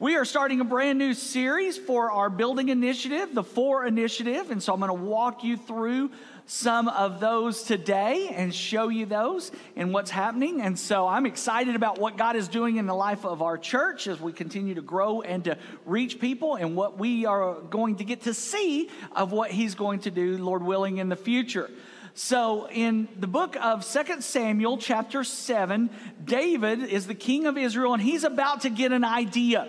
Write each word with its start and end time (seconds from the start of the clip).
We 0.00 0.16
are 0.16 0.24
starting 0.24 0.60
a 0.60 0.64
brand 0.64 0.98
new 0.98 1.12
series 1.12 1.76
for 1.76 2.10
our 2.10 2.30
building 2.30 2.70
initiative, 2.70 3.34
the 3.34 3.42
FOR 3.42 3.84
Initiative. 3.84 4.50
And 4.50 4.62
so 4.62 4.72
I'm 4.72 4.80
going 4.80 4.88
to 4.88 4.94
walk 4.94 5.44
you 5.44 5.58
through 5.58 6.10
some 6.46 6.88
of 6.88 7.20
those 7.20 7.64
today 7.64 8.28
and 8.28 8.54
show 8.54 8.88
you 8.88 9.04
those 9.04 9.52
and 9.76 9.92
what's 9.92 10.10
happening. 10.10 10.62
And 10.62 10.78
so 10.78 11.06
I'm 11.06 11.26
excited 11.26 11.76
about 11.76 11.98
what 11.98 12.16
God 12.16 12.34
is 12.34 12.48
doing 12.48 12.78
in 12.78 12.86
the 12.86 12.94
life 12.94 13.26
of 13.26 13.42
our 13.42 13.58
church 13.58 14.06
as 14.06 14.18
we 14.18 14.32
continue 14.32 14.74
to 14.76 14.80
grow 14.80 15.20
and 15.20 15.44
to 15.44 15.58
reach 15.84 16.18
people 16.18 16.54
and 16.54 16.74
what 16.74 16.98
we 16.98 17.26
are 17.26 17.60
going 17.60 17.96
to 17.96 18.04
get 18.04 18.22
to 18.22 18.32
see 18.32 18.88
of 19.14 19.32
what 19.32 19.50
He's 19.50 19.74
going 19.74 20.00
to 20.00 20.10
do, 20.10 20.38
Lord 20.38 20.62
willing, 20.62 20.96
in 20.96 21.10
the 21.10 21.14
future. 21.14 21.70
So, 22.14 22.68
in 22.68 23.08
the 23.18 23.26
book 23.26 23.56
of 23.56 23.86
2 23.86 24.20
Samuel, 24.20 24.78
chapter 24.78 25.22
7, 25.22 25.90
David 26.24 26.82
is 26.82 27.06
the 27.06 27.14
king 27.14 27.46
of 27.46 27.56
Israel 27.56 27.94
and 27.94 28.02
he's 28.02 28.24
about 28.24 28.62
to 28.62 28.70
get 28.70 28.92
an 28.92 29.04
idea. 29.04 29.68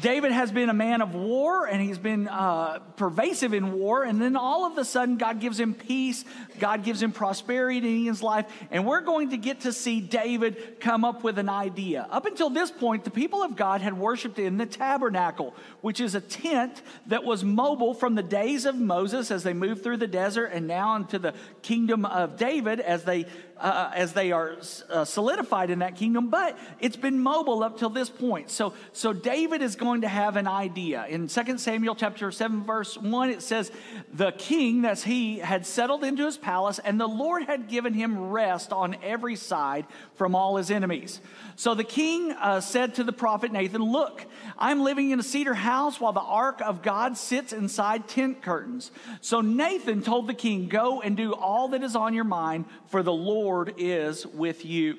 David 0.00 0.32
has 0.32 0.50
been 0.50 0.68
a 0.68 0.74
man 0.74 1.02
of 1.02 1.14
war 1.14 1.66
and 1.66 1.80
he's 1.80 1.98
been 1.98 2.28
uh, 2.28 2.78
pervasive 2.96 3.54
in 3.54 3.72
war. 3.72 4.04
And 4.04 4.20
then 4.20 4.36
all 4.36 4.66
of 4.66 4.78
a 4.78 4.84
sudden, 4.84 5.16
God 5.16 5.40
gives 5.40 5.58
him 5.58 5.74
peace, 5.74 6.24
God 6.58 6.84
gives 6.84 7.02
him 7.02 7.12
prosperity 7.12 8.00
in 8.00 8.04
his 8.06 8.22
life. 8.22 8.46
And 8.70 8.86
we're 8.86 9.00
going 9.00 9.30
to 9.30 9.36
get 9.36 9.60
to 9.60 9.72
see 9.72 10.00
David 10.00 10.80
come 10.80 11.04
up 11.04 11.24
with 11.24 11.38
an 11.38 11.48
idea. 11.48 12.06
Up 12.10 12.26
until 12.26 12.50
this 12.50 12.70
point, 12.70 13.04
the 13.04 13.10
people 13.10 13.42
of 13.42 13.56
God 13.56 13.80
had 13.80 13.98
worshiped 13.98 14.38
in 14.38 14.58
the 14.58 14.66
tabernacle, 14.66 15.54
which 15.80 16.00
is 16.00 16.14
a 16.14 16.20
tent 16.20 16.82
that 17.06 17.24
was 17.24 17.44
mobile 17.44 17.94
from 17.94 18.14
the 18.14 18.22
days 18.22 18.66
of 18.66 18.76
Moses 18.76 19.30
as 19.30 19.42
they 19.42 19.52
moved 19.52 19.82
through 19.82 19.98
the 19.98 20.06
desert 20.06 20.46
and 20.46 20.66
now 20.66 20.96
into 20.96 21.18
the 21.18 21.34
kingdom 21.62 22.04
of 22.04 22.36
David 22.36 22.80
as 22.80 23.04
they 23.04 23.26
uh, 23.62 23.90
as 23.94 24.12
they 24.12 24.32
are 24.32 24.56
uh, 24.90 25.04
solidified 25.04 25.70
in 25.70 25.78
that 25.78 25.96
kingdom, 25.96 26.28
but 26.28 26.58
it's 26.80 26.96
been 26.96 27.20
mobile 27.20 27.62
up 27.62 27.78
till 27.78 27.90
this 27.90 28.10
point. 28.10 28.50
So, 28.50 28.74
so 28.92 29.12
David 29.12 29.62
is 29.62 29.71
going 29.76 30.02
to 30.02 30.08
have 30.08 30.36
an 30.36 30.46
idea. 30.46 31.06
In 31.08 31.28
2 31.28 31.58
Samuel 31.58 31.94
chapter 31.94 32.30
7, 32.30 32.64
verse 32.64 32.96
1, 32.96 33.30
it 33.30 33.42
says, 33.42 33.70
The 34.12 34.32
king, 34.32 34.82
that's 34.82 35.02
he, 35.02 35.38
had 35.38 35.66
settled 35.66 36.04
into 36.04 36.24
his 36.24 36.36
palace, 36.36 36.78
and 36.78 37.00
the 37.00 37.08
Lord 37.08 37.44
had 37.44 37.68
given 37.68 37.94
him 37.94 38.30
rest 38.30 38.72
on 38.72 38.96
every 39.02 39.36
side 39.36 39.86
from 40.14 40.34
all 40.34 40.56
his 40.56 40.70
enemies. 40.70 41.20
So 41.56 41.74
the 41.74 41.84
king 41.84 42.32
uh, 42.32 42.60
said 42.60 42.94
to 42.96 43.04
the 43.04 43.12
prophet 43.12 43.52
Nathan, 43.52 43.82
Look, 43.82 44.26
I'm 44.58 44.82
living 44.82 45.10
in 45.10 45.20
a 45.20 45.22
cedar 45.22 45.54
house 45.54 46.00
while 46.00 46.12
the 46.12 46.20
ark 46.20 46.60
of 46.60 46.82
God 46.82 47.16
sits 47.16 47.52
inside 47.52 48.08
tent 48.08 48.42
curtains. 48.42 48.90
So 49.20 49.40
Nathan 49.40 50.02
told 50.02 50.26
the 50.26 50.34
king, 50.34 50.68
Go 50.68 51.00
and 51.00 51.16
do 51.16 51.34
all 51.34 51.68
that 51.68 51.82
is 51.82 51.96
on 51.96 52.14
your 52.14 52.24
mind, 52.24 52.66
for 52.88 53.02
the 53.02 53.12
Lord 53.12 53.74
is 53.78 54.26
with 54.26 54.64
you. 54.64 54.98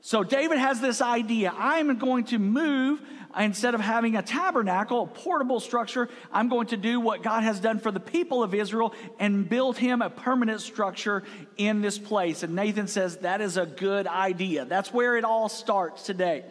So 0.00 0.22
David 0.22 0.58
has 0.58 0.80
this 0.80 1.00
idea 1.00 1.52
I'm 1.56 1.98
going 1.98 2.24
to 2.24 2.38
move 2.38 3.02
instead 3.38 3.74
of 3.74 3.80
having 3.80 4.16
a 4.16 4.22
tabernacle, 4.22 5.04
a 5.04 5.06
portable 5.06 5.60
structure, 5.60 6.08
I'm 6.32 6.48
going 6.48 6.68
to 6.68 6.76
do 6.76 6.98
what 7.00 7.22
God 7.22 7.42
has 7.42 7.60
done 7.60 7.78
for 7.78 7.90
the 7.90 8.00
people 8.00 8.42
of 8.42 8.54
Israel 8.54 8.94
and 9.18 9.48
build 9.48 9.76
him 9.76 10.02
a 10.02 10.10
permanent 10.10 10.60
structure 10.60 11.24
in 11.56 11.80
this 11.80 11.98
place. 11.98 12.42
And 12.42 12.54
Nathan 12.54 12.88
says 12.88 13.18
that 13.18 13.40
is 13.40 13.56
a 13.56 13.66
good 13.66 14.06
idea. 14.06 14.64
That's 14.64 14.92
where 14.92 15.16
it 15.16 15.24
all 15.24 15.48
starts 15.48 16.04
today. 16.04 16.44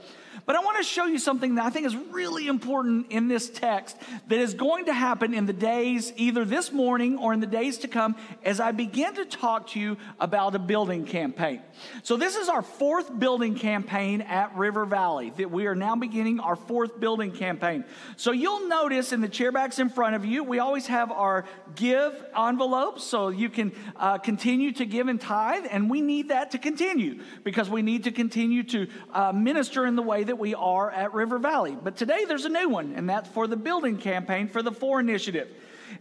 But 0.46 0.56
I 0.56 0.60
want 0.60 0.78
to 0.78 0.84
show 0.84 1.06
you 1.06 1.20
something 1.20 1.56
that 1.56 1.66
I 1.66 1.70
think 1.70 1.86
is 1.86 1.96
really 1.96 2.48
important 2.48 3.12
in 3.12 3.28
this 3.28 3.50
text 3.50 3.98
that 4.28 4.40
is 4.40 4.54
going 4.54 4.86
to 4.86 4.94
happen 4.94 5.34
in 5.34 5.46
the 5.46 5.54
days, 5.54 6.14
either 6.16 6.46
this 6.46 6.72
morning 6.72 7.18
or 7.18 7.34
in 7.34 7.40
the 7.40 7.48
days 7.48 7.80
to 7.80 7.88
come, 7.88 8.16
as 8.44 8.60
I 8.60 8.72
begin 8.72 9.16
to 9.16 9.26
talk 9.26 9.68
to 9.70 9.80
you 9.80 9.98
about 10.20 10.56
a 10.56 10.60
building 10.60 11.06
campaign. 11.06 11.62
So, 12.04 12.18
this 12.18 12.36
is 12.36 12.50
our 12.50 12.62
fourth 12.62 13.18
building 13.18 13.56
campaign 13.56 14.22
at 14.22 14.56
River 14.56 14.86
Valley, 14.86 15.32
that 15.38 15.52
we 15.52 15.68
are 15.68 15.76
now 15.76 15.96
beginning 15.96 16.40
our 16.40 16.56
fourth 16.56 17.00
building 17.00 17.32
campaign. 17.32 17.86
So, 18.16 18.32
you'll 18.32 18.68
notice 18.68 19.14
in 19.14 19.22
the 19.22 19.30
chairbacks 19.30 19.80
in 19.80 19.90
front 19.90 20.16
of 20.16 20.26
you, 20.26 20.44
we 20.44 20.60
always 20.60 20.88
have 20.88 21.12
our 21.12 21.46
give 21.76 22.14
envelopes 22.38 23.04
so 23.04 23.30
you 23.30 23.50
can 23.50 23.72
uh, 23.96 24.18
continue 24.18 24.72
to 24.74 24.86
give 24.86 25.08
and 25.08 25.20
tithe, 25.20 25.66
and 25.70 25.90
we 25.90 26.02
need 26.02 26.30
that 26.30 26.52
to 26.52 26.58
continue 26.58 27.22
because 27.44 27.70
we 27.70 27.82
need 27.82 28.04
to 28.06 28.12
continue 28.12 28.64
to 28.64 28.88
uh, 29.14 29.32
minister 29.32 29.86
in 29.86 29.96
the 29.96 30.02
way 30.02 30.24
that 30.28 30.40
we 30.40 30.54
are 30.56 30.90
at 30.92 31.14
River 31.14 31.40
Valley. 31.40 31.78
But 31.82 31.98
today 31.98 32.26
there's 32.26 32.46
a 32.46 32.50
new 32.50 32.70
one, 32.70 32.94
and 32.96 33.10
that's 33.10 33.28
for 33.30 33.48
the 33.48 33.58
building 33.58 33.98
campaign 33.98 34.48
for 34.48 34.62
the 34.62 34.72
FOR 34.72 35.00
Initiative. 35.00 35.50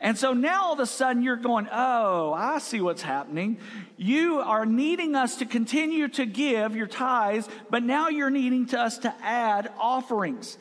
And 0.01 0.19
so 0.19 0.33
now 0.33 0.65
all 0.65 0.73
of 0.75 0.81
a 0.81 0.87
sudden 0.87 1.23
you're 1.23 1.37
going, 1.37 1.69
oh, 1.73 2.33
I 2.33 2.59
see 2.59 2.81
what's 2.81 3.03
happening. 3.03 3.59
You 3.97 4.41
are 4.41 4.67
needing 4.67 5.15
us 5.15 5.37
to 5.37 5.47
continue 5.47 6.09
to 6.09 6.27
give 6.27 6.77
your 6.77 6.87
tithes, 6.87 7.49
but 7.71 7.83
now 7.83 8.09
you're 8.09 8.31
needing 8.31 8.67
to 8.67 8.81
us 8.81 8.99
to 8.99 9.15
add 9.23 9.73
offerings. 9.79 10.59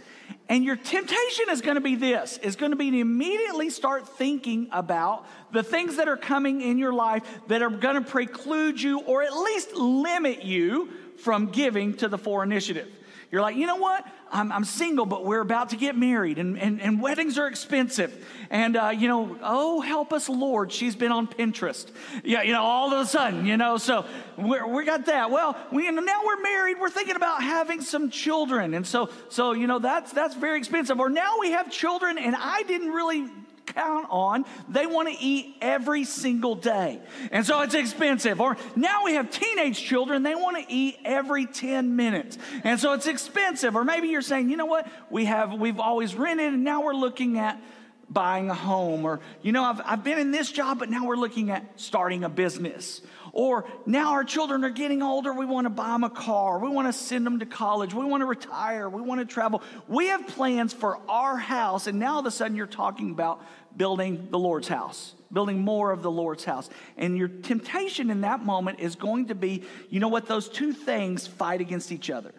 And 0.48 0.64
your 0.64 0.76
temptation 0.76 1.46
is 1.50 1.62
going 1.62 1.76
to 1.76 1.82
be 1.82 1.96
this, 1.96 2.38
is 2.38 2.56
going 2.56 2.72
to 2.72 2.76
be 2.76 2.92
to 2.92 3.00
immediately 3.00 3.72
start 3.72 4.08
thinking 4.08 4.70
about 4.72 5.26
the 5.52 5.64
things 5.64 5.98
that 5.98 6.08
are 6.08 6.18
coming 6.18 6.62
in 6.62 6.78
your 6.78 6.94
life 6.94 7.24
that 7.48 7.64
are 7.64 7.70
going 7.70 7.96
to 7.96 8.10
preclude 8.10 8.80
you 8.80 9.00
or 9.02 9.24
at 9.24 9.36
least 9.36 9.74
limit 9.74 10.44
you 10.44 10.90
from 11.18 11.48
giving 11.48 11.96
to 11.96 12.08
the 12.08 12.18
FOR 12.18 12.44
initiative. 12.44 12.88
You're 13.32 13.42
like, 13.42 13.56
you 13.56 13.68
know 13.68 13.78
what? 13.78 14.06
I'm, 14.32 14.52
I'm 14.52 14.66
single, 14.66 15.06
but 15.06 15.26
we're 15.26 15.42
about 15.42 15.70
to 15.70 15.78
get 15.78 15.96
married, 15.96 16.40
and, 16.40 16.58
and, 16.60 16.82
and 16.82 17.02
weddings 17.02 17.38
are 17.38 17.48
expensive. 17.48 18.26
And, 18.50 18.76
uh, 18.76 18.90
you 18.90 19.08
know, 19.08 19.38
oh, 19.42 19.82
help 19.82 20.14
us, 20.14 20.28
Lord. 20.28 20.72
She's 20.72 20.96
been 20.96 21.12
on 21.12 21.28
Pinterest. 21.28 21.88
Yeah, 22.24 22.42
you 22.42 22.52
know, 22.52 22.64
all 22.64 22.94
of 22.94 23.06
a 23.06 23.10
sudden, 23.10 23.46
you 23.46 23.58
know, 23.58 23.78
so 23.78 24.06
we're, 24.38 24.68
we 24.68 24.84
got 24.86 25.06
that. 25.06 25.32
Well, 25.32 25.58
we, 25.72 25.90
now 25.90 26.22
we're 26.26 26.42
married. 26.42 26.78
We're 26.80 26.90
thinking 26.90 27.16
about 27.16 27.44
having 27.44 27.82
some 27.82 28.10
children. 28.10 28.74
And 28.74 28.86
so, 28.86 29.10
so, 29.30 29.54
you 29.54 29.68
know, 29.68 29.80
that's, 29.80 30.12
that's 30.12 30.36
very 30.36 30.58
expensive. 30.58 31.00
Or 31.00 31.10
now 31.10 31.40
we 31.40 31.52
have 31.52 31.72
children, 31.72 32.18
and 32.18 32.36
I 32.38 32.64
didn't 32.64 32.92
really 32.92 33.30
count 33.76 34.08
on. 34.10 34.46
They 34.70 34.86
want 34.86 35.10
to 35.10 35.16
eat 35.24 35.58
every 35.62 36.06
single 36.06 36.56
day. 36.56 37.02
And 37.32 37.46
so 37.46 37.62
it's 37.62 37.76
expensive. 37.76 38.42
Or 38.42 38.58
now 38.76 39.04
we 39.04 39.14
have 39.14 39.30
teenage 39.30 39.82
children, 39.82 40.24
they 40.24 40.36
want 40.36 40.58
to 40.58 40.74
eat 40.74 40.98
every 41.04 41.46
10 41.46 41.96
minutes. 41.96 42.38
And 42.64 42.80
so 42.80 42.94
it's 42.94 43.08
expensive. 43.08 43.76
Or 43.76 43.84
maybe 43.84 44.08
you're 44.08 44.22
saying, 44.22 44.50
you 44.50 44.58
know 44.58 44.66
what? 44.66 44.88
We 45.10 45.26
have, 45.26 45.54
we've 45.54 45.80
always 45.80 46.16
rented 46.16 46.54
and 46.54 46.64
now 46.64 46.84
we're 46.84 46.94
looking 46.96 47.38
at 47.38 47.62
buying 48.10 48.50
a 48.50 48.56
home. 48.56 49.06
Or, 49.06 49.20
you 49.42 49.52
know, 49.52 49.64
I've, 49.64 49.82
I've 49.84 50.04
been 50.04 50.20
in 50.20 50.32
this 50.32 50.52
job, 50.52 50.80
but 50.80 50.90
now 50.90 51.06
we're 51.06 51.16
looking 51.16 51.52
at 51.52 51.80
starting 51.80 52.24
a 52.24 52.30
business. 52.30 53.02
Or 53.36 53.66
now 53.86 54.14
our 54.14 54.24
children 54.24 54.64
are 54.64 54.70
getting 54.70 55.02
older, 55.02 55.34
we 55.34 55.46
want 55.46 55.66
to 55.66 55.70
buy 55.70 55.90
them 55.90 56.06
a 56.06 56.10
car, 56.10 56.58
we 56.58 56.70
want 56.70 56.88
to 56.88 56.94
send 56.94 57.26
them 57.26 57.40
to 57.40 57.46
college, 57.46 57.94
we 57.94 58.06
want 58.06 58.22
to 58.22 58.26
retire, 58.26 58.88
we 58.88 59.02
want 59.02 59.20
to 59.20 59.26
travel. 59.26 59.62
We 59.90 60.08
have 60.08 60.26
plans 60.28 60.72
for 60.72 61.00
our 61.10 61.36
house, 61.36 61.88
and 61.88 62.00
now 62.00 62.14
all 62.14 62.20
of 62.22 62.26
a 62.28 62.32
sudden 62.32 62.56
you're 62.56 62.66
talking 62.66 63.12
about 63.12 63.42
building 63.78 64.28
the 64.32 64.40
Lord's 64.40 64.68
house, 64.68 65.14
building 65.32 65.60
more 65.60 65.92
of 65.92 66.02
the 66.02 66.12
Lord's 66.12 66.44
house. 66.44 66.70
And 66.98 67.18
your 67.18 67.28
temptation 67.28 68.10
in 68.10 68.22
that 68.22 68.44
moment 68.44 68.80
is 68.80 68.96
going 68.96 69.28
to 69.28 69.36
be 69.36 69.64
you 69.90 70.00
know 70.00 70.08
what? 70.08 70.28
Those 70.28 70.50
two 70.50 70.74
things 70.74 71.28
fight 71.28 71.62
against 71.62 71.92
each 71.92 72.10
other 72.10 72.34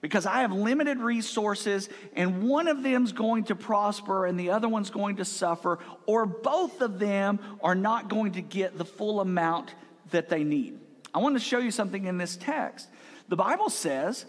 because 0.00 0.26
I 0.26 0.40
have 0.40 0.52
limited 0.52 0.98
resources 0.98 1.88
and 2.14 2.48
one 2.48 2.68
of 2.68 2.82
them's 2.82 3.12
going 3.12 3.44
to 3.44 3.54
prosper 3.54 4.26
and 4.26 4.38
the 4.38 4.50
other 4.50 4.68
one's 4.68 4.90
going 4.90 5.16
to 5.16 5.24
suffer, 5.24 5.78
or 6.06 6.26
both 6.26 6.80
of 6.80 6.98
them 6.98 7.38
are 7.62 7.74
not 7.74 8.08
going 8.08 8.32
to 8.32 8.42
get 8.42 8.78
the 8.78 8.84
full 8.84 9.20
amount 9.20 9.74
that 10.10 10.28
they 10.28 10.44
need. 10.44 10.78
I 11.14 11.18
want 11.18 11.36
to 11.36 11.40
show 11.40 11.58
you 11.58 11.70
something 11.70 12.04
in 12.04 12.18
this 12.18 12.36
text. 12.36 12.88
The 13.28 13.36
Bible 13.36 13.70
says 13.70 14.26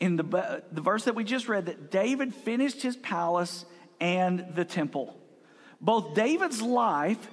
in 0.00 0.16
the, 0.16 0.62
the 0.72 0.80
verse 0.80 1.04
that 1.04 1.14
we 1.14 1.24
just 1.24 1.48
read 1.48 1.66
that 1.66 1.90
David 1.90 2.34
finished 2.34 2.82
his 2.82 2.96
palace 2.96 3.64
and 4.00 4.44
the 4.54 4.64
temple. 4.64 5.16
Both 5.82 6.14
David's 6.14 6.62
life 6.62 7.28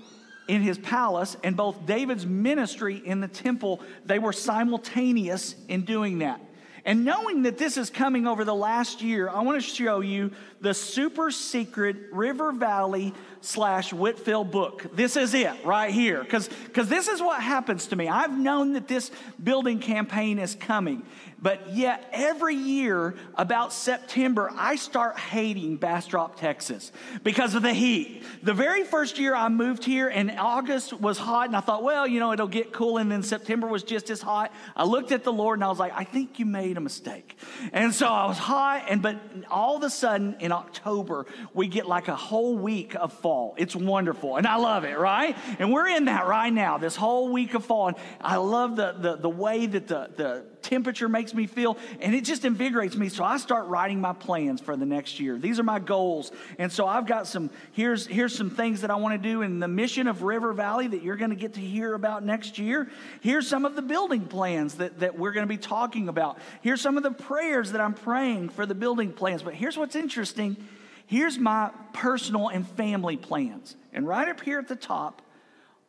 in 0.48 0.62
his 0.62 0.78
palace 0.80 1.38
and 1.44 1.56
both 1.56 1.86
David's 1.86 2.26
ministry 2.26 3.02
in 3.06 3.22
the 3.22 3.28
temple, 3.28 3.82
they 4.04 4.18
were 4.18 4.34
simultaneous 4.34 5.56
in 5.68 5.86
doing 5.86 6.20
that. 6.20 6.42
And 6.86 7.06
knowing 7.06 7.44
that 7.44 7.60
this 7.60 7.78
is 7.78 7.90
coming 7.90 8.26
over 8.26 8.44
the 8.44 8.56
last 8.56 9.02
year, 9.02 9.30
I 9.30 9.42
want 9.42 9.62
to 9.62 9.68
show 9.68 10.00
you 10.00 10.32
the 10.62 10.74
super 10.74 11.32
secret 11.32 11.96
River 12.12 12.52
Valley 12.52 13.14
slash 13.42 13.92
Whitfill 13.92 14.50
book. 14.50 14.86
This 14.94 15.16
is 15.16 15.34
it 15.34 15.66
right 15.66 15.92
here. 15.92 16.24
Because 16.24 16.50
this 16.90 17.08
is 17.08 17.22
what 17.22 17.42
happens 17.42 17.88
to 17.88 17.96
me. 17.96 18.08
I've 18.08 18.38
known 18.38 18.74
that 18.74 18.88
this 18.88 19.12
building 19.42 19.80
campaign 19.80 20.40
is 20.40 20.56
coming. 20.56 21.04
But 21.42 21.74
yet, 21.74 22.10
every 22.12 22.56
year 22.56 23.16
about 23.36 23.72
September, 23.72 24.52
I 24.54 24.76
start 24.76 25.18
hating 25.18 25.78
Bastrop, 25.78 26.38
Texas 26.38 26.92
because 27.24 27.56
of 27.56 27.62
the 27.62 27.74
heat. 27.74 28.24
The 28.44 28.54
very 28.54 28.84
first 28.84 29.18
year 29.18 29.34
I 29.34 29.48
moved 29.48 29.86
here, 29.86 30.10
and 30.10 30.32
August 30.32 30.92
was 30.92 31.18
hot, 31.18 31.48
and 31.48 31.56
I 31.56 31.62
thought, 31.62 31.82
well, 31.82 32.06
you 32.06 32.20
know, 32.20 32.34
it'll 32.34 32.48
get 32.48 32.74
cool, 32.74 32.98
and 32.98 33.10
then 33.10 33.24
September 33.24 33.68
was 33.68 33.84
just 33.84 34.10
as 34.10 34.22
hot. 34.22 34.52
I 34.76 34.84
looked 34.84 35.14
at 35.14 35.24
the 35.24 35.32
Lord 35.32 35.60
and 35.60 35.64
I 35.64 35.70
was 35.70 35.80
like, 35.80 35.94
I 35.96 36.04
think 36.04 36.40
you 36.40 36.46
made 36.46 36.76
a 36.76 36.82
mistake. 36.82 37.38
And 37.72 37.96
so 37.96 38.08
I 38.08 38.26
was 38.26 38.38
hot, 38.38 38.88
and 38.90 39.02
but 39.02 39.18
all 39.50 39.78
of 39.78 39.84
a 39.84 39.90
sudden 39.90 40.36
in 40.50 40.54
October, 40.54 41.28
we 41.54 41.68
get 41.68 41.88
like 41.88 42.08
a 42.08 42.16
whole 42.16 42.58
week 42.58 42.96
of 42.96 43.14
fall. 43.14 43.54
It's 43.56 43.76
wonderful, 43.76 44.38
and 44.38 44.48
I 44.48 44.56
love 44.56 44.84
it, 44.84 44.98
right? 44.98 45.38
And 45.60 45.72
we're 45.72 45.88
in 45.88 46.06
that 46.06 46.26
right 46.26 46.52
now, 46.52 46.80
this 46.80 46.96
whole 46.96 47.32
week 47.32 47.54
of 47.54 47.64
fall. 47.66 47.90
And 47.90 47.98
I 48.20 48.38
love 48.38 48.76
the, 48.76 48.94
the, 48.94 49.16
the 49.18 49.30
way 49.30 49.68
that 49.68 49.88
the, 49.88 50.10
the 50.16 50.46
temperature 50.62 51.10
makes 51.10 51.34
me 51.34 51.48
feel, 51.48 51.78
and 52.02 52.14
it 52.14 52.24
just 52.24 52.46
invigorates 52.46 52.96
me. 52.96 53.10
So 53.10 53.24
I 53.24 53.38
start 53.38 53.68
writing 53.68 54.02
my 54.02 54.14
plans 54.14 54.62
for 54.62 54.76
the 54.76 54.86
next 54.86 55.20
year. 55.20 55.38
These 55.38 55.60
are 55.60 55.64
my 55.64 55.80
goals. 55.80 56.32
And 56.58 56.72
so 56.72 56.88
I've 56.88 57.06
got 57.06 57.28
some, 57.28 57.50
here's, 57.72 58.06
here's 58.06 58.36
some 58.36 58.50
things 58.50 58.82
that 58.82 58.92
I 58.92 58.96
want 58.96 59.22
to 59.22 59.30
do 59.30 59.42
in 59.42 59.60
the 59.60 59.68
mission 59.68 60.08
of 60.08 60.24
River 60.24 60.54
Valley 60.54 60.88
that 60.88 61.04
you're 61.04 61.16
going 61.16 61.32
to 61.32 61.36
get 61.36 61.54
to 61.56 61.62
hear 61.62 61.94
about 61.94 62.24
next 62.24 62.60
year. 62.60 62.90
Here's 63.22 63.48
some 63.48 63.66
of 63.66 63.76
the 63.76 63.82
building 63.82 64.26
plans 64.26 64.76
that, 64.76 65.00
that 65.00 65.18
we're 65.18 65.32
going 65.32 65.48
to 65.48 65.50
be 65.50 65.58
talking 65.58 66.10
about. 66.10 66.38
Here's 66.62 66.82
some 66.82 66.98
of 66.98 67.04
the 67.04 67.12
prayers 67.12 67.72
that 67.72 67.82
I'm 67.82 67.94
praying 67.94 68.50
for 68.50 68.66
the 68.66 68.76
building 68.76 69.14
plans. 69.14 69.44
But 69.44 69.54
here's 69.54 69.78
what's 69.78 69.96
interesting. 69.96 70.58
Here's 71.06 71.40
my 71.40 71.72
personal 71.94 72.50
and 72.50 72.68
family 72.68 73.18
plans. 73.18 73.76
And 73.94 74.08
right 74.08 74.28
up 74.28 74.42
here 74.42 74.60
at 74.60 74.68
the 74.68 74.76
top 74.76 75.24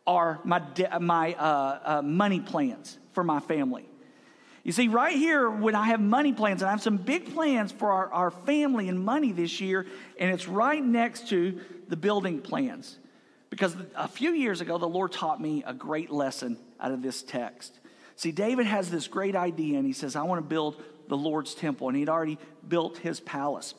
are 0.06 0.40
my, 0.44 0.61
de- 0.61 1.00
my 1.00 1.34
uh, 1.34 1.78
uh, 1.84 2.02
money 2.02 2.40
plans 2.40 2.99
for 3.12 3.23
my 3.23 3.40
family. 3.40 3.89
You 4.62 4.73
see, 4.73 4.89
right 4.89 5.17
here, 5.17 5.49
when 5.49 5.75
I 5.75 5.87
have 5.87 6.01
money 6.01 6.33
plans, 6.33 6.61
and 6.61 6.69
I 6.69 6.73
have 6.73 6.83
some 6.83 6.99
big 6.99 7.35
plans 7.35 7.73
for 7.73 7.91
our, 7.93 8.12
our 8.12 8.31
family 8.31 8.89
and 8.89 9.03
money 9.03 9.33
this 9.33 9.61
year, 9.61 9.87
and 10.19 10.31
it's 10.31 10.47
right 10.47 10.85
next 10.85 11.29
to 11.29 11.61
the 11.89 11.97
building 11.97 12.41
plans. 12.41 12.99
Because 13.49 13.75
a 13.97 14.07
few 14.07 14.33
years 14.33 14.61
ago, 14.61 14.79
the 14.79 14.89
Lord 14.89 15.12
taught 15.12 15.41
me 15.41 15.65
a 15.67 15.73
great 15.73 16.11
lesson 16.11 16.59
out 16.79 16.93
of 16.93 17.03
this 17.03 17.23
text. 17.23 17.79
See, 18.17 18.33
David 18.33 18.67
has 18.67 18.91
this 18.91 19.09
great 19.09 19.35
idea, 19.35 19.79
and 19.79 19.87
he 19.87 19.95
says, 19.95 20.15
I 20.15 20.23
want 20.25 20.43
to 20.43 20.49
build 20.49 20.83
the 21.09 21.17
Lord's 21.17 21.55
temple, 21.55 21.89
and 21.89 21.97
he'd 21.97 22.09
already 22.09 22.39
built 22.69 22.99
his 22.99 23.19
palace. 23.19 23.75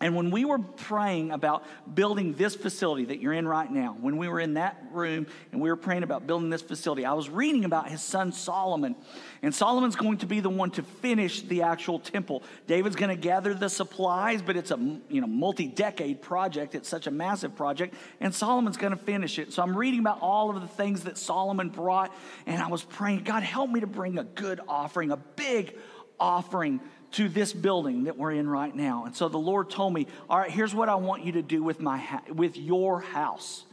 And 0.00 0.16
when 0.16 0.30
we 0.30 0.46
were 0.46 0.58
praying 0.58 1.30
about 1.30 1.64
building 1.94 2.32
this 2.32 2.54
facility 2.54 3.04
that 3.06 3.20
you're 3.20 3.34
in 3.34 3.46
right 3.46 3.70
now, 3.70 3.96
when 4.00 4.16
we 4.16 4.28
were 4.28 4.40
in 4.40 4.54
that 4.54 4.82
room 4.92 5.26
and 5.52 5.60
we 5.60 5.68
were 5.68 5.76
praying 5.76 6.04
about 6.04 6.26
building 6.26 6.48
this 6.48 6.62
facility, 6.62 7.04
I 7.04 7.12
was 7.12 7.28
reading 7.28 7.66
about 7.66 7.88
his 7.88 8.00
son 8.00 8.32
Solomon. 8.32 8.96
And 9.42 9.54
Solomon's 9.54 9.96
going 9.96 10.18
to 10.18 10.26
be 10.26 10.40
the 10.40 10.48
one 10.48 10.70
to 10.72 10.82
finish 10.82 11.42
the 11.42 11.62
actual 11.62 11.98
temple. 11.98 12.42
David's 12.66 12.96
going 12.96 13.10
to 13.10 13.20
gather 13.20 13.52
the 13.52 13.68
supplies, 13.68 14.40
but 14.40 14.56
it's 14.56 14.70
a 14.70 14.78
you 15.10 15.20
know 15.20 15.26
multi-decade 15.26 16.22
project. 16.22 16.74
It's 16.74 16.88
such 16.88 17.06
a 17.06 17.10
massive 17.10 17.54
project, 17.54 17.94
and 18.20 18.34
Solomon's 18.34 18.78
going 18.78 18.96
to 18.96 19.02
finish 19.02 19.38
it. 19.38 19.52
So 19.52 19.62
I'm 19.62 19.76
reading 19.76 20.00
about 20.00 20.20
all 20.22 20.48
of 20.48 20.60
the 20.62 20.68
things 20.68 21.04
that 21.04 21.18
Solomon 21.18 21.68
brought, 21.68 22.14
and 22.46 22.62
I 22.62 22.68
was 22.68 22.82
praying, 22.82 23.24
God, 23.24 23.42
help 23.42 23.70
me 23.70 23.80
to 23.80 23.86
bring 23.86 24.18
a 24.18 24.24
good 24.24 24.60
offering, 24.66 25.10
a 25.10 25.16
big 25.16 25.76
offering 26.18 26.80
to 27.12 27.28
this 27.28 27.52
building 27.52 28.04
that 28.04 28.16
we're 28.16 28.32
in 28.32 28.48
right 28.48 28.74
now. 28.74 29.04
And 29.04 29.14
so 29.14 29.28
the 29.28 29.38
Lord 29.38 29.70
told 29.70 29.92
me, 29.92 30.06
"All 30.28 30.38
right, 30.38 30.50
here's 30.50 30.74
what 30.74 30.88
I 30.88 30.94
want 30.94 31.24
you 31.24 31.32
to 31.32 31.42
do 31.42 31.62
with 31.62 31.80
my 31.80 31.98
ha- 31.98 32.22
with 32.32 32.56
your 32.56 33.00
house." 33.00 33.64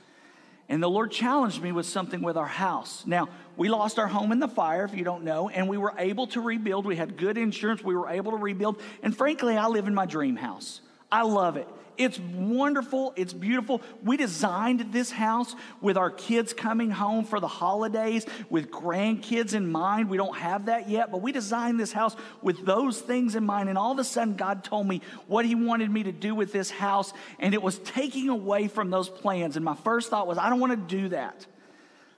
And 0.70 0.84
the 0.84 0.90
Lord 0.90 1.12
challenged 1.12 1.62
me 1.62 1.72
with 1.72 1.86
something 1.86 2.22
with 2.22 2.36
our 2.36 2.48
house. 2.48 3.04
Now, 3.06 3.30
we 3.56 3.70
lost 3.70 3.98
our 4.00 4.08
home 4.08 4.34
in 4.34 4.40
the 4.40 4.50
fire, 4.50 4.84
if 4.84 4.94
you 4.94 5.06
don't 5.06 5.24
know, 5.24 5.48
and 5.48 5.70
we 5.70 5.78
were 5.78 5.94
able 5.98 6.28
to 6.28 6.42
rebuild. 6.42 6.86
We 6.86 6.98
had 6.98 7.16
good 7.16 7.38
insurance. 7.38 7.84
We 7.84 7.96
were 7.96 8.10
able 8.10 8.32
to 8.32 8.38
rebuild. 8.38 8.82
And 9.02 9.16
frankly, 9.16 9.56
I 9.56 9.68
live 9.68 9.88
in 9.88 9.96
my 9.96 10.06
dream 10.06 10.36
house. 10.36 10.82
I 11.10 11.22
love 11.24 11.56
it. 11.56 11.70
It's 11.98 12.20
wonderful. 12.20 13.14
It's 13.16 13.34
beautiful. 13.34 13.82
We 14.04 14.18
designed 14.18 14.94
this 14.94 15.12
house 15.12 15.56
with 15.82 15.98
our 15.98 16.12
kids 16.12 16.54
coming 16.54 16.92
home 16.92 17.26
for 17.26 17.40
the 17.40 17.48
holidays, 17.48 18.26
with 18.50 18.70
grandkids 18.70 19.54
in 19.54 19.72
mind. 19.72 20.10
We 20.10 20.18
don't 20.18 20.38
have 20.38 20.68
that 20.68 20.90
yet, 20.90 21.12
but 21.12 21.22
we 21.22 21.32
designed 21.32 21.80
this 21.80 21.92
house 21.92 22.16
with 22.42 22.66
those 22.66 23.02
things 23.02 23.36
in 23.36 23.46
mind. 23.46 23.70
And 23.70 23.78
all 23.78 23.92
of 23.92 24.00
a 24.00 24.04
sudden, 24.04 24.36
God 24.36 24.64
told 24.64 24.88
me 24.88 25.02
what 25.28 25.46
He 25.46 25.56
wanted 25.56 25.92
me 25.92 26.04
to 26.04 26.12
do 26.12 26.36
with 26.36 26.54
this 26.54 26.70
house, 26.70 27.14
and 27.40 27.54
it 27.54 27.62
was 27.62 27.80
taking 27.80 28.30
away 28.30 28.68
from 28.68 28.90
those 28.90 29.10
plans. 29.10 29.56
And 29.56 29.66
my 29.66 29.76
first 29.76 30.10
thought 30.10 30.28
was, 30.28 30.38
I 30.38 30.50
don't 30.50 30.60
want 30.60 30.74
to 30.74 30.98
do 30.98 31.10
that. 31.10 31.46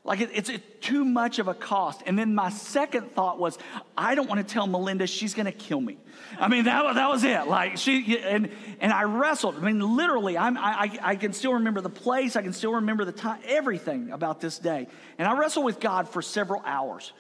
Like 0.04 0.22
it, 0.22 0.30
it's, 0.34 0.52
too 0.82 1.04
much 1.04 1.40
of 1.40 1.48
a 1.48 1.54
cost. 1.54 2.02
And 2.06 2.18
then 2.18 2.34
my 2.34 2.50
second 2.50 3.12
thought 3.12 3.38
was, 3.38 3.58
I 3.98 4.16
don't 4.16 4.30
want 4.30 4.46
to 4.46 4.54
tell 4.54 4.66
Melinda 4.66 5.06
she's 5.08 5.34
going 5.34 5.46
to 5.46 5.52
kill 5.52 5.82
me. 5.82 5.98
I 6.40 6.48
mean, 6.48 6.64
that, 6.66 6.96
that 6.96 7.10
was 7.10 7.24
it. 7.24 7.48
Like 7.48 7.78
she, 7.78 8.18
and, 8.18 8.50
and 8.80 8.94
I 8.94 9.04
wrestled. 9.04 9.58
I 9.58 9.60
mean, 9.60 9.80
literally, 9.98 10.38
I'm, 10.38 10.58
I, 10.58 10.98
I 11.02 11.16
can 11.16 11.34
still 11.34 11.56
remember 11.56 11.82
the 11.82 11.90
place. 11.90 12.36
I 12.36 12.42
can 12.42 12.54
still 12.54 12.76
remember 12.76 13.06
the 13.06 13.12
time, 13.12 13.40
everything 13.46 14.12
about 14.12 14.40
this 14.42 14.58
day. 14.58 14.88
And 15.18 15.28
I 15.28 15.38
wrestled 15.38 15.66
with 15.66 15.80
God 15.80 16.08
for 16.08 16.22
several 16.22 16.62
hours. 16.66 17.12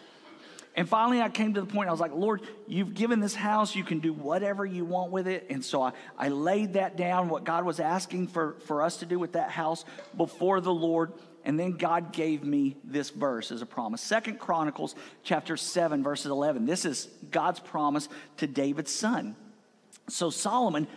And 0.75 0.87
finally, 0.87 1.21
I 1.21 1.29
came 1.29 1.55
to 1.55 1.61
the 1.61 1.67
point, 1.67 1.89
I 1.89 1.91
was 1.91 1.99
like, 1.99 2.13
Lord, 2.13 2.41
you've 2.67 2.93
given 2.93 3.19
this 3.19 3.35
house, 3.35 3.75
you 3.75 3.83
can 3.83 3.99
do 3.99 4.13
whatever 4.13 4.65
you 4.65 4.85
want 4.85 5.11
with 5.11 5.27
it. 5.27 5.47
And 5.49 5.65
so 5.65 5.81
I, 5.81 5.91
I 6.17 6.29
laid 6.29 6.73
that 6.73 6.95
down, 6.95 7.27
what 7.27 7.43
God 7.43 7.65
was 7.65 7.79
asking 7.79 8.27
for, 8.27 8.55
for 8.65 8.81
us 8.81 8.97
to 8.97 9.05
do 9.05 9.19
with 9.19 9.33
that 9.33 9.49
house 9.49 9.83
before 10.15 10.61
the 10.61 10.73
Lord. 10.73 11.11
And 11.45 11.59
then 11.59 11.71
God 11.71 12.11
gave 12.11 12.43
me 12.43 12.77
this 12.83 13.09
verse 13.09 13.51
as 13.51 13.61
a 13.61 13.65
promise. 13.65 14.01
Second 14.01 14.39
Chronicles 14.39 14.95
chapter 15.23 15.57
7, 15.57 16.03
verses 16.03 16.27
11. 16.27 16.65
This 16.65 16.85
is 16.85 17.07
God's 17.31 17.59
promise 17.59 18.09
to 18.37 18.47
David's 18.47 18.91
son. 18.91 19.35
So 20.09 20.29
Solomon 20.29 20.87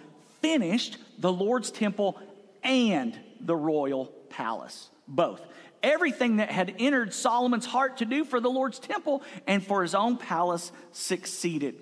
finished 0.40 0.98
the 1.18 1.32
Lord's 1.32 1.70
temple 1.70 2.18
and 2.62 3.18
the 3.40 3.56
royal 3.56 4.06
palace, 4.30 4.88
both. 5.06 5.40
Everything 5.82 6.36
that 6.36 6.50
had 6.50 6.74
entered 6.78 7.12
Solomon's 7.12 7.66
heart 7.66 7.98
to 7.98 8.04
do 8.04 8.24
for 8.24 8.40
the 8.40 8.50
Lord's 8.50 8.78
temple 8.78 9.22
and 9.46 9.64
for 9.64 9.82
his 9.82 9.94
own 9.94 10.16
palace 10.16 10.70
succeeded. 10.92 11.74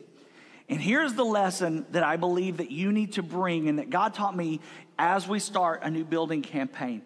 And 0.69 0.81
here's 0.81 1.15
the 1.15 1.25
lesson 1.25 1.85
that 1.91 2.03
I 2.03 2.17
believe 2.17 2.59
that 2.59 2.71
you 2.71 2.93
need 2.93 3.15
to 3.15 3.23
bring 3.23 3.69
and 3.69 3.79
that 3.79 3.91
God 3.91 4.15
taught 4.15 4.37
me 4.37 4.61
as 4.99 5.27
we 5.27 5.39
start 5.39 5.81
a 5.83 5.91
new 5.91 6.05
building 6.05 6.43
campaign. 6.43 7.03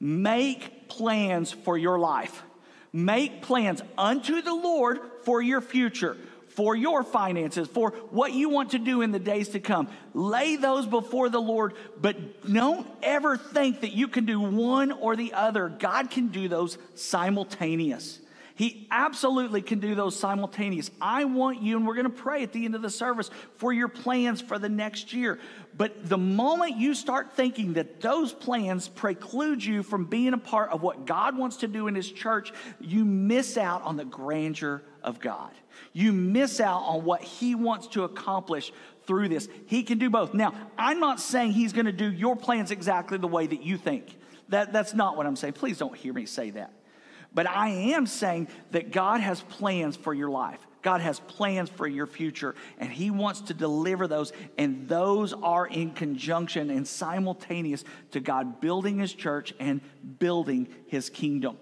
Make 0.00 0.88
plans 0.88 1.52
for 1.52 1.76
your 1.76 1.98
life. 1.98 2.42
Make 2.92 3.42
plans 3.42 3.82
unto 3.96 4.40
the 4.42 4.54
Lord 4.54 5.00
for 5.22 5.42
your 5.42 5.60
future, 5.60 6.16
for 6.48 6.74
your 6.74 7.02
finances, 7.02 7.68
for 7.68 7.90
what 8.10 8.32
you 8.32 8.48
want 8.48 8.70
to 8.70 8.78
do 8.78 9.02
in 9.02 9.12
the 9.12 9.18
days 9.18 9.50
to 9.50 9.60
come. 9.60 9.88
Lay 10.14 10.56
those 10.56 10.86
before 10.86 11.28
the 11.28 11.40
Lord, 11.40 11.74
but 12.00 12.50
don't 12.50 12.86
ever 13.02 13.36
think 13.36 13.82
that 13.82 13.92
you 13.92 14.08
can 14.08 14.24
do 14.24 14.40
one 14.40 14.92
or 14.92 15.16
the 15.16 15.34
other. 15.34 15.68
God 15.68 16.10
can 16.10 16.28
do 16.28 16.48
those 16.48 16.78
simultaneous. 16.94 18.18
He 18.58 18.88
absolutely 18.90 19.62
can 19.62 19.78
do 19.78 19.94
those 19.94 20.18
simultaneous. 20.18 20.90
I 21.00 21.26
want 21.26 21.62
you, 21.62 21.76
and 21.76 21.86
we're 21.86 21.94
going 21.94 22.10
to 22.10 22.10
pray 22.10 22.42
at 22.42 22.52
the 22.52 22.64
end 22.64 22.74
of 22.74 22.82
the 22.82 22.90
service 22.90 23.30
for 23.54 23.72
your 23.72 23.86
plans 23.86 24.40
for 24.40 24.58
the 24.58 24.68
next 24.68 25.12
year. 25.12 25.38
But 25.76 26.08
the 26.08 26.18
moment 26.18 26.76
you 26.76 26.94
start 26.94 27.34
thinking 27.34 27.74
that 27.74 28.00
those 28.00 28.32
plans 28.32 28.88
preclude 28.88 29.64
you 29.64 29.84
from 29.84 30.06
being 30.06 30.32
a 30.32 30.38
part 30.38 30.70
of 30.70 30.82
what 30.82 31.06
God 31.06 31.38
wants 31.38 31.58
to 31.58 31.68
do 31.68 31.86
in 31.86 31.94
His 31.94 32.10
church, 32.10 32.52
you 32.80 33.04
miss 33.04 33.56
out 33.56 33.82
on 33.82 33.96
the 33.96 34.04
grandeur 34.04 34.82
of 35.04 35.20
God. 35.20 35.52
You 35.92 36.12
miss 36.12 36.58
out 36.58 36.82
on 36.82 37.04
what 37.04 37.22
He 37.22 37.54
wants 37.54 37.86
to 37.88 38.02
accomplish 38.02 38.72
through 39.06 39.28
this. 39.28 39.48
He 39.66 39.84
can 39.84 39.98
do 39.98 40.10
both. 40.10 40.34
Now, 40.34 40.52
I'm 40.76 40.98
not 40.98 41.20
saying 41.20 41.52
He's 41.52 41.72
going 41.72 41.86
to 41.86 41.92
do 41.92 42.10
your 42.10 42.34
plans 42.34 42.72
exactly 42.72 43.18
the 43.18 43.28
way 43.28 43.46
that 43.46 43.62
you 43.62 43.76
think. 43.76 44.16
That, 44.48 44.72
that's 44.72 44.94
not 44.94 45.16
what 45.16 45.26
I'm 45.26 45.36
saying. 45.36 45.52
Please 45.52 45.78
don't 45.78 45.96
hear 45.96 46.12
me 46.12 46.26
say 46.26 46.50
that. 46.50 46.72
But 47.34 47.48
I 47.48 47.68
am 47.68 48.06
saying 48.06 48.48
that 48.70 48.90
God 48.90 49.20
has 49.20 49.40
plans 49.40 49.96
for 49.96 50.14
your 50.14 50.30
life. 50.30 50.60
God 50.82 51.00
has 51.00 51.20
plans 51.20 51.68
for 51.68 51.86
your 51.86 52.06
future, 52.06 52.54
and 52.78 52.90
He 52.90 53.10
wants 53.10 53.42
to 53.42 53.54
deliver 53.54 54.06
those, 54.06 54.32
and 54.56 54.88
those 54.88 55.32
are 55.32 55.66
in 55.66 55.90
conjunction 55.90 56.70
and 56.70 56.86
simultaneous 56.86 57.84
to 58.12 58.20
God 58.20 58.60
building 58.60 58.98
His 58.98 59.12
church 59.12 59.52
and 59.58 59.80
building 60.18 60.68
His 60.86 61.10
kingdom. 61.10 61.58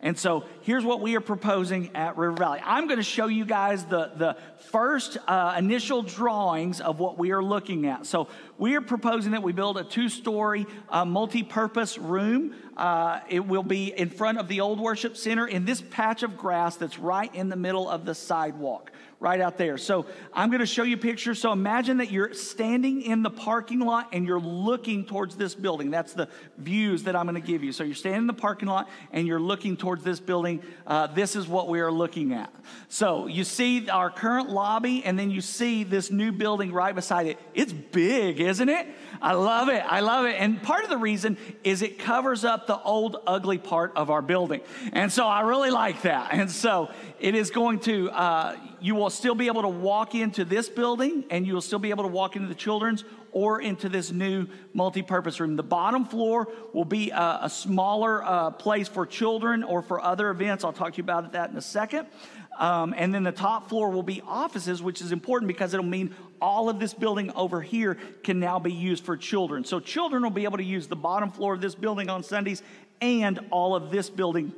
And 0.00 0.16
so 0.16 0.44
here's 0.62 0.84
what 0.84 1.00
we 1.00 1.16
are 1.16 1.20
proposing 1.20 1.96
at 1.96 2.16
River 2.16 2.36
Valley. 2.36 2.60
I'm 2.64 2.86
going 2.86 2.98
to 2.98 3.02
show 3.02 3.26
you 3.26 3.44
guys 3.44 3.84
the, 3.84 4.12
the 4.14 4.36
first 4.70 5.18
uh, 5.26 5.56
initial 5.58 6.02
drawings 6.02 6.80
of 6.80 7.00
what 7.00 7.18
we 7.18 7.32
are 7.32 7.42
looking 7.42 7.86
at. 7.86 8.06
So 8.06 8.28
we 8.58 8.76
are 8.76 8.80
proposing 8.80 9.32
that 9.32 9.42
we 9.42 9.52
build 9.52 9.76
a 9.76 9.82
two 9.82 10.08
story 10.08 10.66
uh, 10.88 11.04
multi 11.04 11.42
purpose 11.42 11.98
room. 11.98 12.54
Uh, 12.78 13.18
it 13.28 13.44
will 13.44 13.64
be 13.64 13.88
in 13.88 14.08
front 14.08 14.38
of 14.38 14.46
the 14.46 14.60
old 14.60 14.78
worship 14.78 15.16
center 15.16 15.46
in 15.48 15.64
this 15.64 15.80
patch 15.80 16.22
of 16.22 16.36
grass 16.36 16.76
that's 16.76 16.96
right 16.96 17.34
in 17.34 17.48
the 17.48 17.56
middle 17.56 17.90
of 17.90 18.04
the 18.04 18.14
sidewalk 18.14 18.92
right 19.20 19.40
out 19.40 19.58
there. 19.58 19.76
So 19.76 20.06
I'm 20.32 20.48
going 20.48 20.60
to 20.60 20.66
show 20.66 20.84
you 20.84 20.96
pictures. 20.96 21.40
So 21.40 21.50
imagine 21.50 21.96
that 21.96 22.12
you're 22.12 22.32
standing 22.34 23.02
in 23.02 23.24
the 23.24 23.30
parking 23.30 23.80
lot 23.80 24.08
and 24.12 24.24
you're 24.24 24.40
looking 24.40 25.04
towards 25.04 25.34
this 25.34 25.56
building. 25.56 25.90
That's 25.90 26.12
the 26.12 26.28
views 26.56 27.02
that 27.04 27.16
I'm 27.16 27.26
going 27.26 27.40
to 27.40 27.46
give 27.46 27.64
you. 27.64 27.72
So 27.72 27.82
you're 27.82 27.96
standing 27.96 28.22
in 28.22 28.26
the 28.28 28.32
parking 28.32 28.68
lot 28.68 28.88
and 29.10 29.26
you're 29.26 29.40
looking 29.40 29.76
towards 29.76 30.04
this 30.04 30.20
building. 30.20 30.62
Uh, 30.86 31.08
this 31.08 31.34
is 31.34 31.48
what 31.48 31.68
we 31.68 31.80
are 31.80 31.90
looking 31.90 32.32
at. 32.32 32.52
So 32.88 33.26
you 33.26 33.42
see 33.42 33.88
our 33.88 34.08
current 34.08 34.50
lobby 34.50 35.02
and 35.04 35.18
then 35.18 35.32
you 35.32 35.40
see 35.40 35.82
this 35.82 36.12
new 36.12 36.30
building 36.30 36.72
right 36.72 36.94
beside 36.94 37.26
it. 37.26 37.38
It's 37.54 37.72
big, 37.72 38.38
isn't 38.38 38.68
it? 38.68 38.86
I 39.20 39.32
love 39.32 39.68
it. 39.68 39.82
I 39.84 39.98
love 39.98 40.26
it. 40.26 40.36
And 40.38 40.62
part 40.62 40.84
of 40.84 40.90
the 40.90 40.96
reason 40.96 41.38
is 41.64 41.82
it 41.82 41.98
covers 41.98 42.44
up 42.44 42.68
the 42.68 42.80
old, 42.80 43.16
ugly 43.26 43.58
part 43.58 43.92
of 43.96 44.10
our 44.10 44.22
building. 44.22 44.60
And 44.92 45.12
so 45.12 45.26
I 45.26 45.40
really 45.40 45.70
like 45.70 46.02
that. 46.02 46.32
And 46.32 46.48
so 46.48 46.90
it 47.18 47.34
is 47.34 47.50
going 47.50 47.80
to, 47.80 48.10
uh, 48.10 48.56
you 48.80 48.94
will 48.94 49.10
still 49.10 49.34
be 49.34 49.46
able 49.46 49.62
to 49.62 49.68
walk 49.68 50.14
into 50.14 50.44
this 50.44 50.68
building 50.68 51.24
and 51.30 51.46
you 51.46 51.54
will 51.54 51.60
still 51.60 51.78
be 51.78 51.90
able 51.90 52.04
to 52.04 52.08
walk 52.08 52.36
into 52.36 52.48
the 52.48 52.54
children's 52.54 53.04
or 53.32 53.60
into 53.60 53.88
this 53.88 54.10
new 54.10 54.46
multi-purpose 54.72 55.38
room. 55.40 55.56
The 55.56 55.62
bottom 55.62 56.04
floor 56.04 56.48
will 56.72 56.84
be 56.84 57.10
a, 57.10 57.40
a 57.42 57.50
smaller 57.50 58.24
uh, 58.24 58.50
place 58.50 58.88
for 58.88 59.06
children 59.06 59.62
or 59.62 59.82
for 59.82 60.00
other 60.00 60.30
events. 60.30 60.64
I'll 60.64 60.72
talk 60.72 60.94
to 60.94 60.96
you 60.98 61.04
about 61.04 61.32
that 61.32 61.50
in 61.50 61.56
a 61.56 61.62
second. 61.62 62.06
Um, 62.58 62.94
and 62.96 63.14
then 63.14 63.22
the 63.22 63.32
top 63.32 63.68
floor 63.68 63.90
will 63.90 64.02
be 64.02 64.20
offices, 64.26 64.82
which 64.82 65.00
is 65.00 65.12
important 65.12 65.46
because 65.46 65.74
it'll 65.74 65.86
mean 65.86 66.14
all 66.40 66.68
of 66.68 66.80
this 66.80 66.94
building 66.94 67.30
over 67.32 67.60
here 67.60 67.96
can 68.24 68.40
now 68.40 68.58
be 68.58 68.72
used 68.72 69.04
for 69.04 69.16
children. 69.16 69.64
So 69.64 69.78
children 69.78 70.22
will 70.22 70.30
be 70.30 70.44
able 70.44 70.58
to 70.58 70.64
use 70.64 70.88
the 70.88 70.96
bottom 70.96 71.30
floor 71.30 71.54
of 71.54 71.60
this 71.60 71.74
building 71.74 72.08
on 72.08 72.22
Sundays 72.22 72.62
and 73.00 73.38
all 73.50 73.76
of 73.76 73.90
this 73.90 74.10
building 74.10 74.52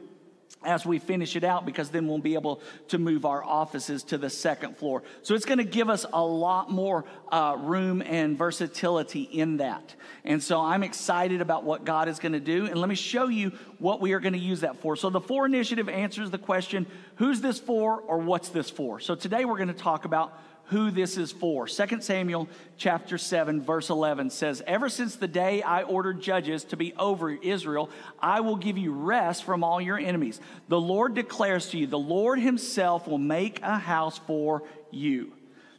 as 0.63 0.85
we 0.85 0.99
finish 0.99 1.37
it 1.37 1.45
out 1.45 1.65
because 1.65 1.89
then 1.89 2.07
we'll 2.07 2.19
be 2.19 2.35
able 2.35 2.61
to 2.89 2.99
move 2.99 3.25
our 3.25 3.43
offices 3.43 4.03
to 4.03 4.19
the 4.19 4.29
second 4.29 4.77
floor. 4.77 5.03
So 5.23 5.35
it's 5.35 5.47
going 5.47 5.59
to 5.59 5.65
give 5.65 5.89
us 5.89 6.05
a 6.13 6.23
lot 6.23 6.71
more 6.71 7.07
uh, 7.33 7.57
room 7.59 8.03
and 8.03 8.37
versatility 8.37 9.23
in 9.23 9.59
that. 9.59 9.95
And 10.25 10.43
so 10.43 10.61
I'm 10.61 10.83
excited 10.83 11.41
about 11.41 11.65
what 11.65 11.85
God 11.85 12.09
is 12.09 12.19
going 12.19 12.33
to 12.33 12.41
do. 12.41 12.67
And 12.67 12.79
let 12.79 12.91
me 12.91 12.95
show 12.95 13.29
you 13.29 13.53
what 13.79 14.03
we 14.03 14.13
are 14.13 14.21
going 14.21 14.35
to 14.35 14.39
use 14.39 14.61
that 14.61 14.77
for. 14.81 14.97
So 14.97 15.09
the 15.09 15.21
FOR 15.21 15.47
initiative 15.47 15.89
answers 15.89 16.31
the 16.31 16.39
question 16.39 16.87
who's 17.17 17.41
this 17.41 17.59
for 17.59 18.01
or 18.01 18.19
what's 18.19 18.51
this 18.51 18.69
for? 18.69 19.01
So 19.01 19.15
today 19.15 19.47
we're 19.47 19.57
going 19.57 19.69
to 19.69 19.75
talk 19.75 20.05
about 20.05 20.39
who 20.71 20.91
this 20.91 21.17
is 21.17 21.31
for. 21.31 21.69
2 21.69 22.01
Samuel 22.01 22.49
chapter 22.77 23.19
7 23.19 23.61
verse 23.61 23.91
11 23.91 24.31
says, 24.31 24.63
"Ever 24.67 24.89
since 24.89 25.17
the 25.17 25.29
day 25.29 25.63
I 25.63 25.83
ordered 25.83 26.23
judges 26.23 26.65
to 26.65 26.77
be 26.77 26.95
over 26.95 27.31
Israel, 27.31 27.91
I 28.21 28.41
will 28.41 28.57
give 28.57 28.79
you 28.79 28.93
rest 28.93 29.45
from 29.45 29.63
all 29.63 29.81
your 29.81 29.99
enemies. 29.99 30.41
The 30.69 30.81
Lord 30.81 31.15
declares 31.15 31.69
to 31.71 31.79
you, 31.79 31.87
the 31.87 31.99
Lord 31.99 32.41
himself 32.41 33.07
will 33.07 33.19
make 33.19 33.61
a 33.63 33.79
house 33.79 34.19
for 34.19 34.63
you." 34.91 35.33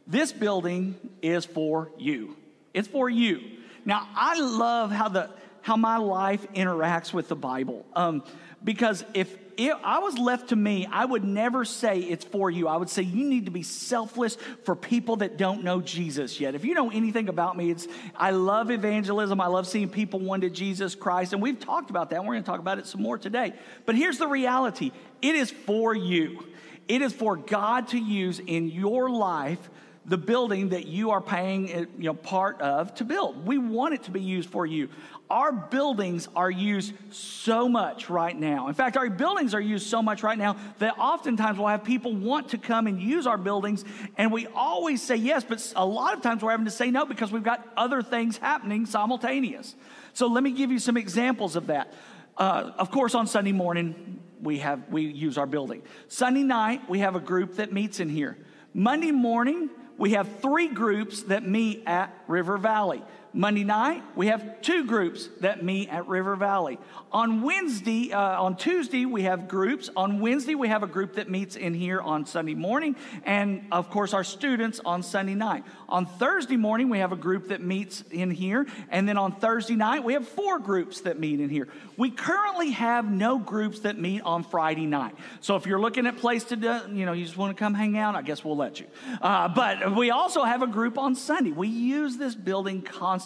This 0.06 0.32
building 0.32 0.96
is 1.22 1.44
for 1.44 1.90
you. 1.96 2.36
It's 2.74 2.88
for 2.88 3.08
you. 3.08 3.40
Now, 3.84 4.08
I 4.14 4.40
love 4.40 4.90
how 4.90 5.08
the 5.08 5.30
how 5.62 5.76
my 5.76 5.96
life 5.96 6.44
interacts 6.54 7.12
with 7.14 7.28
the 7.28 7.36
Bible. 7.36 7.86
Um, 7.94 8.24
because 8.64 9.04
if 9.14 9.36
if 9.56 9.74
I 9.84 9.98
was 9.98 10.18
left 10.18 10.48
to 10.48 10.56
me, 10.56 10.86
I 10.90 11.04
would 11.04 11.24
never 11.24 11.64
say 11.64 12.00
it's 12.00 12.24
for 12.24 12.50
you. 12.50 12.68
I 12.68 12.76
would 12.76 12.88
say 12.88 13.02
you 13.02 13.24
need 13.24 13.46
to 13.46 13.50
be 13.50 13.62
selfless 13.62 14.36
for 14.64 14.74
people 14.74 15.16
that 15.16 15.36
don't 15.36 15.62
know 15.62 15.80
Jesus 15.80 16.40
yet. 16.40 16.54
If 16.54 16.64
you 16.64 16.74
know 16.74 16.90
anything 16.90 17.28
about 17.28 17.56
me, 17.56 17.70
it's 17.70 17.86
I 18.16 18.30
love 18.30 18.70
evangelism. 18.70 19.40
I 19.40 19.46
love 19.46 19.66
seeing 19.66 19.88
people 19.88 20.20
won 20.20 20.40
to 20.40 20.50
Jesus 20.50 20.94
Christ. 20.94 21.32
And 21.32 21.42
we've 21.42 21.58
talked 21.58 21.90
about 21.90 22.10
that. 22.10 22.16
And 22.16 22.26
we're 22.26 22.34
going 22.34 22.44
to 22.44 22.50
talk 22.50 22.60
about 22.60 22.78
it 22.78 22.86
some 22.86 23.02
more 23.02 23.18
today. 23.18 23.52
But 23.84 23.94
here's 23.94 24.18
the 24.18 24.28
reality 24.28 24.92
it 25.20 25.34
is 25.34 25.50
for 25.50 25.94
you, 25.94 26.46
it 26.88 27.02
is 27.02 27.12
for 27.12 27.36
God 27.36 27.88
to 27.88 27.98
use 27.98 28.38
in 28.38 28.68
your 28.68 29.10
life 29.10 29.70
the 30.04 30.18
building 30.18 30.70
that 30.70 30.86
you 30.86 31.12
are 31.12 31.20
paying 31.20 31.68
you 31.68 31.86
know, 31.98 32.14
part 32.14 32.60
of 32.60 32.94
to 32.96 33.04
build. 33.04 33.46
We 33.46 33.58
want 33.58 33.94
it 33.94 34.02
to 34.04 34.10
be 34.10 34.20
used 34.20 34.50
for 34.50 34.66
you. 34.66 34.88
Our 35.32 35.50
buildings 35.50 36.28
are 36.36 36.50
used 36.50 36.92
so 37.10 37.66
much 37.66 38.10
right 38.10 38.38
now. 38.38 38.68
In 38.68 38.74
fact, 38.74 38.98
our 38.98 39.08
buildings 39.08 39.54
are 39.54 39.62
used 39.62 39.86
so 39.86 40.02
much 40.02 40.22
right 40.22 40.36
now 40.36 40.58
that 40.78 40.98
oftentimes 40.98 41.56
we'll 41.56 41.68
have 41.68 41.84
people 41.84 42.14
want 42.14 42.50
to 42.50 42.58
come 42.58 42.86
and 42.86 43.00
use 43.00 43.26
our 43.26 43.38
buildings, 43.38 43.82
and 44.18 44.30
we 44.30 44.46
always 44.48 45.00
say 45.00 45.16
yes, 45.16 45.42
but 45.42 45.72
a 45.74 45.86
lot 45.86 46.12
of 46.14 46.20
times 46.20 46.42
we're 46.42 46.50
having 46.50 46.66
to 46.66 46.70
say 46.70 46.90
no 46.90 47.06
because 47.06 47.32
we've 47.32 47.42
got 47.42 47.66
other 47.78 48.02
things 48.02 48.36
happening 48.36 48.84
simultaneous. 48.84 49.74
So 50.12 50.26
let 50.26 50.42
me 50.42 50.52
give 50.52 50.70
you 50.70 50.78
some 50.78 50.98
examples 50.98 51.56
of 51.56 51.68
that. 51.68 51.94
Uh, 52.36 52.72
of 52.76 52.90
course, 52.90 53.14
on 53.14 53.26
Sunday 53.26 53.52
morning, 53.52 54.20
we 54.42 54.58
have 54.58 54.86
we 54.90 55.00
use 55.00 55.38
our 55.38 55.46
building. 55.46 55.80
Sunday 56.08 56.42
night, 56.42 56.90
we 56.90 56.98
have 56.98 57.16
a 57.16 57.20
group 57.20 57.56
that 57.56 57.72
meets 57.72 58.00
in 58.00 58.10
here. 58.10 58.36
Monday 58.74 59.12
morning, 59.12 59.70
we 59.96 60.10
have 60.10 60.40
three 60.40 60.68
groups 60.68 61.22
that 61.22 61.48
meet 61.48 61.84
at 61.86 62.14
River 62.28 62.58
Valley. 62.58 63.02
Monday 63.34 63.64
night, 63.64 64.02
we 64.14 64.26
have 64.26 64.60
two 64.60 64.84
groups 64.84 65.30
that 65.40 65.64
meet 65.64 65.88
at 65.88 66.06
River 66.06 66.36
Valley. 66.36 66.78
On 67.12 67.40
Wednesday, 67.40 68.12
uh, 68.12 68.42
on 68.42 68.56
Tuesday, 68.56 69.06
we 69.06 69.22
have 69.22 69.48
groups. 69.48 69.88
On 69.96 70.20
Wednesday, 70.20 70.54
we 70.54 70.68
have 70.68 70.82
a 70.82 70.86
group 70.86 71.14
that 71.14 71.30
meets 71.30 71.56
in 71.56 71.72
here 71.72 71.98
on 71.98 72.26
Sunday 72.26 72.54
morning, 72.54 72.94
and 73.24 73.64
of 73.72 73.88
course, 73.88 74.12
our 74.12 74.24
students 74.24 74.80
on 74.84 75.02
Sunday 75.02 75.34
night. 75.34 75.64
On 75.88 76.04
Thursday 76.04 76.58
morning, 76.58 76.90
we 76.90 76.98
have 76.98 77.12
a 77.12 77.16
group 77.16 77.48
that 77.48 77.62
meets 77.62 78.04
in 78.10 78.30
here, 78.30 78.66
and 78.90 79.08
then 79.08 79.16
on 79.16 79.32
Thursday 79.32 79.76
night, 79.76 80.04
we 80.04 80.12
have 80.12 80.28
four 80.28 80.58
groups 80.58 81.00
that 81.02 81.18
meet 81.18 81.40
in 81.40 81.48
here. 81.48 81.68
We 81.96 82.10
currently 82.10 82.72
have 82.72 83.10
no 83.10 83.38
groups 83.38 83.80
that 83.80 83.98
meet 83.98 84.20
on 84.22 84.44
Friday 84.44 84.86
night. 84.86 85.14
So 85.40 85.56
if 85.56 85.64
you're 85.64 85.80
looking 85.80 86.06
at 86.06 86.18
place 86.18 86.44
to 86.44 86.56
do, 86.56 86.80
you 86.92 87.06
know, 87.06 87.12
you 87.12 87.24
just 87.24 87.38
want 87.38 87.56
to 87.56 87.58
come 87.58 87.72
hang 87.72 87.96
out, 87.96 88.14
I 88.14 88.20
guess 88.20 88.44
we'll 88.44 88.56
let 88.56 88.78
you. 88.78 88.86
Uh, 89.22 89.48
but 89.48 89.96
we 89.96 90.10
also 90.10 90.42
have 90.44 90.60
a 90.60 90.66
group 90.66 90.98
on 90.98 91.14
Sunday. 91.14 91.50
We 91.50 91.68
use 91.68 92.18
this 92.18 92.34
building 92.34 92.82
constantly. 92.82 93.21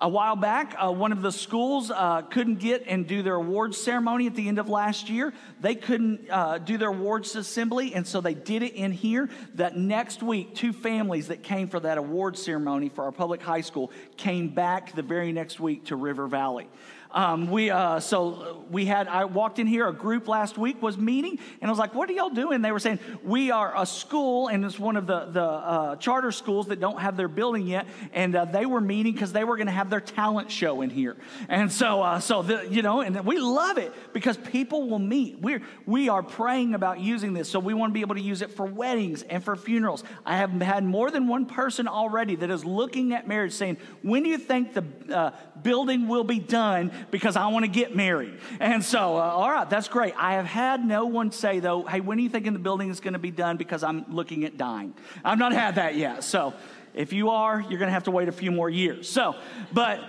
A 0.00 0.08
while 0.08 0.36
back, 0.36 0.76
uh, 0.78 0.92
one 0.92 1.10
of 1.10 1.22
the 1.22 1.32
schools 1.32 1.90
uh, 1.90 2.22
couldn't 2.22 2.60
get 2.60 2.84
and 2.86 3.04
do 3.04 3.20
their 3.20 3.34
awards 3.34 3.76
ceremony 3.76 4.28
at 4.28 4.36
the 4.36 4.46
end 4.46 4.60
of 4.60 4.68
last 4.68 5.10
year. 5.10 5.34
They 5.60 5.74
couldn't 5.74 6.30
uh, 6.30 6.58
do 6.58 6.78
their 6.78 6.90
awards 6.90 7.34
assembly, 7.34 7.94
and 7.94 8.06
so 8.06 8.20
they 8.20 8.34
did 8.34 8.62
it 8.62 8.74
in 8.74 8.92
here. 8.92 9.28
That 9.54 9.76
next 9.76 10.22
week, 10.22 10.54
two 10.54 10.72
families 10.72 11.28
that 11.28 11.42
came 11.42 11.66
for 11.66 11.80
that 11.80 11.98
awards 11.98 12.40
ceremony 12.40 12.90
for 12.90 13.02
our 13.02 13.12
public 13.12 13.42
high 13.42 13.62
school 13.62 13.90
came 14.16 14.50
back 14.50 14.94
the 14.94 15.02
very 15.02 15.32
next 15.32 15.58
week 15.58 15.86
to 15.86 15.96
River 15.96 16.28
Valley. 16.28 16.68
Um, 17.10 17.50
we 17.50 17.70
uh, 17.70 18.00
so 18.00 18.66
we 18.70 18.84
had 18.84 19.08
I 19.08 19.24
walked 19.24 19.58
in 19.58 19.66
here. 19.66 19.88
A 19.88 19.92
group 19.94 20.28
last 20.28 20.58
week 20.58 20.82
was 20.82 20.98
meeting, 20.98 21.38
and 21.60 21.68
I 21.68 21.72
was 21.72 21.78
like, 21.78 21.94
"What 21.94 22.10
are 22.10 22.12
y'all 22.12 22.28
doing?" 22.28 22.60
They 22.60 22.70
were 22.70 22.78
saying, 22.78 22.98
"We 23.24 23.50
are 23.50 23.72
a 23.74 23.86
school, 23.86 24.48
and 24.48 24.62
it's 24.64 24.78
one 24.78 24.96
of 24.96 25.06
the 25.06 25.26
the 25.26 25.42
uh, 25.42 25.96
charter 25.96 26.30
schools 26.32 26.66
that 26.66 26.80
don't 26.80 27.00
have 27.00 27.16
their 27.16 27.28
building 27.28 27.66
yet." 27.66 27.86
And 28.12 28.36
uh, 28.36 28.44
they 28.44 28.66
were 28.66 28.80
meeting 28.80 29.14
because 29.14 29.32
they 29.32 29.44
were 29.44 29.56
going 29.56 29.68
to 29.68 29.72
have 29.72 29.88
their 29.88 30.02
talent 30.02 30.50
show 30.50 30.82
in 30.82 30.90
here. 30.90 31.16
And 31.48 31.72
so 31.72 32.02
uh, 32.02 32.20
so 32.20 32.42
the, 32.42 32.68
you 32.70 32.82
know, 32.82 33.00
and 33.00 33.24
we 33.24 33.38
love 33.38 33.78
it 33.78 33.92
because 34.12 34.36
people 34.36 34.88
will 34.90 34.98
meet. 34.98 35.40
We're 35.40 35.62
we 35.86 36.10
are 36.10 36.22
praying 36.22 36.74
about 36.74 37.00
using 37.00 37.32
this, 37.32 37.48
so 37.48 37.58
we 37.58 37.72
want 37.72 37.90
to 37.90 37.94
be 37.94 38.02
able 38.02 38.16
to 38.16 38.20
use 38.20 38.42
it 38.42 38.50
for 38.50 38.66
weddings 38.66 39.22
and 39.22 39.42
for 39.42 39.56
funerals. 39.56 40.04
I 40.26 40.36
have 40.36 40.50
had 40.60 40.84
more 40.84 41.10
than 41.10 41.26
one 41.26 41.46
person 41.46 41.88
already 41.88 42.36
that 42.36 42.50
is 42.50 42.66
looking 42.66 43.14
at 43.14 43.26
marriage, 43.26 43.54
saying, 43.54 43.78
"When 44.02 44.24
do 44.24 44.28
you 44.28 44.38
think 44.38 44.74
the 44.74 44.84
uh, 45.16 45.30
building 45.62 46.06
will 46.06 46.24
be 46.24 46.38
done?" 46.38 46.92
Because 47.10 47.36
I 47.36 47.46
want 47.48 47.64
to 47.64 47.70
get 47.70 47.94
married. 47.94 48.38
And 48.60 48.84
so, 48.84 49.16
uh, 49.16 49.20
all 49.20 49.50
right, 49.50 49.68
that's 49.68 49.88
great. 49.88 50.14
I 50.16 50.34
have 50.34 50.46
had 50.46 50.84
no 50.84 51.06
one 51.06 51.32
say, 51.32 51.60
though, 51.60 51.84
hey, 51.84 52.00
when 52.00 52.18
are 52.18 52.20
you 52.20 52.28
thinking 52.28 52.52
the 52.52 52.58
building 52.58 52.90
is 52.90 53.00
going 53.00 53.14
to 53.14 53.18
be 53.18 53.30
done 53.30 53.56
because 53.56 53.82
I'm 53.82 54.04
looking 54.12 54.44
at 54.44 54.56
dying? 54.56 54.94
I've 55.24 55.38
not 55.38 55.52
had 55.52 55.76
that 55.76 55.96
yet. 55.96 56.24
So, 56.24 56.54
if 56.94 57.12
you 57.12 57.30
are, 57.30 57.60
you're 57.60 57.78
going 57.78 57.88
to 57.88 57.92
have 57.92 58.04
to 58.04 58.10
wait 58.10 58.28
a 58.28 58.32
few 58.32 58.50
more 58.50 58.68
years. 58.68 59.08
So, 59.08 59.36
but 59.72 60.00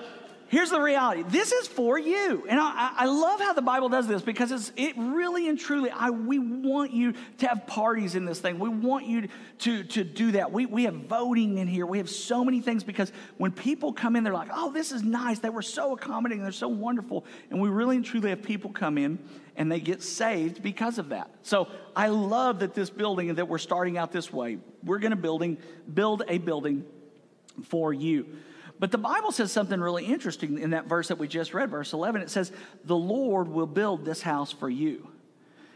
here's 0.49 0.71
the 0.71 0.81
reality. 0.81 1.23
This 1.27 1.51
is 1.51 1.67
for 1.67 1.97
you. 1.97 2.45
And 2.49 2.59
i, 2.59 2.93
I 2.97 3.05
love 3.05 3.39
how 3.39 3.53
the 3.53 3.61
bible 3.61 3.87
does 3.89 4.07
this 4.07 4.21
because 4.21 4.51
it's, 4.51 4.71
it 4.75 4.95
really 4.97 5.47
and 5.47 5.57
truly 5.57 5.89
I, 5.89 6.09
we 6.09 6.39
want 6.39 6.91
you 6.91 7.13
to 7.37 7.47
have 7.47 7.65
parties 7.65 8.15
in 8.15 8.25
this 8.25 8.39
thing. 8.39 8.59
We 8.59 8.69
want 8.69 9.05
you 9.05 9.29
to, 9.59 9.83
to 9.83 10.03
do 10.03 10.31
that. 10.33 10.51
We, 10.51 10.65
we 10.65 10.83
have 10.83 10.95
voting 10.95 11.57
in 11.57 11.67
here. 11.67 11.85
We 11.85 11.99
have 11.99 12.09
so 12.09 12.43
many 12.43 12.61
things 12.61 12.83
because 12.83 13.11
when 13.37 13.51
people 13.51 13.93
come 13.93 14.15
in 14.15 14.23
they're 14.23 14.33
like 14.33 14.49
oh 14.53 14.71
this 14.71 14.91
is 14.91 15.03
nice. 15.03 15.39
They 15.39 15.49
were 15.49 15.61
so 15.61 15.93
accommodating. 15.93 16.43
They're 16.43 16.51
so 16.51 16.67
wonderful. 16.67 17.25
And 17.49 17.61
we 17.61 17.69
really 17.69 17.95
and 17.95 18.05
truly 18.05 18.29
have 18.31 18.43
people 18.43 18.71
come 18.71 18.97
in 18.97 19.19
and 19.55 19.71
they 19.71 19.79
get 19.79 20.01
saved 20.01 20.61
because 20.61 20.97
of 20.97 21.09
that. 21.09 21.29
So 21.43 21.67
i 21.95 22.07
love 22.07 22.59
that 22.59 22.73
this 22.73 22.89
building 22.89 23.33
that 23.35 23.47
we're 23.47 23.57
starting 23.57 23.97
out 23.97 24.11
this 24.11 24.33
way. 24.33 24.57
We're 24.83 24.99
going 24.99 25.11
to 25.11 25.17
building 25.17 25.57
build 25.93 26.23
a 26.27 26.37
building 26.37 26.85
for 27.63 27.93
you 27.93 28.25
but 28.79 28.91
the 28.91 28.97
Bible 28.97 29.31
says 29.31 29.51
something 29.51 29.79
really 29.79 30.05
interesting 30.05 30.57
in 30.57 30.69
that 30.69 30.85
verse 30.85 31.09
that 31.09 31.17
we 31.17 31.27
just 31.27 31.53
read, 31.53 31.69
verse 31.69 31.91
11. 31.91 32.21
It 32.21 32.29
says, 32.29 32.51
The 32.85 32.95
Lord 32.95 33.49
will 33.49 33.67
build 33.67 34.05
this 34.05 34.21
house 34.21 34.53
for 34.53 34.69
you. 34.69 35.09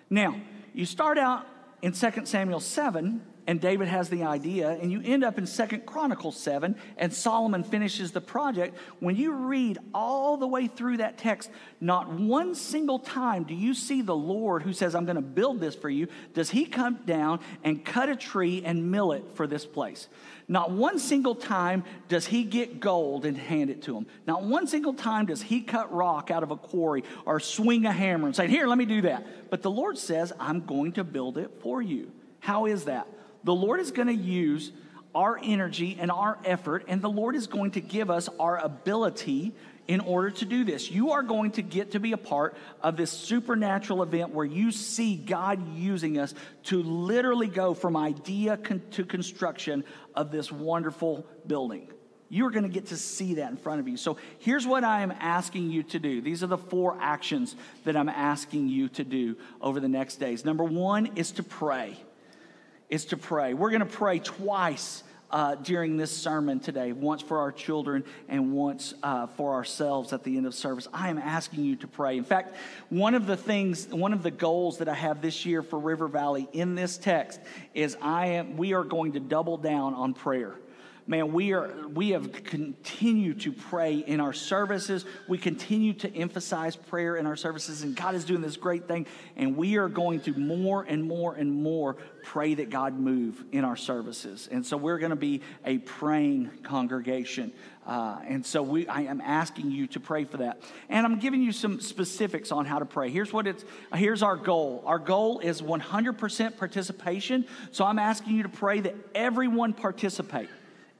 Now, 0.09 0.39
you 0.73 0.85
start 0.85 1.17
out 1.17 1.45
in 1.81 1.91
2 1.91 2.25
Samuel 2.25 2.61
7, 2.61 3.21
and 3.47 3.59
David 3.59 3.87
has 3.87 4.09
the 4.09 4.23
idea, 4.23 4.69
and 4.69 4.91
you 4.91 5.01
end 5.03 5.23
up 5.23 5.37
in 5.37 5.45
Second 5.45 5.85
Chronicles 5.85 6.37
7, 6.37 6.75
and 6.97 7.13
Solomon 7.13 7.63
finishes 7.63 8.11
the 8.11 8.21
project. 8.21 8.77
When 8.99 9.15
you 9.15 9.33
read 9.33 9.79
all 9.93 10.37
the 10.37 10.47
way 10.47 10.67
through 10.67 10.97
that 10.97 11.17
text, 11.17 11.49
not 11.81 12.09
one 12.09 12.55
single 12.55 12.99
time 12.99 13.43
do 13.43 13.53
you 13.53 13.73
see 13.73 14.01
the 14.01 14.15
Lord 14.15 14.63
who 14.63 14.73
says, 14.73 14.95
I'm 14.95 15.05
going 15.05 15.15
to 15.15 15.21
build 15.21 15.59
this 15.59 15.75
for 15.75 15.89
you, 15.89 16.07
does 16.33 16.49
he 16.49 16.65
come 16.65 16.99
down 17.05 17.39
and 17.63 17.83
cut 17.83 18.09
a 18.09 18.15
tree 18.15 18.61
and 18.63 18.91
mill 18.91 19.11
it 19.11 19.23
for 19.35 19.47
this 19.47 19.65
place. 19.65 20.07
Not 20.47 20.71
one 20.71 20.99
single 20.99 21.35
time 21.35 21.83
does 22.09 22.25
he 22.25 22.43
get 22.43 22.79
gold 22.79 23.25
and 23.25 23.37
hand 23.37 23.69
it 23.69 23.81
to 23.83 23.97
him. 23.97 24.05
Not 24.27 24.43
one 24.43 24.67
single 24.67 24.93
time 24.93 25.25
does 25.25 25.41
he 25.41 25.61
cut 25.61 25.93
rock 25.93 26.31
out 26.31 26.43
of 26.43 26.51
a 26.51 26.57
quarry 26.57 27.03
or 27.25 27.39
swing 27.39 27.85
a 27.85 27.91
hammer 27.91 28.27
and 28.27 28.35
say, 28.35 28.47
Here, 28.47 28.67
let 28.67 28.77
me 28.77 28.85
do 28.85 29.01
that. 29.01 29.49
But 29.49 29.61
the 29.61 29.71
Lord 29.71 29.97
says, 29.97 30.33
I'm 30.39 30.65
going 30.65 30.93
to 30.93 31.03
build 31.03 31.37
it 31.37 31.51
for 31.61 31.81
you. 31.81 32.11
How 32.39 32.65
is 32.65 32.85
that? 32.85 33.07
The 33.43 33.53
Lord 33.53 33.79
is 33.79 33.91
going 33.91 34.07
to 34.07 34.13
use 34.13 34.71
our 35.13 35.39
energy 35.41 35.97
and 35.99 36.09
our 36.09 36.37
effort, 36.43 36.85
and 36.87 37.01
the 37.01 37.09
Lord 37.09 37.35
is 37.35 37.47
going 37.47 37.71
to 37.71 37.81
give 37.81 38.09
us 38.09 38.29
our 38.39 38.57
ability 38.57 39.53
in 39.87 39.99
order 39.99 40.31
to 40.31 40.45
do 40.45 40.63
this. 40.63 40.89
You 40.89 41.11
are 41.11 41.23
going 41.23 41.51
to 41.51 41.61
get 41.61 41.91
to 41.91 41.99
be 41.99 42.13
a 42.13 42.17
part 42.17 42.55
of 42.81 42.95
this 42.95 43.11
supernatural 43.11 44.01
event 44.01 44.33
where 44.33 44.45
you 44.45 44.71
see 44.71 45.17
God 45.17 45.75
using 45.75 46.17
us 46.17 46.33
to 46.63 46.81
literally 46.81 47.47
go 47.47 47.73
from 47.73 47.97
idea 47.97 48.57
con- 48.57 48.81
to 48.91 49.03
construction 49.03 49.83
of 50.15 50.31
this 50.31 50.51
wonderful 50.51 51.27
building. 51.45 51.89
You're 52.29 52.49
going 52.49 52.63
to 52.63 52.69
get 52.69 52.87
to 52.87 52.97
see 52.97 53.35
that 53.35 53.51
in 53.51 53.57
front 53.57 53.79
of 53.79 53.87
you. 53.87 53.97
So 53.97 54.17
here's 54.39 54.65
what 54.65 54.83
I 54.83 55.01
am 55.01 55.11
asking 55.11 55.69
you 55.69 55.83
to 55.83 55.99
do. 55.99 56.21
These 56.21 56.43
are 56.43 56.47
the 56.47 56.57
four 56.57 56.97
actions 56.99 57.55
that 57.83 57.95
I'm 57.95 58.09
asking 58.09 58.69
you 58.69 58.87
to 58.89 59.03
do 59.03 59.35
over 59.61 59.79
the 59.79 59.89
next 59.89 60.15
days. 60.15 60.43
Number 60.43 60.63
one 60.63 61.11
is 61.15 61.31
to 61.33 61.43
pray. 61.43 61.97
Is 62.93 63.05
to 63.05 63.17
pray. 63.17 63.55
We're 63.55 63.71
going 63.71 63.79
to 63.79 63.87
pray 63.87 64.19
twice 64.19 65.01
uh, 65.31 65.55
during 65.55 65.97
this 65.97 66.15
sermon 66.15 66.59
today, 66.59 66.91
once 66.91 67.23
for 67.23 67.39
our 67.39 67.51
children 67.51 68.03
and 68.29 68.53
once 68.53 68.93
uh, 69.01 69.25
for 69.25 69.53
ourselves 69.55 70.13
at 70.13 70.23
the 70.23 70.37
end 70.37 70.45
of 70.45 70.53
service. 70.53 70.87
I 70.93 71.09
am 71.09 71.17
asking 71.17 71.63
you 71.63 71.75
to 71.77 71.87
pray. 71.87 72.19
In 72.19 72.23
fact, 72.23 72.55
one 72.89 73.15
of 73.15 73.25
the 73.25 73.35
things, 73.35 73.87
one 73.87 74.13
of 74.13 74.21
the 74.21 74.29
goals 74.29 74.77
that 74.77 74.87
I 74.87 74.93
have 74.93 75.23
this 75.23 75.43
year 75.43 75.63
for 75.63 75.79
River 75.79 76.07
Valley 76.07 76.47
in 76.53 76.75
this 76.75 76.99
text 76.99 77.39
is 77.73 77.97
I 77.99 78.27
am, 78.27 78.57
we 78.57 78.73
are 78.73 78.83
going 78.83 79.13
to 79.13 79.19
double 79.19 79.57
down 79.57 79.95
on 79.95 80.13
prayer 80.13 80.53
man, 81.07 81.33
we 81.33 81.53
are 81.53 81.87
we 81.87 82.11
have 82.11 82.31
continued 82.43 83.41
to 83.41 83.51
pray 83.51 83.95
in 83.95 84.19
our 84.19 84.33
services. 84.33 85.05
We 85.27 85.37
continue 85.37 85.93
to 85.93 86.15
emphasize 86.15 86.75
prayer 86.75 87.17
in 87.17 87.25
our 87.25 87.35
services, 87.35 87.83
and 87.83 87.95
God 87.95 88.15
is 88.15 88.25
doing 88.25 88.41
this 88.41 88.57
great 88.57 88.87
thing. 88.87 89.05
And 89.35 89.57
we 89.57 89.77
are 89.77 89.89
going 89.89 90.21
to 90.21 90.33
more 90.33 90.83
and 90.87 91.03
more 91.03 91.35
and 91.35 91.51
more 91.51 91.97
pray 92.23 92.53
that 92.55 92.69
God 92.69 92.97
move 92.97 93.43
in 93.51 93.65
our 93.65 93.75
services. 93.75 94.47
And 94.51 94.65
so 94.65 94.77
we're 94.77 94.97
going 94.97 95.09
to 95.09 95.15
be 95.15 95.41
a 95.65 95.79
praying 95.79 96.49
congregation. 96.63 97.51
Uh, 97.85 98.19
and 98.25 98.45
so 98.45 98.63
we, 98.63 98.87
I 98.87 99.01
am 99.01 99.19
asking 99.19 99.69
you 99.71 99.87
to 99.87 99.99
pray 99.99 100.23
for 100.23 100.37
that. 100.37 100.61
And 100.87 101.05
I'm 101.05 101.19
giving 101.19 101.41
you 101.41 101.51
some 101.51 101.81
specifics 101.81 102.51
on 102.51 102.65
how 102.65 102.79
to 102.79 102.85
pray. 102.85 103.09
Here's 103.09 103.33
what 103.33 103.45
it's, 103.45 103.65
here's 103.93 104.23
our 104.23 104.37
goal. 104.37 104.83
Our 104.85 104.99
goal 104.99 105.39
is 105.39 105.61
100% 105.61 106.57
participation. 106.57 107.45
So 107.71 107.83
I'm 107.83 107.99
asking 107.99 108.37
you 108.37 108.43
to 108.43 108.49
pray 108.49 108.79
that 108.79 108.95
everyone 109.13 109.73
participate 109.73 110.47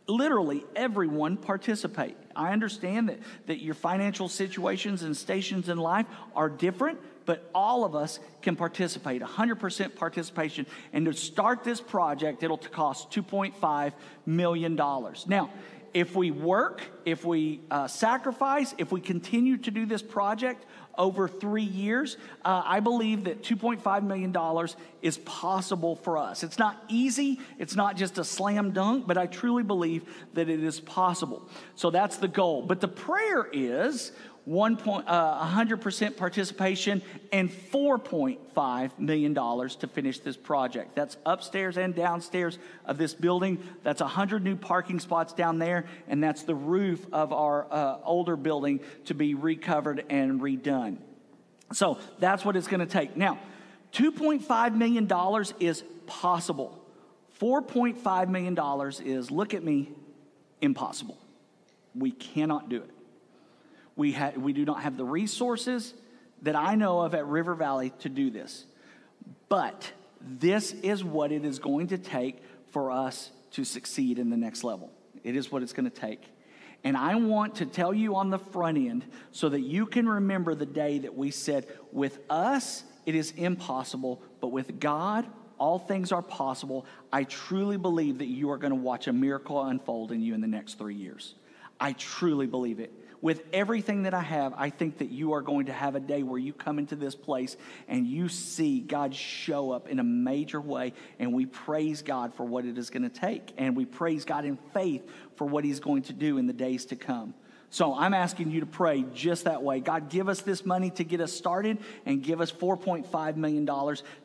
literally 0.07 0.65
everyone 0.75 1.37
participate. 1.37 2.17
I 2.35 2.51
understand 2.51 3.09
that, 3.09 3.19
that 3.47 3.61
your 3.61 3.73
financial 3.73 4.27
situations 4.27 5.03
and 5.03 5.15
stations 5.15 5.69
in 5.69 5.77
life 5.77 6.05
are 6.35 6.49
different, 6.49 6.99
but 7.25 7.49
all 7.53 7.85
of 7.85 7.95
us 7.95 8.19
can 8.41 8.55
participate 8.55 9.21
100% 9.21 9.95
participation. 9.95 10.65
And 10.91 11.05
to 11.05 11.13
start 11.13 11.63
this 11.63 11.79
project, 11.79 12.43
it'll 12.43 12.57
cost 12.57 13.11
$2.5 13.11 13.93
million. 14.25 14.75
Now, 14.75 15.49
if 15.93 16.15
we 16.15 16.31
work, 16.31 16.81
if 17.05 17.23
we 17.23 17.61
uh, 17.69 17.87
sacrifice, 17.87 18.73
if 18.77 18.91
we 18.91 18.99
continue 18.99 19.57
to 19.57 19.71
do 19.71 19.85
this 19.85 20.01
project, 20.01 20.65
over 20.97 21.27
three 21.27 21.63
years, 21.63 22.17
uh, 22.45 22.61
I 22.65 22.79
believe 22.79 23.23
that 23.23 23.43
$2.5 23.43 24.03
million 24.03 24.67
is 25.01 25.17
possible 25.19 25.95
for 25.95 26.17
us. 26.17 26.43
It's 26.43 26.59
not 26.59 26.83
easy, 26.87 27.39
it's 27.57 27.75
not 27.75 27.97
just 27.97 28.17
a 28.17 28.23
slam 28.23 28.71
dunk, 28.71 29.07
but 29.07 29.17
I 29.17 29.25
truly 29.25 29.63
believe 29.63 30.03
that 30.33 30.49
it 30.49 30.63
is 30.63 30.79
possible. 30.79 31.49
So 31.75 31.89
that's 31.89 32.17
the 32.17 32.27
goal. 32.27 32.61
But 32.61 32.79
the 32.79 32.87
prayer 32.87 33.47
is 33.51 34.11
one 34.45 34.75
point, 34.75 35.07
uh, 35.07 35.45
100% 35.47 36.17
participation 36.17 37.01
and 37.31 37.49
$4.5 37.49 38.99
million 38.99 39.33
to 39.33 39.87
finish 39.87 40.19
this 40.19 40.35
project. 40.35 40.95
That's 40.95 41.15
upstairs 41.25 41.77
and 41.77 41.95
downstairs 41.95 42.59
of 42.85 42.97
this 42.97 43.13
building. 43.13 43.63
That's 43.83 44.01
100 44.01 44.43
new 44.43 44.57
parking 44.57 44.99
spots 44.99 45.33
down 45.33 45.59
there, 45.59 45.85
and 46.09 46.21
that's 46.21 46.43
the 46.43 46.55
roof 46.55 47.05
of 47.13 47.31
our 47.31 47.67
uh, 47.71 47.99
older 48.03 48.35
building 48.35 48.81
to 49.05 49.13
be 49.13 49.33
recovered 49.33 50.03
and 50.09 50.41
redone. 50.41 50.97
So 51.71 51.97
that's 52.19 52.43
what 52.43 52.57
it's 52.57 52.67
going 52.67 52.81
to 52.81 52.85
take. 52.85 53.15
Now, 53.15 53.39
$2.5 53.93 54.75
million 54.75 55.09
is 55.59 55.83
possible. 56.05 56.79
$4.5 57.39 58.29
million 58.29 58.91
is, 59.05 59.31
look 59.31 59.53
at 59.53 59.63
me, 59.63 59.91
impossible. 60.61 61.17
We 61.95 62.11
cannot 62.11 62.69
do 62.69 62.77
it. 62.77 62.89
We, 63.95 64.11
ha- 64.11 64.33
we 64.35 64.53
do 64.53 64.65
not 64.65 64.81
have 64.81 64.97
the 64.97 65.05
resources 65.05 65.93
that 66.41 66.55
I 66.55 66.75
know 66.75 67.01
of 67.01 67.13
at 67.15 67.25
River 67.25 67.55
Valley 67.55 67.91
to 67.99 68.09
do 68.09 68.29
this. 68.29 68.65
But 69.49 69.91
this 70.21 70.73
is 70.73 71.03
what 71.03 71.31
it 71.31 71.45
is 71.45 71.59
going 71.59 71.87
to 71.87 71.97
take 71.97 72.41
for 72.71 72.91
us 72.91 73.31
to 73.51 73.63
succeed 73.63 74.19
in 74.19 74.29
the 74.29 74.37
next 74.37 74.63
level. 74.63 74.91
It 75.23 75.35
is 75.35 75.51
what 75.51 75.63
it's 75.63 75.73
going 75.73 75.89
to 75.89 75.95
take. 75.95 76.21
And 76.83 76.97
I 76.97 77.15
want 77.15 77.55
to 77.55 77.65
tell 77.65 77.93
you 77.93 78.15
on 78.15 78.29
the 78.29 78.39
front 78.39 78.77
end 78.77 79.05
so 79.31 79.47
that 79.49 79.61
you 79.61 79.85
can 79.85 80.07
remember 80.07 80.53
the 80.53 80.65
day 80.65 80.99
that 80.99 81.15
we 81.15 81.31
said, 81.31 81.67
with 81.91 82.19
us, 82.29 82.83
it 83.05 83.15
is 83.15 83.31
impossible, 83.31 84.21
but 84.41 84.47
with 84.47 84.79
God, 84.79 85.25
all 85.57 85.79
things 85.79 86.11
are 86.11 86.21
possible. 86.21 86.85
I 87.11 87.23
truly 87.23 87.77
believe 87.77 88.17
that 88.17 88.27
you 88.27 88.51
are 88.51 88.57
going 88.57 88.71
to 88.71 88.79
watch 88.79 89.07
a 89.07 89.13
miracle 89.13 89.63
unfold 89.63 90.11
in 90.11 90.21
you 90.21 90.33
in 90.33 90.41
the 90.41 90.47
next 90.47 90.77
three 90.77 90.95
years. 90.95 91.35
I 91.79 91.93
truly 91.93 92.47
believe 92.47 92.79
it 92.79 92.91
with 93.23 93.41
everything 93.53 94.03
that 94.03 94.13
I 94.13 94.21
have, 94.21 94.53
I 94.57 94.69
think 94.69 94.97
that 94.97 95.09
you 95.09 95.31
are 95.31 95.41
going 95.41 95.67
to 95.67 95.73
have 95.73 95.95
a 95.95 96.01
day 96.01 96.23
where 96.23 96.37
you 96.37 96.51
come 96.51 96.77
into 96.77 96.97
this 96.97 97.15
place 97.15 97.55
and 97.87 98.05
you 98.05 98.27
see 98.27 98.81
God 98.81 99.15
show 99.15 99.71
up 99.71 99.87
in 99.87 99.99
a 99.99 100.03
major 100.03 100.59
way. 100.59 100.91
And 101.19 101.33
we 101.33 101.45
praise 101.45 102.01
God 102.01 102.33
for 102.33 102.43
what 102.43 102.65
it 102.65 102.77
is 102.77 102.89
going 102.89 103.03
to 103.03 103.09
take. 103.09 103.53
And 103.57 103.77
we 103.77 103.85
praise 103.85 104.25
God 104.25 104.43
in 104.43 104.57
faith 104.73 105.09
for 105.37 105.45
what 105.47 105.63
He's 105.63 105.79
going 105.79 106.01
to 106.03 106.13
do 106.13 106.37
in 106.37 106.47
the 106.47 106.53
days 106.53 106.83
to 106.87 106.97
come. 106.97 107.33
So 107.69 107.95
I'm 107.95 108.13
asking 108.13 108.51
you 108.51 108.59
to 108.59 108.65
pray 108.65 109.05
just 109.15 109.45
that 109.45 109.63
way. 109.63 109.79
God, 109.79 110.09
give 110.09 110.27
us 110.27 110.41
this 110.41 110.65
money 110.65 110.89
to 110.91 111.05
get 111.05 111.21
us 111.21 111.31
started 111.31 111.77
and 112.05 112.21
give 112.21 112.41
us 112.41 112.51
$4.5 112.51 113.37
million 113.37 113.65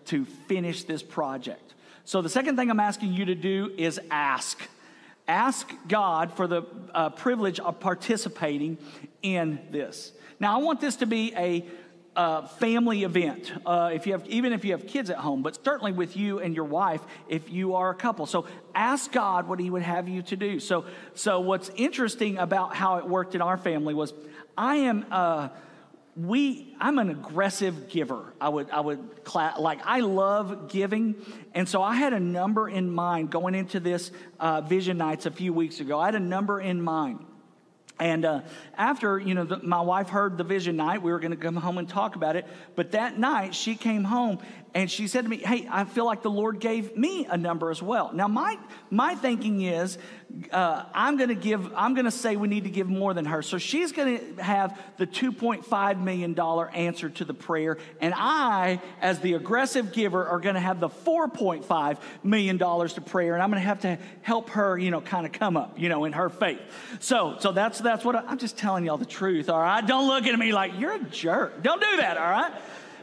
to 0.07 0.25
finish 0.49 0.83
this 0.83 1.05
project. 1.05 1.75
So 2.05 2.21
the 2.21 2.29
second 2.29 2.57
thing 2.57 2.69
I'm 2.69 2.81
asking 2.81 3.13
you 3.13 3.27
to 3.27 3.37
do 3.37 3.73
is 3.79 4.01
ask 4.11 4.61
ask 5.29 5.71
God 5.87 6.33
for 6.33 6.47
the 6.47 6.63
uh, 6.95 7.11
privilege 7.11 7.61
of 7.61 7.79
participating 7.79 8.79
in 9.23 9.61
this. 9.71 10.13
Now, 10.41 10.59
I 10.59 10.63
want 10.63 10.81
this 10.81 10.97
to 10.97 11.07
be 11.07 11.33
a 11.37 11.65
uh, 12.17 12.47
family 12.47 13.05
event. 13.05 13.53
Uh, 13.65 13.91
if 13.93 14.07
you 14.07 14.13
have, 14.13 14.27
even 14.27 14.53
if 14.53 14.65
you 14.65 14.73
have 14.73 14.87
kids 14.87 15.11
at 15.11 15.19
home, 15.19 15.43
but 15.43 15.63
certainly 15.65 15.93
with 15.93 16.17
you 16.17 16.41
and 16.41 16.55
your 16.55 16.65
wife, 16.65 17.01
if 17.29 17.51
you 17.51 17.75
are 17.75 17.91
a 17.91 17.95
couple. 17.95 18.27
So 18.27 18.47
ask 18.75 19.13
God 19.13 19.47
what 19.47 19.61
He 19.61 19.71
would 19.71 19.83
have 19.83 20.09
you 20.09 20.23
to 20.23 20.37
do. 20.37 20.59
So, 20.59 20.87
so 21.15 21.39
what's 21.39 21.71
interesting 21.77 22.39
about 22.39 22.75
how 22.75 22.97
it 22.97 23.07
worked 23.07 23.37
in 23.37 23.43
our 23.43 23.57
family 23.57 23.95
was, 23.95 24.13
I 24.57 24.77
am. 24.77 25.05
We 26.19 26.75
i'm 26.81 26.99
an 26.99 27.11
aggressive 27.11 27.89
giver. 27.89 28.33
I 28.41 28.49
would 28.49 28.71
i 28.71 28.81
would 28.81 28.99
like 29.35 29.81
i 29.85 30.01
love 30.01 30.69
giving. 30.69 31.15
And 31.55 31.69
so 31.69 31.83
i 31.83 31.95
had 31.95 32.13
a 32.13 32.21
number 32.21 32.69
in 32.69 32.91
mind 32.91 33.31
going 33.31 33.55
into 33.55 33.79
this 33.79 34.11
uh, 34.41 34.61
vision 34.63 34.99
nights 34.99 35.27
a 35.27 35.31
few 35.31 35.53
weeks 35.53 35.79
ago. 35.81 36.01
I 36.01 36.07
had 36.07 36.17
a 36.17 36.21
number 36.21 36.61
in 36.61 36.83
mind. 36.83 37.25
And 38.01 38.25
uh, 38.25 38.41
after 38.77 39.19
you 39.19 39.35
know 39.35 39.45
the, 39.45 39.59
my 39.59 39.81
wife 39.81 40.09
heard 40.09 40.39
the 40.39 40.45
vision 40.45 40.77
night 40.77 41.03
we 41.03 41.11
were 41.13 41.21
going 41.21 41.33
to 41.33 41.37
come 41.37 41.57
home 41.57 41.79
and 41.79 41.89
talk 41.89 42.17
about 42.17 42.37
it. 42.37 42.47
But 42.75 42.93
that 42.93 43.19
night 43.19 43.55
she 43.55 43.75
came 43.75 44.05
home 44.05 44.39
and 44.79 44.89
she 44.91 45.09
said 45.09 45.25
to 45.25 45.29
me 45.29 45.39
hey 45.39 45.67
i 45.71 45.85
feel 45.85 46.07
like 46.07 46.23
the 46.23 46.31
lord 46.31 46.61
gave 46.61 46.97
me 46.97 47.27
a 47.27 47.37
number 47.37 47.71
as 47.71 47.83
well 47.83 48.13
now 48.13 48.29
my 48.29 48.57
my 48.91 49.15
thinking 49.15 49.63
is 49.63 49.99
uh, 50.53 50.85
I'm 50.93 51.17
going 51.17 51.31
to 51.31 51.35
give, 51.35 51.73
I'm 51.75 51.95
going 51.95 52.05
to 52.05 52.11
say 52.11 52.37
we 52.37 52.49
need 52.49 52.65
to 52.65 52.71
give 52.71 52.87
more 52.87 53.15
than 53.15 53.25
her. 53.25 53.41
So 53.41 53.57
she's 53.57 53.93
going 53.93 54.37
to 54.37 54.43
have 54.43 54.79
the 54.99 55.07
$2.5 55.07 56.03
million 56.03 56.39
answer 56.39 57.09
to 57.09 57.25
the 57.25 57.33
prayer. 57.33 57.79
And 58.01 58.13
I, 58.15 58.81
as 59.01 59.21
the 59.21 59.35
aggressive 59.35 59.93
giver, 59.93 60.27
are 60.27 60.39
going 60.39 60.55
to 60.55 60.61
have 60.61 60.81
the 60.81 60.91
$4.5 60.91 61.99
million 62.23 62.59
to 62.59 63.01
prayer. 63.01 63.35
And 63.35 63.43
I'm 63.43 63.51
going 63.51 63.63
to 63.63 63.67
have 63.67 63.81
to 63.81 63.99
help 64.21 64.51
her, 64.51 64.77
you 64.77 64.91
know, 64.91 65.01
kind 65.01 65.25
of 65.25 65.33
come 65.33 65.57
up, 65.57 65.79
you 65.79 65.89
know, 65.89 66.05
in 66.05 66.13
her 66.13 66.29
faith. 66.29 66.61
So, 67.01 67.37
so 67.41 67.53
that's, 67.53 67.79
that's 67.79 68.05
what 68.05 68.15
I, 68.15 68.31
am 68.31 68.39
just 68.39 68.59
telling 68.59 68.85
y'all 68.85 68.99
the 68.99 69.07
truth. 69.07 69.49
All 69.49 69.61
right. 69.61 69.85
Don't 69.85 70.09
look 70.09 70.27
at 70.27 70.39
me 70.39 70.53
like 70.53 70.73
you're 70.79 70.95
a 70.95 71.05
jerk. 71.05 71.63
Don't 71.63 71.81
do 71.81 71.97
that. 71.97 72.19
All 72.19 72.31
right. 72.31 72.53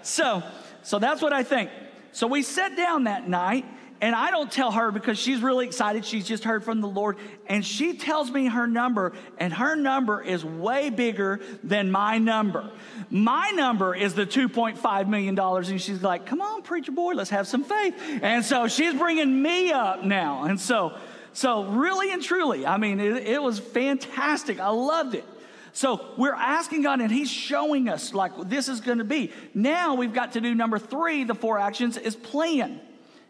So, 0.04 0.44
so 0.86 1.00
that's 1.00 1.22
what 1.22 1.34
I 1.34 1.44
think. 1.44 1.70
So 2.14 2.28
we 2.28 2.44
sat 2.44 2.78
down 2.78 3.04
that 3.04 3.28
night 3.28 3.66
And 4.02 4.14
I 4.14 4.30
don't 4.30 4.52
tell 4.52 4.72
her 4.72 4.92
because 4.92 5.18
she's 5.18 5.42
really 5.42 5.66
excited. 5.66 6.06
She's 6.06 6.28
just 6.28 6.44
heard 6.44 6.66
from 6.66 6.82
the 6.82 6.88
Lord. 6.88 7.18
And 7.48 7.66
she 7.66 7.98
tells 7.98 8.30
me 8.30 8.48
her 8.48 8.68
number, 8.68 9.14
and 9.38 9.54
her 9.54 9.76
number 9.76 10.22
is 10.22 10.44
way 10.44 10.90
bigger 10.90 11.40
than 11.64 11.92
my 11.92 12.18
number. 12.18 12.70
My 13.10 13.52
number 13.52 13.96
is 13.96 14.14
the 14.14 14.26
$2.5 14.26 15.08
million. 15.08 15.40
And 15.40 15.82
she's 15.82 16.04
like, 16.04 16.26
come 16.26 16.42
on, 16.42 16.62
preacher 16.62 16.92
boy, 16.92 17.14
let's 17.14 17.30
have 17.30 17.48
some 17.48 17.64
faith. 17.64 17.96
And 18.22 18.44
so 18.44 18.68
she's 18.68 18.94
bringing 18.94 19.42
me 19.42 19.72
up 19.72 20.04
now. 20.04 20.44
And 20.44 20.60
so, 20.60 20.98
so 21.32 21.64
really 21.64 22.12
and 22.12 22.22
truly, 22.22 22.66
I 22.66 22.78
mean, 22.78 23.00
it, 23.00 23.26
it 23.26 23.42
was 23.42 23.60
fantastic. 23.60 24.60
I 24.60 24.70
loved 24.70 25.16
it. 25.16 25.26
So 25.76 26.06
we're 26.16 26.34
asking 26.34 26.84
God, 26.84 27.02
and 27.02 27.12
He's 27.12 27.30
showing 27.30 27.90
us 27.90 28.14
like 28.14 28.32
this 28.48 28.70
is 28.70 28.80
going 28.80 29.00
to 29.00 29.04
be. 29.04 29.34
Now 29.54 29.96
we've 29.96 30.14
got 30.14 30.32
to 30.34 30.42
do 30.42 30.56
number 30.56 30.80
three, 30.80 31.26
the 31.26 31.36
four 31.36 31.60
actions, 31.60 31.98
is 31.98 32.16
plan. 32.16 32.80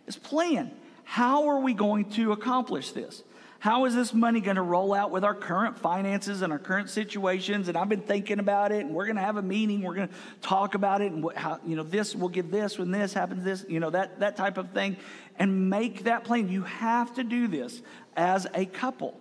Is 0.06 0.16
plan. 0.16 0.72
How 1.06 1.48
are 1.48 1.60
we 1.60 1.74
going 1.74 2.12
to 2.12 2.34
accomplish 2.34 2.92
this? 2.92 3.24
How 3.58 3.86
is 3.86 3.96
this 3.96 4.14
money 4.14 4.42
going 4.42 4.58
to 4.58 4.62
roll 4.62 4.94
out 4.94 5.10
with 5.10 5.24
our 5.24 5.34
current 5.34 5.80
finances 5.80 6.44
and 6.44 6.54
our 6.54 6.60
current 6.60 6.92
situations? 6.92 7.68
And 7.68 7.76
I've 7.76 7.90
been 7.90 8.02
thinking 8.02 8.38
about 8.38 8.72
it, 8.72 8.86
and 8.86 8.94
we're 8.94 9.06
going 9.06 9.16
to 9.16 9.24
have 9.24 9.38
a 9.38 9.42
meeting. 9.42 9.82
We're 9.82 9.96
going 9.96 10.10
to 10.10 10.14
talk 10.42 10.76
about 10.76 11.02
it, 11.02 11.12
and 11.12 11.28
how 11.36 11.60
you 11.66 11.76
know 11.76 11.82
this 11.82 12.16
will 12.16 12.30
give 12.30 12.52
this 12.52 12.78
when 12.78 12.92
this 12.92 13.12
happens, 13.12 13.44
this 13.44 13.66
you 13.68 13.80
know 13.80 13.90
that 13.90 14.20
that 14.20 14.36
type 14.36 14.60
of 14.60 14.70
thing, 14.70 14.98
and 15.40 15.72
make 15.72 16.04
that 16.04 16.26
plan. 16.26 16.48
You 16.50 16.62
have 16.62 17.16
to 17.16 17.24
do 17.24 17.48
this 17.48 17.82
as 18.16 18.46
a 18.54 18.68
couple 18.68 19.20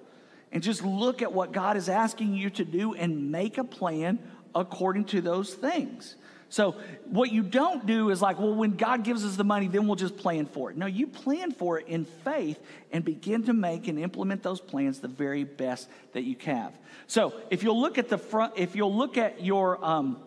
and 0.55 0.63
just 0.63 0.85
look 0.85 1.21
at 1.21 1.33
what 1.33 1.53
God 1.53 1.77
is 1.77 1.89
asking 1.89 2.35
you 2.35 2.49
to 2.51 2.65
do 2.65 2.95
and 2.95 3.33
make 3.33 3.59
a 3.59 3.65
plan 3.65 4.21
according 4.55 5.07
to 5.07 5.21
those 5.21 5.53
things. 5.53 6.15
So, 6.49 6.77
what 7.07 7.33
you 7.33 7.43
don't 7.43 7.85
do 7.85 8.11
is 8.11 8.23
like, 8.23 8.39
well, 8.39 8.55
when 8.55 8.77
God 8.77 9.03
gives 9.03 9.25
us 9.25 9.35
the 9.35 9.43
money, 9.43 9.67
then 9.67 9.89
we'll 9.89 9.97
just 9.97 10.17
plan 10.17 10.47
for 10.47 10.71
it. 10.71 10.77
No, 10.77 10.87
you 10.87 11.09
plan 11.09 11.51
for 11.51 11.81
it 11.81 11.89
in 11.89 12.05
faith 12.05 12.61
and 12.93 13.05
begin 13.05 13.43
to 13.45 13.53
make 13.53 13.89
and 13.89 13.99
implement 13.99 14.45
those 14.45 14.61
plans 14.61 15.01
the 15.01 15.09
very 15.09 15.43
best 15.43 15.89
that 16.13 16.23
you 16.23 16.37
have. 16.45 16.73
So, 17.09 17.35
if 17.51 17.65
you'll 17.65 17.81
look 17.81 17.99
at 17.99 18.09
the 18.09 18.19
front, 18.19 18.53
if 18.55 18.77
you'll 18.77 18.95
look 18.95 19.19
at 19.19 19.43
your 19.43 19.85
um, 19.85 20.21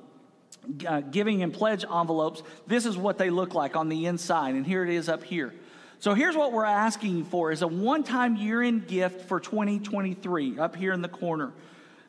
uh, 0.85 0.99
giving 0.99 1.43
and 1.43 1.53
pledge 1.53 1.85
envelopes, 1.85 2.43
this 2.65 2.85
is 2.85 2.97
what 2.97 3.17
they 3.17 3.29
look 3.29 3.53
like 3.53 3.77
on 3.77 3.87
the 3.87 4.07
inside, 4.07 4.55
and 4.55 4.65
here 4.65 4.83
it 4.83 4.89
is 4.89 5.07
up 5.07 5.23
here. 5.23 5.53
So 5.99 6.13
here's 6.13 6.35
what 6.35 6.53
we're 6.53 6.63
asking 6.63 7.25
for 7.25 7.51
is 7.51 7.63
a 7.63 7.67
one-time 7.67 8.35
year-end 8.35 8.87
gift 8.87 9.27
for 9.27 9.39
2023 9.39 10.59
up 10.59 10.75
here 10.75 10.93
in 10.93 11.01
the 11.01 11.07
corner. 11.07 11.53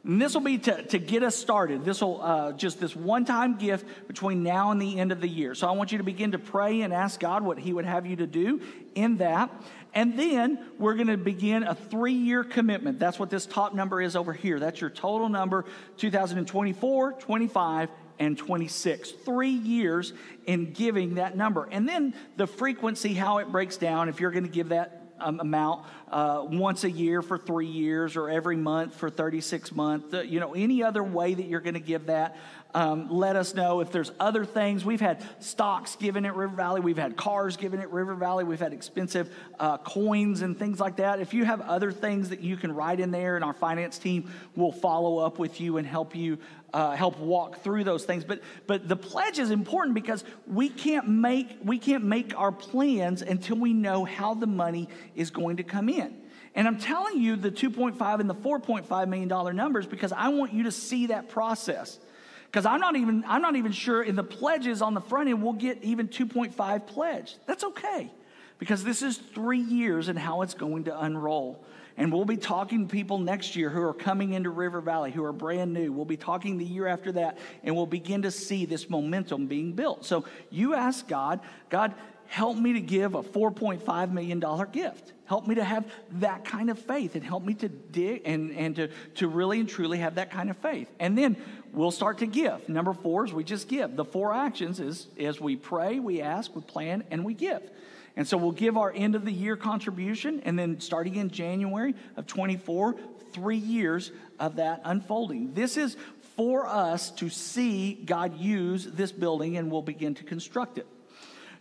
And 0.05 0.20
this 0.20 0.35
will 0.35 0.42
be 0.42 0.59
to, 0.59 0.83
to 0.85 0.98
get 0.98 1.22
us 1.22 1.35
started. 1.35 1.85
This 1.85 2.03
will 2.03 2.20
uh, 2.22 2.53
just 2.53 2.81
this 2.81 2.94
one-time 2.94 3.57
gift 3.57 3.87
between 4.07 4.42
now 4.42 4.70
and 4.70 4.81
the 4.81 4.98
end 4.98 5.11
of 5.11 5.20
the 5.20 5.29
year. 5.29 5.55
So 5.55 5.66
I 5.66 5.72
want 5.72 5.90
you 5.90 5.98
to 5.98 6.05
begin 6.05 6.33
to 6.33 6.38
pray 6.38 6.83
and 6.83 6.92
ask 6.92 7.18
God 7.18 7.42
what 7.42 7.59
He 7.59 7.72
would 7.72 7.87
have 7.87 8.07
you 8.07 8.16
to 8.16 8.27
do 8.27 8.61
in 8.94 9.16
that. 9.18 9.51
And 9.94 10.18
then 10.18 10.59
we're 10.79 10.94
going 10.94 11.09
to 11.09 11.16
begin 11.16 11.62
a 11.62 11.74
three 11.74 12.12
year 12.12 12.44
commitment. 12.44 12.98
That's 12.98 13.18
what 13.18 13.31
this 13.31 13.46
top 13.46 13.74
number 13.74 14.03
is 14.03 14.16
over 14.16 14.35
here. 14.35 14.61
That's 14.61 14.81
your 14.81 14.90
total 14.90 15.31
number 15.31 15.64
2024, 15.96 17.12
25, 17.14 17.88
and 18.18 18.37
26. 18.37 19.12
Three 19.24 19.50
years 19.50 20.12
in 20.46 20.72
giving 20.72 21.16
that 21.16 21.37
number. 21.37 21.68
And 21.70 21.88
then 21.88 22.14
the 22.37 22.46
frequency, 22.46 23.14
how 23.14 23.38
it 23.38 23.50
breaks 23.50 23.76
down, 23.76 24.09
if 24.09 24.20
you're 24.20 24.31
going 24.31 24.46
to 24.46 24.50
give 24.50 24.70
that 24.70 24.98
um, 25.20 25.40
amount 25.40 25.85
uh, 26.11 26.44
once 26.48 26.85
a 26.85 26.90
year 26.90 27.22
for 27.22 27.37
three 27.37 27.66
years 27.66 28.16
or 28.16 28.31
every 28.31 28.57
month 28.57 28.94
for 28.94 29.11
36 29.11 29.72
months, 29.72 30.14
uh, 30.14 30.22
you 30.22 30.40
know, 30.40 30.54
any 30.54 30.83
other 30.83 31.02
way 31.02 31.35
that 31.35 31.46
you're 31.46 31.61
going 31.61 31.74
to 31.74 31.81
give 31.81 32.07
that. 32.07 32.37
Um, 32.74 33.09
let 33.11 33.35
us 33.35 33.54
know 33.54 33.81
if 33.81 33.90
there's 33.92 34.12
other 34.20 34.44
things. 34.44 34.85
We've 34.85 35.00
had 35.00 35.24
stocks 35.42 35.96
given 35.96 36.26
at 36.26 36.37
River 36.37 36.54
Valley. 36.54 36.83
We've 36.83 36.98
had 36.98 37.16
cars 37.16 37.57
given 37.57 37.81
at 37.81 37.90
River 37.90 38.14
Valley. 38.14 38.44
We've 38.44 38.61
had 38.61 38.74
expensive 38.74 39.35
uh, 39.59 39.78
coins 39.78 40.42
and 40.42 40.59
things 40.59 40.78
like 40.78 40.96
that. 40.96 41.18
If 41.18 41.33
you 41.33 41.46
have 41.46 41.62
other 41.62 41.90
things 41.90 42.28
that 42.28 42.40
you 42.40 42.59
can 42.59 42.74
write 42.74 43.00
in 43.00 43.11
there, 43.11 43.37
and 43.37 43.44
our 43.44 43.54
finance 43.54 43.98
team 43.98 44.31
will 44.54 44.72
follow 44.72 45.18
up 45.18 45.38
with 45.38 45.62
you 45.62 45.78
and 45.78 45.87
help 45.87 46.14
you 46.14 46.38
uh, 46.72 46.94
help 46.94 47.18
walk 47.18 47.62
through 47.62 47.85
those 47.85 48.04
things. 48.04 48.24
But 48.24 48.42
but 48.66 48.88
the 48.88 48.96
pledge 48.96 49.38
is 49.38 49.50
important 49.50 49.94
because 49.94 50.24
we 50.46 50.68
can't 50.68 51.09
make 51.09 51.59
we 51.62 51.78
can't 51.78 52.04
make 52.04 52.38
our 52.38 52.52
plans 52.52 53.22
until 53.22 53.57
we 53.57 53.72
know 53.72 54.04
how 54.04 54.35
the 54.35 54.46
money 54.46 54.88
is 55.14 55.31
going 55.31 55.59
to 55.59 55.62
come 55.62 55.88
in. 55.88 56.16
And 56.54 56.66
I'm 56.66 56.78
telling 56.78 57.20
you 57.20 57.37
the 57.37 57.50
2.5 57.50 58.20
and 58.20 58.28
the 58.28 58.35
4.5 58.35 59.09
million 59.09 59.28
dollar 59.28 59.52
numbers 59.52 59.87
because 59.87 60.12
I 60.12 60.28
want 60.28 60.52
you 60.52 60.64
to 60.64 60.72
see 60.72 61.07
that 61.07 61.28
process. 61.28 61.98
Because 62.46 62.64
I'm 62.66 62.81
not 62.81 62.96
even 62.96 63.24
I'm 63.26 63.42
not 63.42 63.57
even 63.57 63.72
sure 63.72 64.02
in 64.02 64.16
the 64.16 64.24
pledges 64.24 64.83
on 64.83 64.94
the 64.94 65.00
front 65.00 65.28
end 65.28 65.42
we'll 65.42 65.52
get 65.52 65.83
even 65.83 66.09
2.5 66.09 66.87
pledge. 66.87 67.37
That's 67.46 67.64
okay. 67.64 68.11
Because 68.59 68.83
this 68.83 69.02
is 69.02 69.18
three 69.18 69.61
years 69.61 70.09
and 70.09 70.18
how 70.18 70.42
it's 70.42 70.54
going 70.54 70.85
to 70.85 71.00
unroll. 71.00 71.64
And 71.99 72.13
we'll 72.13 72.25
be 72.25 72.37
talking 72.37 72.87
to 72.87 72.91
people 72.91 73.19
next 73.19 73.57
year 73.57 73.71
who 73.71 73.83
are 73.83 73.93
coming 73.93 74.33
into 74.33 74.51
River 74.51 74.81
Valley, 74.81 75.11
who 75.11 75.25
are 75.25 75.33
brand 75.33 75.75
new. 75.75 75.93
We'll 75.93 76.05
be 76.05 76.17
talking 76.17 76.57
the 76.57 76.65
year 76.65 76.87
after 76.87 77.11
that, 77.13 77.39
and 77.65 77.75
we'll 77.75 77.87
begin 77.87 78.23
to 78.23 78.31
see 78.31 78.65
this 78.67 78.89
momentum 78.89 79.49
being 79.49 79.73
built. 79.73 80.05
So 80.05 80.25
you 80.49 80.75
ask 80.75 81.09
God, 81.09 81.41
God, 81.71 81.95
help 82.29 82.57
me 82.57 82.75
to 82.75 82.81
give 82.81 83.17
a 83.17 83.23
$4.5 83.23 84.13
million 84.13 84.41
gift. 84.71 85.13
Help 85.25 85.49
me 85.49 85.57
to 85.57 85.65
have 85.65 85.91
that 86.13 86.45
kind 86.45 86.71
of 86.71 86.79
faith 86.79 87.17
and 87.17 87.25
help 87.25 87.43
me 87.43 87.55
to 87.55 87.69
dig 87.69 88.23
and, 88.25 88.53
and 88.53 88.77
to, 88.77 88.89
to 89.17 89.27
really 89.27 89.59
and 89.59 89.69
truly 89.69 89.99
have 89.99 90.15
that 90.15 90.31
kind 90.31 90.51
of 90.51 90.57
faith. 90.59 90.89
And 91.01 91.19
then 91.19 91.37
we'll 91.73 91.91
start 91.91 92.19
to 92.19 92.27
give. 92.27 92.69
Number 92.69 92.93
four 92.93 93.25
is 93.25 93.33
we 93.33 93.43
just 93.43 93.69
give. 93.69 93.97
The 93.97 94.05
four 94.05 94.33
actions 94.33 94.79
is, 94.79 95.09
is 95.17 95.41
we 95.41 95.57
pray, 95.57 95.99
we 95.99 96.21
ask, 96.21 96.55
we 96.55 96.63
plan, 96.63 97.03
and 97.11 97.25
we 97.25 97.35
give. 97.35 97.69
And 98.18 98.26
so 98.26 98.37
we'll 98.37 98.50
give 98.50 98.76
our 98.76 98.92
end 98.92 99.14
of 99.14 99.24
the 99.24 99.31
year 99.31 99.57
contribution, 99.57 100.42
and 100.44 100.59
then 100.59 100.81
starting 100.81 101.14
in 101.14 101.31
January 101.31 101.94
of 102.16 102.26
24, 102.26 102.96
three 103.33 103.57
years 103.57 104.11
of 104.40 104.57
that 104.57 104.81
unfolding. 104.85 105.54
This 105.54 105.76
is 105.76 105.96
for 106.37 106.66
us 106.66 107.12
to 107.12 107.28
see 107.28 107.94
God 107.94 108.37
use 108.37 108.85
this 108.87 109.12
building, 109.12 109.57
and 109.57 109.70
we'll 109.70 109.83
begin 109.83 110.16
to 110.16 110.24
construct 110.24 110.78
it. 110.78 110.87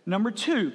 Number 0.04 0.32
two, 0.32 0.72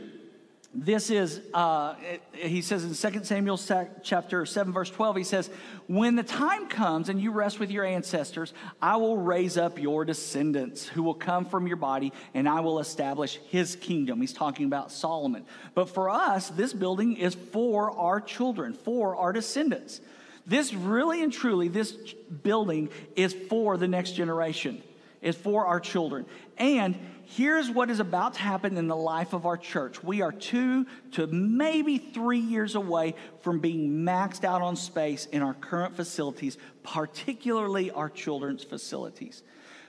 this 0.76 1.12
is, 1.12 1.40
uh, 1.54 1.94
he 2.34 2.64
says 2.64 2.84
in 2.84 3.14
2 3.14 3.24
Samuel 3.24 3.60
chapter 4.02 4.46
7, 4.46 4.74
verse 4.74 4.90
12, 4.90 5.18
he 5.18 5.24
says, 5.24 5.52
When 5.88 6.16
the 6.16 6.24
time 6.24 6.68
comes 6.68 7.10
and 7.10 7.22
you 7.22 7.32
rest 7.32 7.60
with 7.60 7.70
your 7.70 7.86
ancestors, 7.86 8.54
I 8.82 8.96
will 8.96 9.18
raise 9.18 9.56
up 9.56 9.80
your 9.80 10.04
descendants 10.04 10.88
who 10.88 11.04
will 11.04 11.14
come 11.14 11.46
from 11.46 11.68
your 11.68 11.78
body, 11.78 12.12
and 12.34 12.50
I 12.50 12.62
will 12.62 12.80
establish 12.80 13.40
his 13.50 13.76
kingdom. 13.76 14.20
He's 14.20 14.34
talking 14.34 14.66
about 14.66 14.92
Solomon. 14.92 15.46
But 15.76 15.90
for 15.90 16.10
us, 16.10 16.50
this 16.50 16.74
building 16.74 17.18
is 17.18 17.36
for 17.36 17.92
our 17.92 18.20
children, 18.20 18.74
for 18.74 19.16
our 19.16 19.32
descendants. 19.32 20.02
This 20.48 20.74
really 20.74 21.22
and 21.22 21.32
truly, 21.32 21.68
this 21.68 21.92
building 21.92 22.90
is 23.16 23.34
for 23.48 23.78
the 23.78 23.88
next 23.88 24.14
generation, 24.14 24.82
is 25.22 25.36
for 25.36 25.68
our 25.68 25.80
children. 25.80 26.26
And 26.58 26.98
here's 27.36 27.70
what 27.70 27.90
is 27.90 28.00
about 28.00 28.36
to 28.36 28.40
happen 28.42 28.78
in 28.78 28.88
the 28.88 28.96
life 28.96 29.34
of 29.34 29.46
our 29.46 29.58
church. 29.58 30.04
We 30.04 30.22
are 30.22 30.32
two 30.32 30.86
to 31.14 31.28
maybe 31.28 31.98
three 31.98 32.40
years 32.40 32.76
away 32.76 33.16
from 33.42 33.60
being 33.60 33.90
maxed 34.06 34.44
out 34.44 34.62
on 34.62 34.76
space 34.76 35.26
in 35.26 35.42
our 35.42 35.54
current 35.54 35.96
facilities, 35.96 36.58
particularly 36.84 37.92
our 37.92 38.10
children's 38.10 38.64
facilities. 38.64 39.44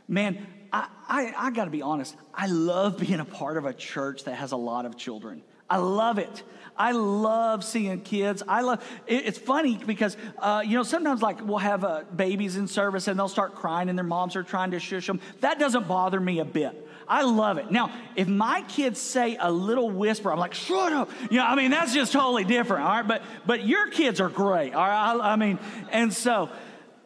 Man, 0.09 0.47
I, 0.73 0.89
I, 1.09 1.35
I 1.37 1.51
got 1.51 1.65
to 1.65 1.71
be 1.71 1.83
honest, 1.83 2.17
I 2.35 2.47
love 2.47 2.99
being 2.99 3.21
a 3.21 3.25
part 3.25 3.57
of 3.57 3.65
a 3.65 3.73
church 3.73 4.25
that 4.25 4.35
has 4.37 4.53
a 4.53 4.57
lot 4.57 4.87
of 4.87 4.97
children. 4.97 5.43
I 5.69 5.79
love 5.79 6.19
it. 6.19 6.43
I 6.77 6.93
love 6.93 7.65
seeing 7.65 8.01
kids. 8.01 8.43
I 8.47 8.61
love. 8.63 8.85
It, 9.07 9.27
it's 9.27 9.39
funny 9.39 9.77
because 9.77 10.17
uh, 10.39 10.63
you 10.65 10.77
know 10.77 10.83
sometimes 10.83 11.23
like 11.23 11.45
we'll 11.47 11.59
have 11.59 11.85
uh, 11.85 12.03
babies 12.15 12.57
in 12.57 12.69
service 12.69 13.09
and 13.09 13.19
they'll 13.19 13.29
start 13.29 13.55
crying 13.55 13.89
and 13.89 13.97
their 13.97 14.05
moms 14.05 14.37
are 14.37 14.43
trying 14.43 14.73
to 14.73 14.81
shush 14.81 15.07
them. 15.07 15.21
That 15.41 15.59
doesn't 15.59 15.89
bother 15.89 16.21
me 16.21 16.41
a 16.41 16.45
bit. 16.45 16.84
I 17.09 17.23
love 17.23 17.59
it. 17.59 17.71
Now, 17.71 17.93
if 18.17 18.29
my 18.29 18.63
kids 18.63 19.01
say 19.01 19.37
a 19.39 19.51
little 19.51 19.91
whisper, 19.91 20.33
I'm 20.33 20.39
like, 20.39 20.55
shut 20.55 20.93
up. 20.93 21.11
You 21.31 21.39
know, 21.39 21.47
I 21.47 21.55
mean, 21.55 21.71
that's 21.71 21.93
just 21.93 22.13
totally 22.13 22.45
different. 22.45 22.85
All 22.85 22.91
right. 22.91 23.07
But, 23.07 23.23
but 23.47 23.67
your 23.67 23.89
kids 23.91 24.21
are 24.21 24.29
great. 24.29 24.75
All 24.75 24.87
right. 24.87 25.15
I, 25.15 25.33
I 25.33 25.37
mean, 25.37 25.59
and 25.91 26.13
so 26.13 26.51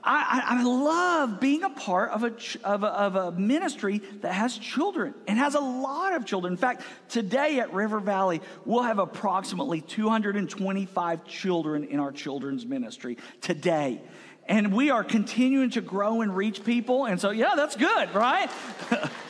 I, 0.02 0.42
I, 0.46 0.60
I, 0.60 0.62
love 0.62 1.40
being 1.40 1.64
a 1.64 1.70
part 1.70 2.10
of 2.12 2.22
a, 2.22 2.32
of, 2.64 2.82
a, 2.82 2.86
of 2.86 3.16
a 3.16 3.32
ministry 3.32 3.98
that 4.20 4.32
has 4.32 4.56
children 4.56 5.14
and 5.26 5.38
has 5.38 5.54
a 5.54 5.60
lot 5.60 6.14
of 6.14 6.24
children. 6.24 6.52
In 6.52 6.56
fact, 6.56 6.82
today 7.08 7.58
at 7.58 7.74
River 7.74 7.98
Valley, 7.98 8.40
we'll 8.64 8.84
have 8.84 8.98
approximately 8.98 9.80
225 9.80 11.26
children 11.26 11.84
in 11.84 11.98
our 11.98 12.12
children's 12.12 12.64
ministry 12.64 13.18
today. 13.40 14.00
And 14.46 14.72
we 14.72 14.88
are 14.90 15.04
continuing 15.04 15.70
to 15.70 15.82
grow 15.82 16.22
and 16.22 16.34
reach 16.34 16.64
people. 16.64 17.04
And 17.04 17.20
so, 17.20 17.30
yeah, 17.30 17.52
that's 17.54 17.76
good, 17.76 18.14
right? 18.14 18.50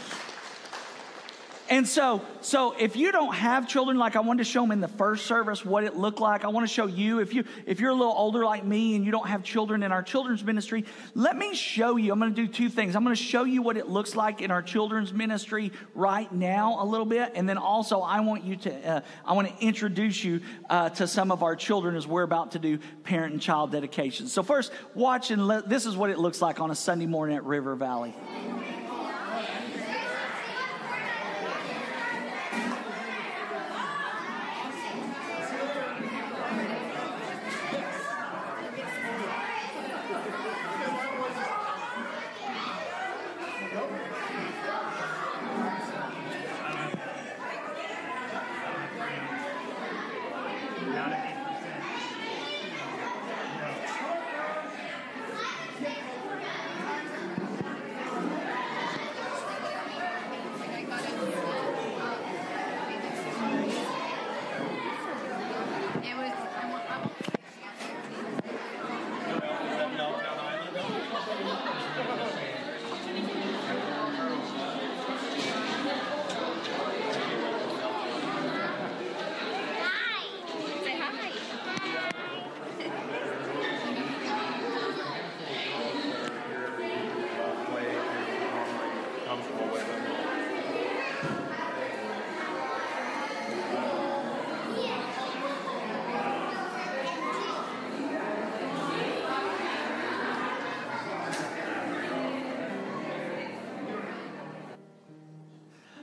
And 1.71 1.87
so, 1.87 2.23
so 2.41 2.75
if 2.79 2.97
you 2.97 3.13
don't 3.13 3.35
have 3.35 3.69
children, 3.69 3.99
like 3.99 4.17
I 4.17 4.21
wanted 4.21 4.45
to 4.45 4.51
show 4.51 4.63
them 4.63 4.71
in 4.71 4.81
the 4.81 4.89
first 4.89 5.27
service 5.27 5.65
what 5.67 5.85
it 5.85 5.97
looked 5.97 6.19
like. 6.19 6.45
I 6.45 6.49
want 6.49 6.67
to 6.67 6.73
show 6.73 6.87
you 6.87 7.21
if 7.21 7.35
you 7.35 7.45
if 7.67 7.79
you're 7.79 7.91
a 7.91 7.95
little 7.95 8.15
older 8.17 8.43
like 8.43 8.65
me 8.65 8.97
and 8.97 9.05
you 9.05 9.13
don't 9.13 9.29
have 9.29 9.43
children 9.43 9.83
in 9.83 9.93
our 9.93 10.03
children's 10.03 10.43
ministry, 10.43 10.87
let 11.15 11.37
me 11.37 11.55
show 11.55 11.97
you. 11.97 12.11
I'm 12.11 12.19
going 12.19 12.35
to 12.35 12.47
do 12.47 12.51
two 12.51 12.71
things. 12.71 12.97
I'm 12.97 13.05
going 13.05 13.15
to 13.15 13.23
show 13.23 13.45
you 13.45 13.61
what 13.61 13.77
it 13.77 13.87
looks 13.87 14.17
like 14.17 14.41
in 14.41 14.51
our 14.51 14.63
children's 14.63 15.13
ministry 15.13 15.73
right 15.95 16.33
now 16.33 16.83
a 16.83 16.87
little 16.87 17.07
bit, 17.07 17.33
and 17.35 17.47
then 17.47 17.59
also 17.59 18.01
I 18.01 18.21
want 18.21 18.45
you 18.45 18.57
to 18.57 18.89
uh, 18.89 19.01
I 19.27 19.35
want 19.35 19.49
to 19.49 19.65
introduce 19.65 20.25
you 20.25 20.41
uh, 20.71 20.89
to 20.91 21.07
some 21.07 21.31
of 21.31 21.43
our 21.43 21.55
children 21.55 21.97
as 21.97 22.07
we're 22.07 22.23
about 22.23 22.53
to 22.53 22.59
do 22.59 22.79
parent 23.05 23.35
and 23.35 23.43
child 23.43 23.73
dedications. 23.73 24.33
So 24.33 24.43
first, 24.43 24.73
watch 24.95 25.31
and 25.31 25.47
let, 25.47 25.69
this 25.69 25.85
is 25.85 25.97
what 25.97 26.09
it 26.09 26.19
looks 26.19 26.41
like 26.41 26.61
on 26.61 26.71
a 26.71 26.75
Sunday 26.75 27.07
morning 27.07 27.37
at 27.37 27.45
River 27.45 27.75
Valley. 27.77 28.15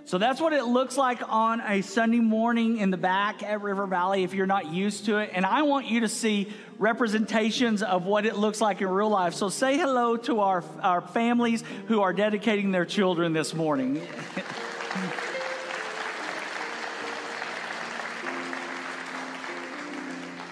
So 0.07 0.19
that's 0.19 0.39
what 0.39 0.53
it 0.53 0.65
looks 0.65 0.97
like 0.97 1.19
on 1.27 1.61
a 1.61 1.81
Sunday 1.81 2.19
morning 2.19 2.77
in 2.77 2.91
the 2.91 2.97
back 2.97 3.41
at 3.41 3.61
River 3.61 3.87
Valley 3.87 4.23
if 4.23 4.35
you're 4.35 4.45
not 4.45 4.71
used 4.71 5.05
to 5.05 5.17
it. 5.17 5.31
And 5.33 5.47
I 5.47 5.63
want 5.63 5.87
you 5.87 6.01
to 6.01 6.07
see 6.07 6.53
representations 6.77 7.81
of 7.81 8.05
what 8.05 8.27
it 8.27 8.35
looks 8.35 8.61
like 8.61 8.81
in 8.81 8.87
real 8.87 9.09
life. 9.09 9.33
So 9.33 9.49
say 9.49 9.79
hello 9.79 10.15
to 10.17 10.41
our, 10.41 10.63
our 10.83 11.01
families 11.01 11.63
who 11.87 12.01
are 12.01 12.13
dedicating 12.13 12.71
their 12.71 12.85
children 12.85 13.33
this 13.33 13.55
morning. 13.55 13.99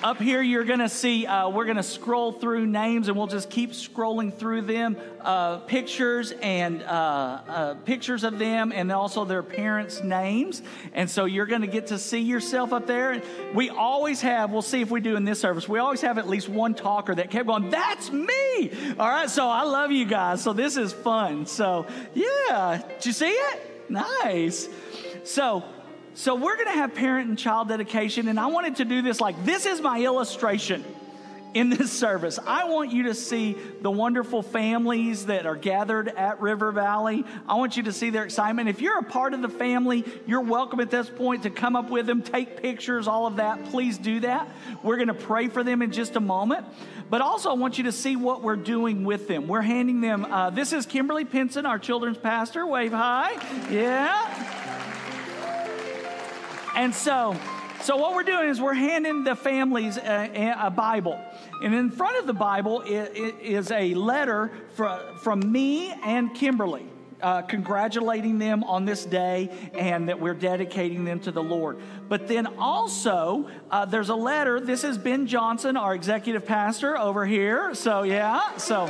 Up 0.03 0.19
here, 0.21 0.41
you're 0.41 0.65
going 0.65 0.79
to 0.79 0.89
see, 0.89 1.25
uh, 1.25 1.47
we're 1.47 1.63
going 1.63 1.77
to 1.77 1.81
scroll 1.81 2.33
through 2.33 2.65
names 2.65 3.07
and 3.07 3.15
we'll 3.15 3.25
just 3.25 3.49
keep 3.49 3.71
scrolling 3.71 4.37
through 4.37 4.63
them. 4.63 4.97
Uh, 5.21 5.59
pictures 5.59 6.33
and 6.41 6.83
uh, 6.83 7.39
uh 7.47 7.73
pictures 7.85 8.25
of 8.25 8.37
them 8.37 8.73
and 8.75 8.91
also 8.91 9.23
their 9.23 9.41
parents' 9.41 10.03
names. 10.03 10.61
And 10.91 11.09
so 11.09 11.23
you're 11.23 11.45
going 11.45 11.61
to 11.61 11.67
get 11.67 11.87
to 11.87 11.97
see 11.97 12.19
yourself 12.19 12.73
up 12.73 12.85
there. 12.85 13.21
We 13.53 13.69
always 13.69 14.19
have, 14.19 14.51
we'll 14.51 14.61
see 14.61 14.81
if 14.81 14.91
we 14.91 14.99
do 14.99 15.15
in 15.15 15.23
this 15.23 15.39
service, 15.39 15.69
we 15.69 15.79
always 15.79 16.01
have 16.01 16.17
at 16.17 16.27
least 16.27 16.49
one 16.49 16.73
talker 16.73 17.15
that 17.15 17.31
kept 17.31 17.47
going, 17.47 17.69
That's 17.69 18.11
me. 18.11 18.71
All 18.99 19.07
right, 19.07 19.29
so 19.29 19.47
I 19.47 19.63
love 19.63 19.93
you 19.93 20.03
guys. 20.03 20.43
So 20.43 20.51
this 20.51 20.75
is 20.75 20.91
fun. 20.91 21.45
So, 21.45 21.87
yeah, 22.13 22.81
did 22.89 23.05
you 23.05 23.13
see 23.13 23.29
it? 23.29 23.89
Nice. 23.89 24.67
So, 25.23 25.63
so 26.15 26.35
we're 26.35 26.55
going 26.55 26.67
to 26.67 26.73
have 26.73 26.93
parent 26.93 27.29
and 27.29 27.37
child 27.37 27.69
dedication, 27.69 28.27
and 28.27 28.39
I 28.39 28.47
wanted 28.47 28.77
to 28.77 28.85
do 28.85 29.01
this 29.01 29.19
like 29.19 29.43
this 29.45 29.65
is 29.65 29.81
my 29.81 30.03
illustration 30.03 30.83
in 31.53 31.69
this 31.69 31.91
service. 31.91 32.39
I 32.45 32.69
want 32.69 32.91
you 32.91 33.03
to 33.03 33.13
see 33.13 33.55
the 33.81 33.91
wonderful 33.91 34.41
families 34.41 35.27
that 35.27 35.45
are 35.45 35.55
gathered 35.55 36.07
at 36.07 36.41
River 36.41 36.71
Valley. 36.71 37.23
I 37.47 37.55
want 37.55 37.77
you 37.77 37.83
to 37.83 37.93
see 37.93 38.09
their 38.09 38.23
excitement. 38.23 38.69
If 38.69 38.81
you're 38.81 38.97
a 38.97 39.03
part 39.03 39.33
of 39.33 39.41
the 39.41 39.49
family, 39.49 40.03
you're 40.25 40.41
welcome 40.41 40.79
at 40.79 40.89
this 40.89 41.09
point 41.09 41.43
to 41.43 41.49
come 41.49 41.75
up 41.75 41.89
with 41.89 42.05
them, 42.05 42.21
take 42.21 42.61
pictures, 42.61 43.07
all 43.07 43.27
of 43.27 43.35
that. 43.35 43.65
Please 43.65 43.97
do 43.97 44.19
that. 44.21 44.49
We're 44.81 44.95
going 44.97 45.09
to 45.09 45.13
pray 45.13 45.47
for 45.47 45.63
them 45.63 45.81
in 45.81 45.91
just 45.91 46.15
a 46.15 46.19
moment. 46.19 46.65
But 47.09 47.21
also, 47.21 47.51
I 47.51 47.53
want 47.53 47.77
you 47.77 47.83
to 47.85 47.91
see 47.91 48.15
what 48.15 48.41
we're 48.41 48.55
doing 48.55 49.03
with 49.03 49.27
them. 49.27 49.47
We're 49.47 49.61
handing 49.61 50.01
them, 50.01 50.25
uh, 50.25 50.49
this 50.49 50.73
is 50.73 50.85
Kimberly 50.85 51.25
Pinson, 51.25 51.65
our 51.65 51.77
children's 51.77 52.17
pastor. 52.17 52.65
Wave 52.65 52.93
high. 52.93 53.33
Yeah. 53.69 55.02
And 56.75 56.93
so, 56.93 57.35
so 57.81 57.97
what 57.97 58.15
we're 58.15 58.23
doing 58.23 58.49
is 58.49 58.59
we're 58.59 58.73
handing 58.73 59.23
the 59.23 59.35
families 59.35 59.97
a, 59.97 60.55
a 60.59 60.71
Bible. 60.71 61.19
And 61.61 61.73
in 61.73 61.91
front 61.91 62.17
of 62.17 62.27
the 62.27 62.33
Bible 62.33 62.81
is 62.85 63.71
a 63.71 63.93
letter 63.93 64.51
from, 64.75 65.17
from 65.17 65.51
me 65.51 65.91
and 66.03 66.33
Kimberly. 66.33 66.85
Uh, 67.21 67.41
congratulating 67.41 68.37
them 68.37 68.65
on 68.65 68.83
this 68.83 69.05
day 69.05 69.49
and 69.73 70.09
that 70.09 70.19
we're 70.19 70.33
dedicating 70.33 71.05
them 71.05 71.21
to 71.21 71.31
the 71.31 71.41
Lord. 71.41 71.77
But 72.09 72.27
then 72.27 72.47
also, 72.57 73.49
uh, 73.71 73.85
there's 73.85 74.09
a 74.09 74.15
letter. 74.15 74.59
This 74.59 74.83
is 74.83 74.97
Ben 74.97 75.25
Johnson, 75.25 75.77
our 75.77 75.95
executive 75.95 76.45
pastor 76.45 76.97
over 76.97 77.25
here. 77.25 77.73
So, 77.75 78.03
yeah. 78.03 78.57
So, 78.57 78.87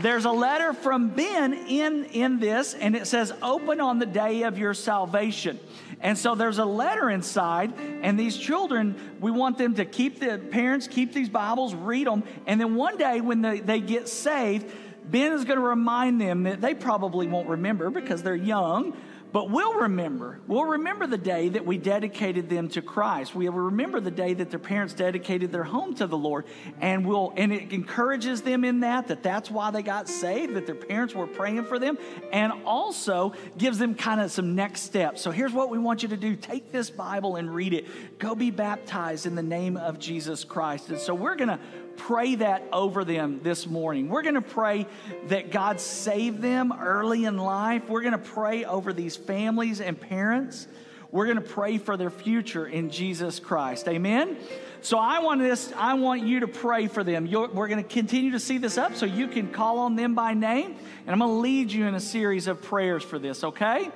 there's 0.00 0.24
a 0.24 0.30
letter 0.30 0.72
from 0.72 1.08
Ben 1.08 1.52
in, 1.52 2.04
in 2.06 2.38
this, 2.38 2.74
and 2.74 2.94
it 2.94 3.06
says, 3.06 3.32
Open 3.42 3.80
on 3.80 3.98
the 3.98 4.06
day 4.06 4.42
of 4.42 4.58
your 4.58 4.74
salvation. 4.74 5.58
And 6.00 6.18
so 6.18 6.34
there's 6.34 6.58
a 6.58 6.64
letter 6.64 7.08
inside, 7.08 7.72
and 7.78 8.18
these 8.18 8.36
children, 8.36 8.96
we 9.20 9.30
want 9.30 9.56
them 9.56 9.74
to 9.74 9.84
keep 9.84 10.20
the 10.20 10.38
parents, 10.38 10.86
keep 10.86 11.14
these 11.14 11.30
Bibles, 11.30 11.74
read 11.74 12.06
them, 12.06 12.22
and 12.46 12.60
then 12.60 12.74
one 12.74 12.98
day 12.98 13.20
when 13.20 13.40
they, 13.40 13.60
they 13.60 13.80
get 13.80 14.08
saved, 14.08 14.70
Ben 15.04 15.32
is 15.32 15.44
going 15.44 15.58
to 15.58 15.64
remind 15.64 16.20
them 16.20 16.42
that 16.42 16.60
they 16.60 16.74
probably 16.74 17.26
won't 17.26 17.48
remember 17.48 17.90
because 17.90 18.22
they're 18.22 18.34
young, 18.34 18.94
but 19.32 19.50
we'll 19.50 19.74
remember. 19.74 20.40
We'll 20.46 20.64
remember 20.64 21.06
the 21.06 21.18
day 21.18 21.48
that 21.50 21.66
we 21.66 21.78
dedicated 21.78 22.48
them 22.48 22.68
to 22.70 22.82
Christ. 22.82 23.34
We 23.34 23.48
will 23.48 23.58
remember 23.58 24.00
the 24.00 24.10
day 24.10 24.34
that 24.34 24.50
their 24.50 24.58
parents 24.58 24.94
dedicated 24.94 25.52
their 25.52 25.64
home 25.64 25.94
to 25.96 26.06
the 26.06 26.16
Lord. 26.16 26.44
And 26.80 27.06
we'll 27.06 27.32
and 27.36 27.52
it 27.52 27.72
encourages 27.72 28.42
them 28.42 28.64
in 28.64 28.80
that 28.80 29.08
that 29.08 29.22
that's 29.22 29.50
why 29.50 29.70
they 29.70 29.82
got 29.82 30.08
saved, 30.08 30.54
that 30.54 30.66
their 30.66 30.74
parents 30.74 31.14
were 31.14 31.26
praying 31.26 31.64
for 31.64 31.78
them, 31.78 31.98
and 32.32 32.52
also 32.64 33.32
gives 33.58 33.78
them 33.78 33.94
kind 33.94 34.20
of 34.20 34.30
some 34.30 34.54
next 34.54 34.82
steps. 34.82 35.22
So 35.22 35.30
here's 35.30 35.52
what 35.52 35.70
we 35.70 35.78
want 35.78 36.02
you 36.02 36.08
to 36.08 36.16
do. 36.16 36.36
Take 36.36 36.72
this 36.72 36.90
Bible 36.90 37.36
and 37.36 37.54
read 37.54 37.74
it. 37.74 38.18
Go 38.18 38.34
be 38.34 38.50
baptized 38.50 39.26
in 39.26 39.34
the 39.34 39.42
name 39.42 39.76
of 39.76 39.98
Jesus 39.98 40.44
Christ. 40.44 40.88
And 40.88 40.98
so 40.98 41.14
we're 41.14 41.36
going 41.36 41.48
to 41.48 41.58
pray 41.96 42.36
that 42.36 42.62
over 42.72 43.04
them 43.04 43.40
this 43.42 43.66
morning. 43.66 44.08
We're 44.08 44.22
going 44.22 44.34
to 44.34 44.40
pray 44.40 44.86
that 45.28 45.50
God 45.50 45.80
save 45.80 46.40
them 46.40 46.72
early 46.72 47.24
in 47.24 47.38
life. 47.38 47.88
We're 47.88 48.02
going 48.02 48.12
to 48.12 48.18
pray 48.18 48.64
over 48.64 48.92
these 48.92 49.16
families 49.16 49.80
and 49.80 50.00
parents. 50.00 50.68
We're 51.10 51.26
going 51.26 51.36
to 51.36 51.42
pray 51.42 51.78
for 51.78 51.96
their 51.96 52.10
future 52.10 52.66
in 52.66 52.90
Jesus 52.90 53.40
Christ. 53.40 53.88
Amen. 53.88 54.36
So 54.82 54.98
I 54.98 55.20
want 55.20 55.40
this 55.40 55.72
I 55.76 55.94
want 55.94 56.22
you 56.22 56.40
to 56.40 56.48
pray 56.48 56.88
for 56.88 57.02
them. 57.02 57.26
You're, 57.26 57.48
we're 57.48 57.68
going 57.68 57.82
to 57.82 57.88
continue 57.88 58.32
to 58.32 58.40
see 58.40 58.58
this 58.58 58.76
up 58.76 58.94
so 58.94 59.06
you 59.06 59.26
can 59.28 59.50
call 59.50 59.78
on 59.80 59.96
them 59.96 60.14
by 60.14 60.34
name 60.34 60.76
and 61.06 61.10
I'm 61.10 61.18
going 61.18 61.30
to 61.30 61.38
lead 61.38 61.72
you 61.72 61.86
in 61.86 61.94
a 61.94 62.00
series 62.00 62.46
of 62.46 62.62
prayers 62.62 63.02
for 63.02 63.18
this, 63.18 63.44
okay? 63.44 63.90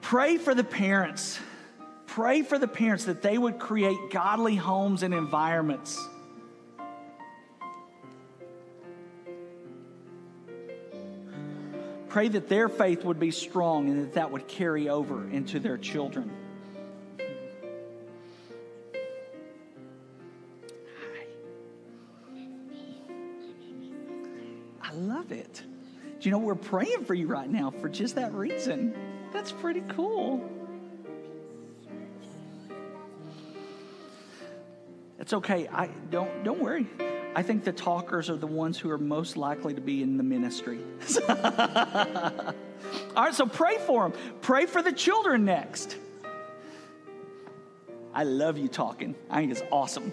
Pray 0.00 0.38
for 0.38 0.54
the 0.54 0.64
parents. 0.64 1.38
Pray 2.06 2.42
for 2.42 2.58
the 2.58 2.68
parents 2.68 3.04
that 3.06 3.22
they 3.22 3.36
would 3.36 3.58
create 3.58 3.96
godly 4.10 4.56
homes 4.56 5.02
and 5.02 5.12
environments 5.12 5.98
Pray 12.14 12.28
that 12.28 12.48
their 12.48 12.68
faith 12.68 13.04
would 13.04 13.18
be 13.18 13.32
strong 13.32 13.88
and 13.88 14.04
that 14.04 14.14
that 14.14 14.30
would 14.30 14.46
carry 14.46 14.88
over 14.88 15.28
into 15.30 15.58
their 15.58 15.76
children. 15.76 16.30
I 24.80 24.92
love 24.92 25.32
it. 25.32 25.64
Do 26.20 26.28
you 26.28 26.30
know 26.30 26.38
we're 26.38 26.54
praying 26.54 27.04
for 27.04 27.14
you 27.14 27.26
right 27.26 27.50
now 27.50 27.72
for 27.72 27.88
just 27.88 28.14
that 28.14 28.32
reason? 28.32 28.94
That's 29.32 29.50
pretty 29.50 29.82
cool. 29.88 30.48
It's 35.18 35.32
okay. 35.32 35.66
I 35.66 35.88
don't 36.12 36.44
don't 36.44 36.60
worry. 36.60 36.86
I 37.34 37.42
think 37.42 37.64
the 37.64 37.72
talkers 37.72 38.30
are 38.30 38.36
the 38.36 38.46
ones 38.46 38.78
who 38.78 38.90
are 38.90 38.98
most 38.98 39.36
likely 39.36 39.74
to 39.74 39.80
be 39.80 40.02
in 40.02 40.16
the 40.16 40.22
ministry. 40.22 40.78
All 41.28 41.34
right, 43.16 43.34
so 43.34 43.46
pray 43.46 43.78
for 43.78 44.08
them. 44.08 44.18
Pray 44.40 44.66
for 44.66 44.82
the 44.82 44.92
children 44.92 45.44
next. 45.44 45.96
I 48.14 48.22
love 48.22 48.56
you 48.56 48.68
talking. 48.68 49.16
I 49.28 49.40
think 49.40 49.50
it's 49.50 49.62
awesome. 49.72 50.12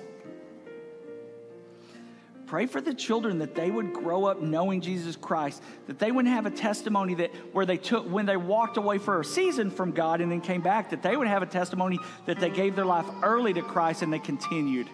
Pray 2.48 2.66
for 2.66 2.82
the 2.82 2.94
children 2.94 3.40
that 3.40 3.56
they 3.56 3.72
would 3.72 3.94
grow 3.94 4.26
up 4.26 4.42
knowing 4.42 4.82
Jesus 4.82 5.16
Christ, 5.16 5.64
that 5.88 6.00
they 6.00 6.12
wouldn't 6.12 6.34
have 6.34 6.46
a 6.46 6.52
testimony 6.52 7.14
that 7.16 7.32
where 7.54 7.66
they 7.66 7.78
took, 7.78 8.10
when 8.10 8.26
they 8.26 8.36
walked 8.36 8.76
away 8.76 8.98
for 8.98 9.22
a 9.22 9.24
season 9.24 9.70
from 9.70 9.92
God 9.92 10.20
and 10.20 10.32
then 10.32 10.42
came 10.42 10.62
back, 10.62 10.90
that 10.90 11.02
they 11.02 11.16
would 11.16 11.28
have 11.28 11.44
a 11.44 11.46
testimony 11.46 11.98
that 12.26 12.40
they 12.40 12.50
gave 12.50 12.76
their 12.76 12.86
life 12.86 13.06
early 13.24 13.54
to 13.54 13.62
Christ 13.62 14.02
and 14.02 14.12
they 14.12 14.20
continued. 14.20 14.90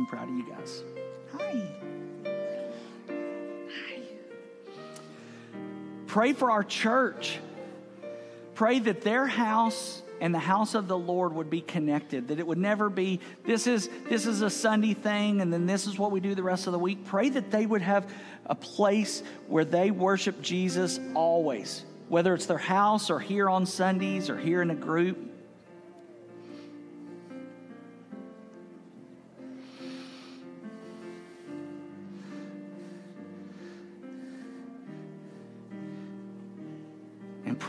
I'm 0.00 0.06
proud 0.06 0.30
of 0.30 0.34
you 0.34 0.46
guys. 0.48 0.82
Hi. 1.32 1.62
Hi. 3.06 4.00
Pray 6.06 6.32
for 6.32 6.50
our 6.50 6.64
church. 6.64 7.38
Pray 8.54 8.78
that 8.78 9.02
their 9.02 9.26
house 9.26 10.00
and 10.22 10.34
the 10.34 10.38
house 10.38 10.74
of 10.74 10.88
the 10.88 10.96
Lord 10.96 11.34
would 11.34 11.50
be 11.50 11.60
connected, 11.60 12.28
that 12.28 12.38
it 12.38 12.46
would 12.46 12.56
never 12.56 12.88
be 12.88 13.20
this 13.44 13.66
is 13.66 13.90
this 14.08 14.24
is 14.24 14.40
a 14.40 14.48
Sunday 14.48 14.94
thing 14.94 15.42
and 15.42 15.52
then 15.52 15.66
this 15.66 15.86
is 15.86 15.98
what 15.98 16.12
we 16.12 16.20
do 16.20 16.34
the 16.34 16.42
rest 16.42 16.66
of 16.66 16.72
the 16.72 16.78
week. 16.78 17.04
Pray 17.04 17.28
that 17.28 17.50
they 17.50 17.66
would 17.66 17.82
have 17.82 18.10
a 18.46 18.54
place 18.54 19.22
where 19.48 19.66
they 19.66 19.90
worship 19.90 20.40
Jesus 20.40 20.98
always, 21.14 21.84
whether 22.08 22.32
it's 22.32 22.46
their 22.46 22.56
house 22.56 23.10
or 23.10 23.20
here 23.20 23.50
on 23.50 23.66
Sundays 23.66 24.30
or 24.30 24.38
here 24.38 24.62
in 24.62 24.70
a 24.70 24.74
group. 24.74 25.30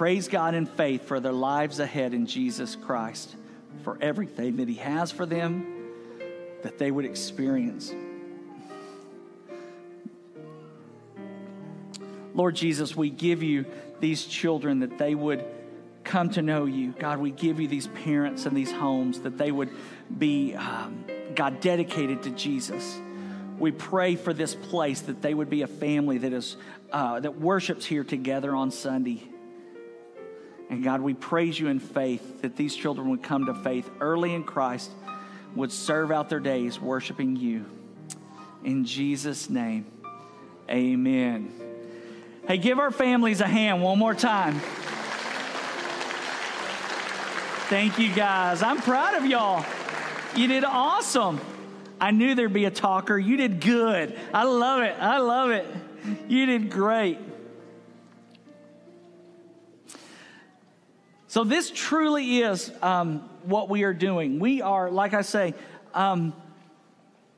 Praise 0.02 0.28
God 0.28 0.56
in 0.56 0.66
faith 0.66 1.08
for 1.08 1.20
their 1.20 1.32
lives 1.32 1.78
ahead 1.80 2.16
in 2.16 2.26
Jesus 2.26 2.76
Christ, 2.76 3.36
for 3.84 4.00
everything 4.02 4.56
that 4.56 4.68
He 4.68 4.74
has 4.74 5.12
for 5.12 5.28
them, 5.28 5.92
that 6.64 6.80
they 6.80 6.90
would 6.90 7.06
experience. 7.06 7.94
Lord 12.34 12.56
Jesus, 12.56 12.96
we 12.96 13.12
give 13.12 13.44
you 13.44 13.64
these 14.00 14.26
children 14.26 14.80
that 14.80 14.98
they 14.98 15.14
would 15.14 15.46
come 16.04 16.32
to 16.32 16.42
know 16.42 16.66
you. 16.66 16.96
God, 16.98 17.20
we 17.20 17.30
give 17.30 17.60
you 17.60 17.68
these 17.68 17.86
parents 17.86 18.48
and 18.48 18.58
these 18.58 18.72
homes 18.72 19.20
that 19.20 19.38
they 19.38 19.52
would 19.52 19.70
be, 20.18 20.56
um, 20.56 21.06
God, 21.36 21.60
dedicated 21.60 22.24
to 22.24 22.32
Jesus. 22.32 23.00
We 23.60 23.70
pray 23.70 24.16
for 24.16 24.34
this 24.34 24.56
place 24.56 25.02
that 25.02 25.22
they 25.22 25.36
would 25.36 25.52
be 25.52 25.62
a 25.62 25.68
family 25.68 26.18
that 26.18 26.34
is 26.34 26.58
uh, 26.92 27.20
that 27.20 27.40
worships 27.40 27.86
here 27.86 28.04
together 28.04 28.56
on 28.56 28.72
Sunday. 28.72 29.31
And 30.72 30.86
God, 30.86 31.02
we 31.02 31.14
praise 31.14 31.60
you 31.60 31.68
in 31.68 31.82
faith 31.82 32.42
that 32.44 32.56
these 32.56 32.74
children 32.74 33.10
would 33.10 33.22
come 33.22 33.48
to 33.48 33.54
faith 33.54 33.90
early 34.00 34.34
in 34.34 34.46
Christ, 34.46 34.90
would 35.54 35.70
serve 35.70 36.12
out 36.14 36.30
their 36.30 36.40
days 36.40 36.80
worshiping 36.80 37.36
you. 37.36 37.66
In 38.64 38.86
Jesus' 38.86 39.50
name, 39.50 39.86
amen. 40.70 41.52
Hey, 42.48 42.58
give 42.58 42.80
our 42.80 42.90
families 42.90 43.42
a 43.42 43.48
hand 43.48 43.84
one 43.84 44.00
more 44.00 44.16
time. 44.16 44.62
Thank 47.68 48.00
you 48.00 48.14
guys. 48.14 48.64
I'm 48.64 48.78
proud 48.78 49.16
of 49.16 49.26
y'all. 49.26 49.66
You 50.38 50.48
did 50.48 50.64
awesome. 50.64 51.42
I 52.00 52.12
knew 52.12 52.34
there'd 52.34 52.54
be 52.54 52.64
a 52.64 52.72
talker. 52.72 53.20
You 53.20 53.36
did 53.36 53.60
good. 53.60 54.18
I 54.34 54.44
love 54.44 54.84
it. 54.84 54.96
I 54.98 55.18
love 55.18 55.52
it. 55.52 55.66
You 56.30 56.46
did 56.46 56.70
great. 56.70 57.18
So, 61.32 61.46
this 61.46 61.72
truly 61.74 62.40
is 62.40 62.74
um, 62.82 63.20
what 63.44 63.70
we 63.70 63.84
are 63.84 63.94
doing. 63.94 64.38
We 64.40 64.62
are, 64.62 64.92
like 64.92 65.14
I 65.14 65.22
say, 65.22 65.54
um, 65.94 66.34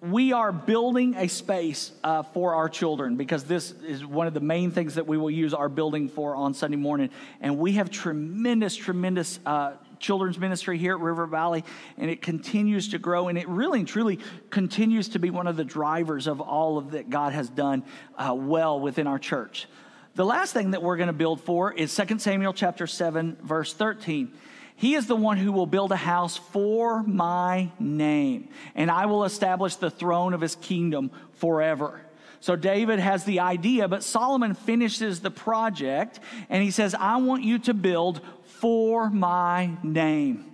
we 0.02 0.34
are 0.34 0.52
building 0.52 1.14
a 1.14 1.28
space 1.28 1.92
uh, 2.04 2.24
for 2.24 2.56
our 2.56 2.70
children 2.70 3.18
because 3.18 3.44
this 3.44 3.70
is 3.86 4.04
one 4.04 4.26
of 4.26 4.34
the 4.34 4.40
main 4.40 4.72
things 4.72 4.96
that 4.96 5.06
we 5.06 5.16
will 5.16 5.30
use 5.30 5.54
our 5.54 5.70
building 5.70 6.10
for 6.10 6.36
on 6.36 6.56
Sunday 6.56 6.76
morning. 6.76 7.12
And 7.40 7.60
we 7.60 7.74
have 7.74 7.92
tremendous, 7.92 8.76
tremendous 8.76 9.40
uh, 9.46 9.74
children's 10.00 10.40
ministry 10.40 10.80
here 10.80 10.96
at 10.96 11.00
River 11.00 11.28
Valley, 11.28 11.64
and 11.96 12.10
it 12.10 12.20
continues 12.20 12.90
to 12.90 12.98
grow. 12.98 13.28
And 13.28 13.38
it 13.38 13.48
really 13.48 13.78
and 13.78 13.88
truly 13.88 14.18
continues 14.50 15.10
to 15.10 15.20
be 15.20 15.30
one 15.30 15.46
of 15.46 15.56
the 15.56 15.64
drivers 15.64 16.26
of 16.26 16.42
all 16.42 16.80
of 16.80 16.94
that 16.94 17.12
God 17.12 17.34
has 17.34 17.48
done 17.48 17.84
uh, 18.18 18.34
well 18.34 18.80
within 18.80 19.06
our 19.06 19.20
church. 19.20 19.68
The 20.16 20.26
last 20.26 20.54
thing 20.54 20.72
that 20.72 20.84
we're 20.84 20.98
going 20.98 21.08
to 21.08 21.14
build 21.14 21.42
for 21.42 21.74
is 21.74 21.96
2 21.96 22.20
Samuel 22.20 22.54
chapter 22.54 22.86
7 22.86 23.36
verse 23.42 23.74
13. 23.74 24.32
He 24.76 24.94
is 24.94 25.08
the 25.08 25.16
one 25.16 25.38
who 25.38 25.52
will 25.52 25.66
build 25.66 25.92
a 25.92 25.96
house 25.96 26.38
for 26.38 27.02
my 27.02 27.72
name, 27.80 28.50
and 28.76 28.92
I 28.92 29.08
will 29.08 29.24
establish 29.24 29.76
the 29.76 29.90
throne 29.90 30.36
of 30.36 30.42
his 30.42 30.56
kingdom 30.56 31.10
forever. 31.36 32.00
So 32.42 32.56
David 32.56 33.00
has 33.00 33.24
the 33.24 33.40
idea, 33.40 33.88
but 33.88 34.04
Solomon 34.04 34.54
finishes 34.54 35.22
the 35.22 35.32
project 35.32 36.20
and 36.50 36.62
he 36.62 36.70
says, 36.70 36.94
I 36.94 37.18
want 37.18 37.44
you 37.44 37.58
to 37.60 37.74
build 37.74 38.22
for 38.46 39.10
my 39.10 39.72
name. 39.82 40.46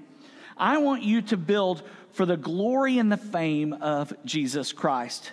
I 0.56 0.78
want 0.78 1.04
you 1.04 1.22
to 1.24 1.38
build 1.38 1.82
for 2.14 2.26
the 2.26 2.38
glory 2.38 2.98
and 2.98 3.12
the 3.12 3.18
fame 3.18 3.74
of 3.74 4.14
Jesus 4.24 4.72
Christ 4.72 5.32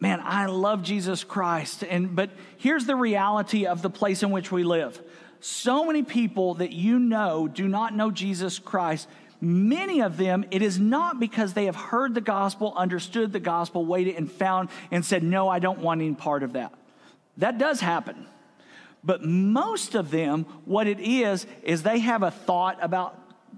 man, 0.00 0.20
I 0.22 0.46
love 0.46 0.82
Jesus 0.82 1.24
Christ. 1.24 1.82
And 1.82 2.14
but 2.14 2.30
here's 2.58 2.86
the 2.86 2.96
reality 2.96 3.66
of 3.66 3.82
the 3.82 3.90
place 3.90 4.22
in 4.22 4.30
which 4.30 4.52
we 4.52 4.64
live. 4.64 5.00
So 5.40 5.84
many 5.84 6.02
people 6.02 6.54
that 6.54 6.72
you 6.72 6.98
know 6.98 7.48
do 7.48 7.68
not 7.68 7.94
know 7.94 8.10
Jesus 8.10 8.58
Christ. 8.58 9.08
Many 9.40 10.00
of 10.00 10.16
them, 10.16 10.46
it 10.50 10.62
is 10.62 10.78
not 10.78 11.20
because 11.20 11.52
they 11.52 11.66
have 11.66 11.76
heard 11.76 12.14
the 12.14 12.22
gospel, 12.22 12.72
understood 12.74 13.32
the 13.32 13.40
gospel, 13.40 13.84
waited 13.84 14.16
and 14.16 14.32
found 14.32 14.70
and 14.90 15.04
said, 15.04 15.22
No, 15.22 15.48
I 15.48 15.58
don't 15.58 15.80
want 15.80 16.00
any 16.00 16.14
part 16.14 16.42
of 16.42 16.54
that. 16.54 16.72
That 17.36 17.58
does 17.58 17.80
happen. 17.80 18.26
But 19.04 19.22
most 19.22 19.94
of 19.94 20.10
them, 20.10 20.44
what 20.64 20.86
it 20.86 20.98
is, 20.98 21.46
is 21.62 21.82
they 21.82 22.00
have 22.00 22.22
a 22.22 22.30
thought 22.30 22.78
about 22.80 23.16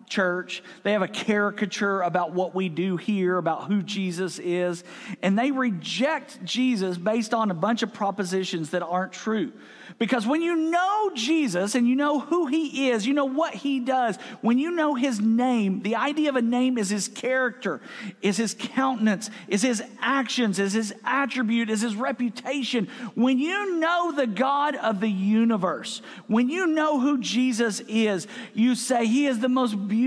church. 0.08 0.62
They 0.82 0.92
have 0.92 1.02
a 1.02 1.08
caricature 1.08 2.02
about 2.02 2.32
what 2.32 2.54
we 2.54 2.68
do 2.68 2.96
here, 2.96 3.38
about 3.38 3.68
who 3.68 3.82
Jesus 3.82 4.38
is, 4.38 4.84
and 5.22 5.38
they 5.38 5.50
reject 5.50 6.44
Jesus 6.44 6.98
based 6.98 7.34
on 7.34 7.50
a 7.50 7.54
bunch 7.54 7.82
of 7.82 7.92
propositions 7.92 8.70
that 8.70 8.82
aren't 8.82 9.12
true. 9.12 9.52
Because 9.98 10.26
when 10.26 10.42
you 10.42 10.54
know 10.54 11.10
Jesus 11.14 11.74
and 11.74 11.88
you 11.88 11.96
know 11.96 12.20
who 12.20 12.46
he 12.46 12.90
is, 12.90 13.06
you 13.06 13.14
know 13.14 13.24
what 13.24 13.54
he 13.54 13.80
does, 13.80 14.16
when 14.42 14.58
you 14.58 14.70
know 14.70 14.94
his 14.94 15.18
name, 15.18 15.82
the 15.82 15.96
idea 15.96 16.28
of 16.28 16.36
a 16.36 16.42
name 16.42 16.78
is 16.78 16.90
his 16.90 17.08
character, 17.08 17.80
is 18.22 18.36
his 18.36 18.54
countenance, 18.58 19.30
is 19.48 19.62
his 19.62 19.82
actions, 20.00 20.58
is 20.58 20.74
his 20.74 20.94
attribute, 21.04 21.70
is 21.70 21.80
his 21.80 21.96
reputation. 21.96 22.88
When 23.14 23.38
you 23.38 23.78
know 23.78 24.12
the 24.12 24.26
God 24.26 24.76
of 24.76 25.00
the 25.00 25.10
universe, 25.10 26.00
when 26.26 26.48
you 26.48 26.66
know 26.66 27.00
who 27.00 27.18
Jesus 27.18 27.80
is, 27.88 28.26
you 28.54 28.74
say 28.74 29.06
he 29.06 29.26
is 29.26 29.40
the 29.40 29.48
most 29.48 29.88
beautiful 29.88 29.97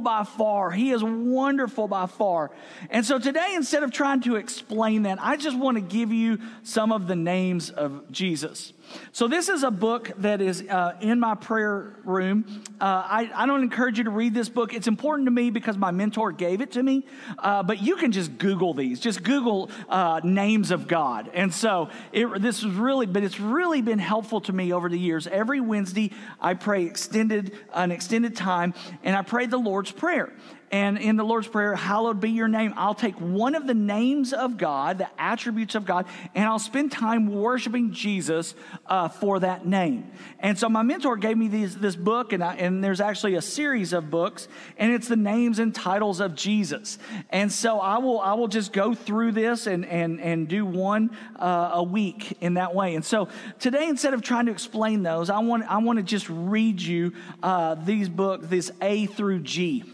by 0.00 0.24
far, 0.24 0.70
he 0.70 0.90
is 0.90 1.02
wonderful 1.02 1.88
by 1.88 2.06
far. 2.06 2.50
And 2.90 3.04
so 3.04 3.18
today, 3.18 3.54
instead 3.54 3.82
of 3.82 3.92
trying 3.92 4.20
to 4.22 4.36
explain 4.36 5.02
that, 5.02 5.18
I 5.20 5.36
just 5.36 5.58
want 5.58 5.76
to 5.76 5.80
give 5.80 6.12
you 6.12 6.38
some 6.62 6.92
of 6.92 7.06
the 7.06 7.16
names 7.16 7.70
of 7.70 8.10
Jesus. 8.10 8.72
So, 9.12 9.28
this 9.28 9.48
is 9.48 9.62
a 9.62 9.70
book 9.70 10.10
that 10.18 10.40
is 10.40 10.62
uh, 10.62 10.96
in 11.00 11.20
my 11.20 11.34
prayer 11.34 11.96
room. 12.04 12.62
Uh, 12.80 12.84
I, 12.84 13.30
I, 13.34 13.46
don't 13.46 13.62
encourage 13.62 13.98
you 13.98 14.04
to 14.04 14.10
read 14.10 14.34
this 14.34 14.48
book. 14.48 14.74
It's 14.74 14.86
important 14.86 15.26
to 15.26 15.30
me 15.30 15.50
because 15.50 15.76
my 15.76 15.90
mentor 15.90 16.32
gave 16.32 16.60
it 16.60 16.72
to 16.72 16.82
me. 16.82 17.06
Uh, 17.38 17.62
but 17.62 17.82
you 17.82 17.96
can 17.96 18.12
just 18.12 18.38
Google 18.38 18.74
these, 18.74 19.00
just 19.00 19.22
Google 19.22 19.70
uh, 19.88 20.20
names 20.22 20.70
of 20.70 20.86
God. 20.86 21.30
And 21.34 21.52
so, 21.52 21.88
it, 22.12 22.42
this 22.42 22.58
is 22.58 22.66
really, 22.66 23.06
but 23.06 23.22
it's 23.22 23.40
really 23.40 23.82
been 23.82 23.98
helpful 23.98 24.40
to 24.42 24.52
me 24.52 24.72
over 24.72 24.88
the 24.88 24.98
years. 24.98 25.26
Every 25.26 25.60
Wednesday, 25.60 26.12
I 26.40 26.54
pray 26.54 26.84
extended, 26.84 27.56
an 27.72 27.92
extended 27.92 28.36
time, 28.36 28.74
and 29.02 29.16
I 29.16 29.22
pray 29.22 29.46
the 29.46 29.58
Lord's 29.58 29.92
Prayer. 29.92 30.32
And 30.72 30.98
in 30.98 31.16
the 31.16 31.24
Lord's 31.24 31.46
Prayer, 31.46 31.76
hallowed 31.76 32.20
be 32.20 32.30
your 32.30 32.48
name, 32.48 32.74
I'll 32.76 32.94
take 32.94 33.14
one 33.20 33.54
of 33.54 33.66
the 33.68 33.74
names 33.74 34.32
of 34.32 34.56
God, 34.56 34.98
the 34.98 35.08
attributes 35.16 35.76
of 35.76 35.84
God, 35.84 36.06
and 36.34 36.44
I'll 36.44 36.58
spend 36.58 36.90
time 36.90 37.28
worshiping 37.28 37.92
Jesus 37.92 38.54
uh, 38.86 39.08
for 39.08 39.38
that 39.40 39.64
name. 39.64 40.10
And 40.40 40.58
so 40.58 40.68
my 40.68 40.82
mentor 40.82 41.16
gave 41.16 41.36
me 41.36 41.46
these, 41.46 41.76
this 41.76 41.94
book, 41.94 42.32
and, 42.32 42.42
I, 42.42 42.56
and 42.56 42.82
there's 42.82 43.00
actually 43.00 43.36
a 43.36 43.42
series 43.42 43.92
of 43.92 44.10
books, 44.10 44.48
and 44.76 44.92
it's 44.92 45.06
the 45.06 45.16
names 45.16 45.60
and 45.60 45.72
titles 45.72 46.18
of 46.18 46.34
Jesus. 46.34 46.98
And 47.30 47.52
so 47.52 47.78
I 47.78 47.98
will, 47.98 48.20
I 48.20 48.34
will 48.34 48.48
just 48.48 48.72
go 48.72 48.92
through 48.92 49.32
this 49.32 49.68
and, 49.68 49.86
and, 49.86 50.20
and 50.20 50.48
do 50.48 50.66
one 50.66 51.16
uh, 51.36 51.70
a 51.74 51.82
week 51.82 52.38
in 52.40 52.54
that 52.54 52.74
way. 52.74 52.96
And 52.96 53.04
so 53.04 53.28
today, 53.60 53.86
instead 53.86 54.14
of 54.14 54.22
trying 54.22 54.46
to 54.46 54.52
explain 54.52 55.04
those, 55.04 55.30
I 55.30 55.38
want, 55.38 55.62
I 55.64 55.78
want 55.78 55.98
to 55.98 56.02
just 56.02 56.28
read 56.28 56.82
you 56.82 57.12
uh, 57.42 57.76
these 57.76 58.08
books, 58.08 58.48
this 58.48 58.72
A 58.80 59.06
through 59.06 59.40
G 59.40 59.84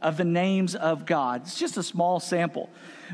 of 0.00 0.16
the 0.16 0.24
names 0.24 0.74
of 0.74 1.06
God. 1.06 1.42
It's 1.42 1.58
just 1.58 1.76
a 1.76 1.82
small 1.82 2.20
sample. 2.20 2.70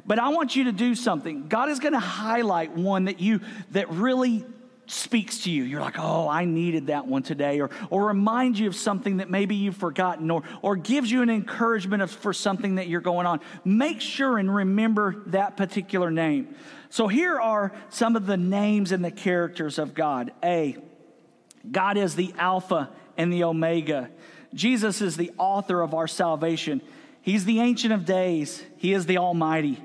But 0.06 0.18
I 0.18 0.28
want 0.28 0.56
you 0.56 0.64
to 0.64 0.72
do 0.72 0.94
something. 0.94 1.48
God 1.48 1.68
is 1.70 1.78
going 1.78 1.94
to 1.94 1.98
highlight 1.98 2.72
one 2.72 3.06
that 3.06 3.20
you 3.20 3.40
that 3.70 3.90
really 3.90 4.44
speaks 4.86 5.40
to 5.40 5.50
you. 5.50 5.64
You're 5.64 5.82
like, 5.82 5.98
oh, 5.98 6.28
I 6.28 6.46
needed 6.46 6.86
that 6.86 7.06
one 7.06 7.22
today, 7.22 7.60
or, 7.60 7.68
or 7.90 8.06
remind 8.06 8.58
you 8.58 8.68
of 8.68 8.74
something 8.74 9.18
that 9.18 9.28
maybe 9.28 9.54
you've 9.54 9.76
forgotten, 9.76 10.30
or, 10.30 10.42
or 10.62 10.76
gives 10.76 11.10
you 11.10 11.20
an 11.20 11.28
encouragement 11.28 12.02
of, 12.02 12.10
for 12.10 12.32
something 12.32 12.76
that 12.76 12.88
you're 12.88 13.02
going 13.02 13.26
on. 13.26 13.40
Make 13.64 14.00
sure 14.00 14.38
and 14.38 14.52
remember 14.52 15.22
that 15.26 15.56
particular 15.56 16.10
name. 16.10 16.54
So 16.88 17.06
here 17.06 17.38
are 17.38 17.72
some 17.90 18.16
of 18.16 18.26
the 18.26 18.38
names 18.38 18.90
and 18.90 19.04
the 19.04 19.10
characters 19.10 19.78
of 19.78 19.92
God. 19.92 20.32
A, 20.42 20.78
God 21.70 21.98
is 21.98 22.14
the 22.14 22.32
Alpha 22.38 22.88
and 23.18 23.30
the 23.30 23.44
Omega. 23.44 24.08
Jesus 24.54 25.00
is 25.00 25.16
the 25.16 25.32
author 25.38 25.80
of 25.80 25.94
our 25.94 26.06
salvation. 26.06 26.80
He's 27.20 27.44
the 27.44 27.60
Ancient 27.60 27.92
of 27.92 28.04
Days, 28.04 28.62
He 28.76 28.92
is 28.92 29.06
the 29.06 29.18
Almighty. 29.18 29.82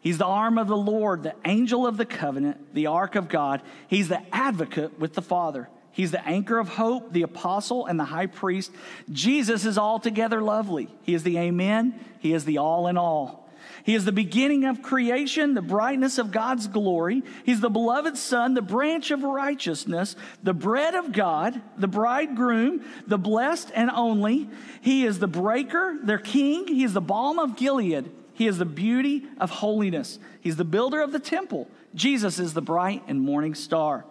He's 0.00 0.18
the 0.18 0.26
arm 0.26 0.58
of 0.58 0.68
the 0.68 0.76
Lord, 0.76 1.22
the 1.22 1.34
angel 1.46 1.86
of 1.86 1.96
the 1.96 2.04
covenant, 2.04 2.74
the 2.74 2.88
ark 2.88 3.14
of 3.14 3.30
God. 3.30 3.62
He's 3.88 4.08
the 4.08 4.20
advocate 4.34 4.98
with 5.00 5.14
the 5.14 5.22
Father. 5.22 5.70
He's 5.92 6.10
the 6.10 6.22
anchor 6.28 6.58
of 6.58 6.68
hope, 6.68 7.12
the 7.12 7.22
apostle, 7.22 7.86
and 7.86 7.98
the 7.98 8.04
high 8.04 8.26
priest. 8.26 8.70
Jesus 9.10 9.64
is 9.64 9.78
altogether 9.78 10.42
lovely. 10.42 10.88
He 11.04 11.14
is 11.14 11.22
the 11.22 11.38
Amen. 11.38 11.98
He 12.18 12.34
is 12.34 12.44
the 12.44 12.58
all 12.58 12.86
in 12.88 12.98
all. 12.98 13.43
He 13.84 13.94
is 13.94 14.06
the 14.06 14.12
beginning 14.12 14.64
of 14.64 14.80
creation, 14.80 15.52
the 15.52 15.60
brightness 15.60 16.16
of 16.16 16.32
God's 16.32 16.66
glory. 16.68 17.22
He's 17.44 17.60
the 17.60 17.68
beloved 17.68 18.16
Son, 18.16 18.54
the 18.54 18.62
branch 18.62 19.10
of 19.10 19.22
righteousness, 19.22 20.16
the 20.42 20.54
bread 20.54 20.94
of 20.94 21.12
God, 21.12 21.60
the 21.76 21.86
bridegroom, 21.86 22.82
the 23.06 23.18
blessed 23.18 23.70
and 23.74 23.90
only. 23.90 24.48
He 24.80 25.04
is 25.04 25.18
the 25.18 25.28
breaker, 25.28 25.98
their 26.02 26.18
king. 26.18 26.66
He 26.66 26.82
is 26.82 26.94
the 26.94 27.02
balm 27.02 27.38
of 27.38 27.56
Gilead. 27.56 28.10
He 28.32 28.46
is 28.46 28.56
the 28.56 28.64
beauty 28.64 29.26
of 29.38 29.50
holiness. 29.50 30.18
He's 30.40 30.56
the 30.56 30.64
builder 30.64 31.02
of 31.02 31.12
the 31.12 31.20
temple. 31.20 31.68
Jesus 31.94 32.38
is 32.38 32.54
the 32.54 32.62
bright 32.62 33.02
and 33.06 33.20
morning 33.20 33.54
star. 33.54 34.06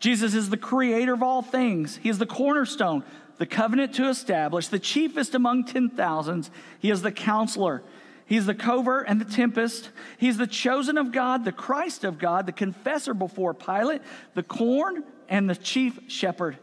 Jesus 0.00 0.34
is 0.34 0.48
the 0.48 0.56
creator 0.56 1.12
of 1.12 1.22
all 1.22 1.42
things. 1.42 1.96
He 1.98 2.08
is 2.08 2.16
the 2.16 2.24
cornerstone, 2.24 3.04
the 3.36 3.44
covenant 3.44 3.94
to 3.96 4.08
establish, 4.08 4.68
the 4.68 4.78
chiefest 4.78 5.34
among 5.34 5.64
ten 5.64 5.90
thousands. 5.90 6.50
He 6.78 6.90
is 6.90 7.02
the 7.02 7.12
counselor. 7.12 7.82
He's 8.30 8.46
the 8.46 8.54
covert 8.54 9.06
and 9.08 9.20
the 9.20 9.24
tempest. 9.24 9.90
He's 10.16 10.36
the 10.36 10.46
chosen 10.46 10.96
of 10.96 11.10
God, 11.10 11.44
the 11.44 11.50
Christ 11.50 12.04
of 12.04 12.16
God, 12.16 12.46
the 12.46 12.52
confessor 12.52 13.12
before 13.12 13.54
Pilate, 13.54 14.02
the 14.34 14.44
corn, 14.44 15.02
and 15.28 15.50
the 15.50 15.56
chief 15.56 15.98
shepherd. 16.06 16.56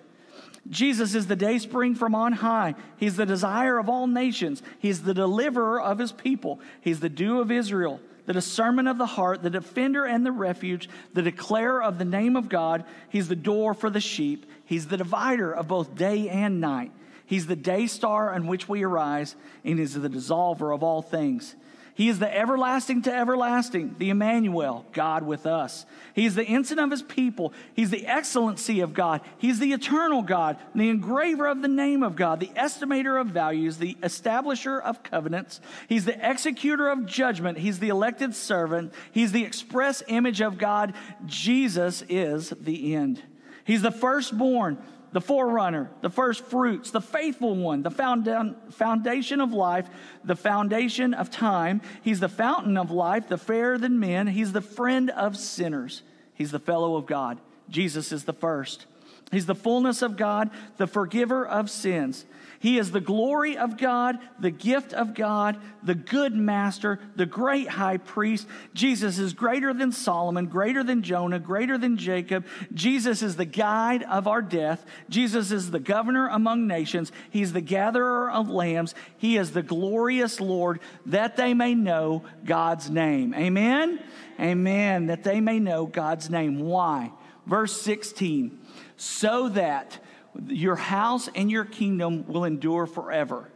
Jesus 0.69 1.13
is 1.13 1.27
the 1.27 1.35
day 1.35 1.59
spring 1.59 1.93
from 1.93 2.15
on 2.15 2.31
high. 2.31 2.75
He's 2.95 3.17
the 3.17 3.25
desire 3.25 3.79
of 3.79 3.89
all 3.89 4.07
nations. 4.07 4.63
He's 4.79 5.03
the 5.03 5.13
deliverer 5.13 5.81
of 5.81 5.99
his 5.99 6.13
people. 6.13 6.61
He's 6.79 7.01
the 7.01 7.09
dew 7.09 7.41
of 7.41 7.51
Israel, 7.51 7.99
the 8.27 8.33
discernment 8.33 8.87
of 8.87 8.97
the 8.97 9.05
heart, 9.05 9.43
the 9.43 9.49
defender 9.49 10.05
and 10.05 10.25
the 10.25 10.31
refuge, 10.31 10.87
the 11.13 11.21
declarer 11.21 11.83
of 11.83 11.97
the 11.97 12.05
name 12.05 12.37
of 12.37 12.47
God. 12.47 12.85
He's 13.09 13.27
the 13.27 13.35
door 13.35 13.73
for 13.73 13.89
the 13.89 13.99
sheep. 13.99 14.45
He's 14.63 14.87
the 14.87 14.95
divider 14.95 15.51
of 15.51 15.67
both 15.67 15.95
day 15.95 16.29
and 16.29 16.61
night. 16.61 16.93
He's 17.27 17.45
the 17.45 17.55
day 17.55 17.85
star 17.85 18.33
on 18.33 18.47
which 18.47 18.67
we 18.67 18.83
arise, 18.83 19.35
and 19.63 19.79
is 19.79 19.93
the 19.93 20.09
dissolver 20.09 20.73
of 20.73 20.81
all 20.81 21.03
things. 21.03 21.55
He 21.93 22.09
is 22.09 22.19
the 22.19 22.31
everlasting 22.31 23.01
to 23.01 23.13
everlasting, 23.13 23.95
the 23.97 24.11
Emmanuel, 24.11 24.85
God 24.93 25.23
with 25.23 25.47
us. 25.47 25.83
He 26.13 26.27
is 26.27 26.35
the 26.35 26.43
ensign 26.43 26.77
of 26.77 26.91
his 26.91 27.01
people. 27.01 27.53
He's 27.73 27.89
the 27.89 28.05
excellency 28.05 28.81
of 28.81 28.93
God. 28.93 29.21
He's 29.39 29.57
the 29.57 29.73
eternal 29.73 30.21
God, 30.21 30.57
the 30.75 30.89
engraver 30.89 31.47
of 31.47 31.63
the 31.63 31.67
name 31.67 32.03
of 32.03 32.15
God, 32.15 32.39
the 32.39 32.51
estimator 32.55 33.19
of 33.19 33.29
values, 33.29 33.77
the 33.77 33.97
establisher 34.03 34.79
of 34.79 35.01
covenants. 35.01 35.59
He's 35.89 36.05
the 36.05 36.17
executor 36.21 36.87
of 36.87 37.07
judgment. 37.07 37.57
He's 37.57 37.79
the 37.79 37.89
elected 37.89 38.35
servant. 38.35 38.93
He's 39.11 39.31
the 39.31 39.43
express 39.43 40.03
image 40.07 40.39
of 40.39 40.59
God. 40.59 40.93
Jesus 41.25 42.03
is 42.07 42.51
the 42.61 42.93
end. 42.93 43.23
He's 43.65 43.81
the 43.81 43.91
firstborn 43.91 44.77
the 45.11 45.21
forerunner, 45.21 45.89
the 46.01 46.09
first 46.09 46.43
fruits, 46.45 46.91
the 46.91 47.01
faithful 47.01 47.55
one, 47.55 47.81
the 47.81 47.89
foundation 47.89 49.41
of 49.41 49.53
life, 49.53 49.87
the 50.23 50.35
foundation 50.35 51.13
of 51.13 51.31
time. 51.31 51.81
He's 52.01 52.19
the 52.19 52.29
fountain 52.29 52.77
of 52.77 52.91
life, 52.91 53.27
the 53.27 53.37
fairer 53.37 53.77
than 53.77 53.99
men. 53.99 54.27
He's 54.27 54.51
the 54.51 54.61
friend 54.61 55.09
of 55.09 55.37
sinners. 55.37 56.03
He's 56.33 56.51
the 56.51 56.59
fellow 56.59 56.95
of 56.95 57.05
God. 57.05 57.39
Jesus 57.69 58.11
is 58.11 58.25
the 58.25 58.33
first. 58.33 58.85
He's 59.31 59.45
the 59.45 59.55
fullness 59.55 60.01
of 60.01 60.17
God, 60.17 60.51
the 60.77 60.87
forgiver 60.87 61.45
of 61.45 61.69
sins. 61.69 62.25
He 62.59 62.77
is 62.77 62.91
the 62.91 63.01
glory 63.01 63.57
of 63.57 63.77
God, 63.77 64.17
the 64.39 64.51
gift 64.51 64.93
of 64.93 65.13
God, 65.13 65.57
the 65.83 65.95
good 65.95 66.35
master, 66.35 66.99
the 67.15 67.25
great 67.25 67.67
high 67.67 67.97
priest. 67.97 68.47
Jesus 68.73 69.19
is 69.19 69.33
greater 69.33 69.73
than 69.73 69.91
Solomon, 69.91 70.47
greater 70.47 70.83
than 70.83 71.03
Jonah, 71.03 71.39
greater 71.39 71.77
than 71.77 71.97
Jacob. 71.97 72.45
Jesus 72.73 73.21
is 73.21 73.35
the 73.35 73.45
guide 73.45 74.03
of 74.03 74.27
our 74.27 74.41
death. 74.41 74.85
Jesus 75.09 75.51
is 75.51 75.71
the 75.71 75.79
governor 75.79 76.27
among 76.27 76.67
nations. 76.67 77.11
He's 77.29 77.53
the 77.53 77.61
gatherer 77.61 78.31
of 78.31 78.49
lambs. 78.49 78.95
He 79.17 79.37
is 79.37 79.51
the 79.51 79.63
glorious 79.63 80.39
Lord 80.39 80.79
that 81.05 81.37
they 81.37 81.53
may 81.53 81.75
know 81.75 82.23
God's 82.43 82.89
name. 82.89 83.33
Amen? 83.33 83.99
Amen. 84.39 85.07
That 85.07 85.23
they 85.23 85.41
may 85.41 85.59
know 85.59 85.85
God's 85.85 86.29
name. 86.29 86.59
Why? 86.59 87.11
Verse 87.45 87.79
16. 87.81 88.59
So 88.97 89.49
that 89.49 89.99
your 90.47 90.75
house 90.75 91.29
and 91.33 91.49
your 91.49 91.65
kingdom 91.65 92.25
will 92.27 92.43
endure 92.43 92.85
forever. 92.85 93.49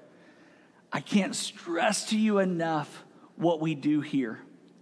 I 0.91 0.99
can't 0.99 1.35
stress 1.35 2.09
to 2.09 2.17
you 2.17 2.39
enough 2.39 3.03
what 3.35 3.61
we 3.61 3.75
do 3.75 4.01
here 4.01 4.39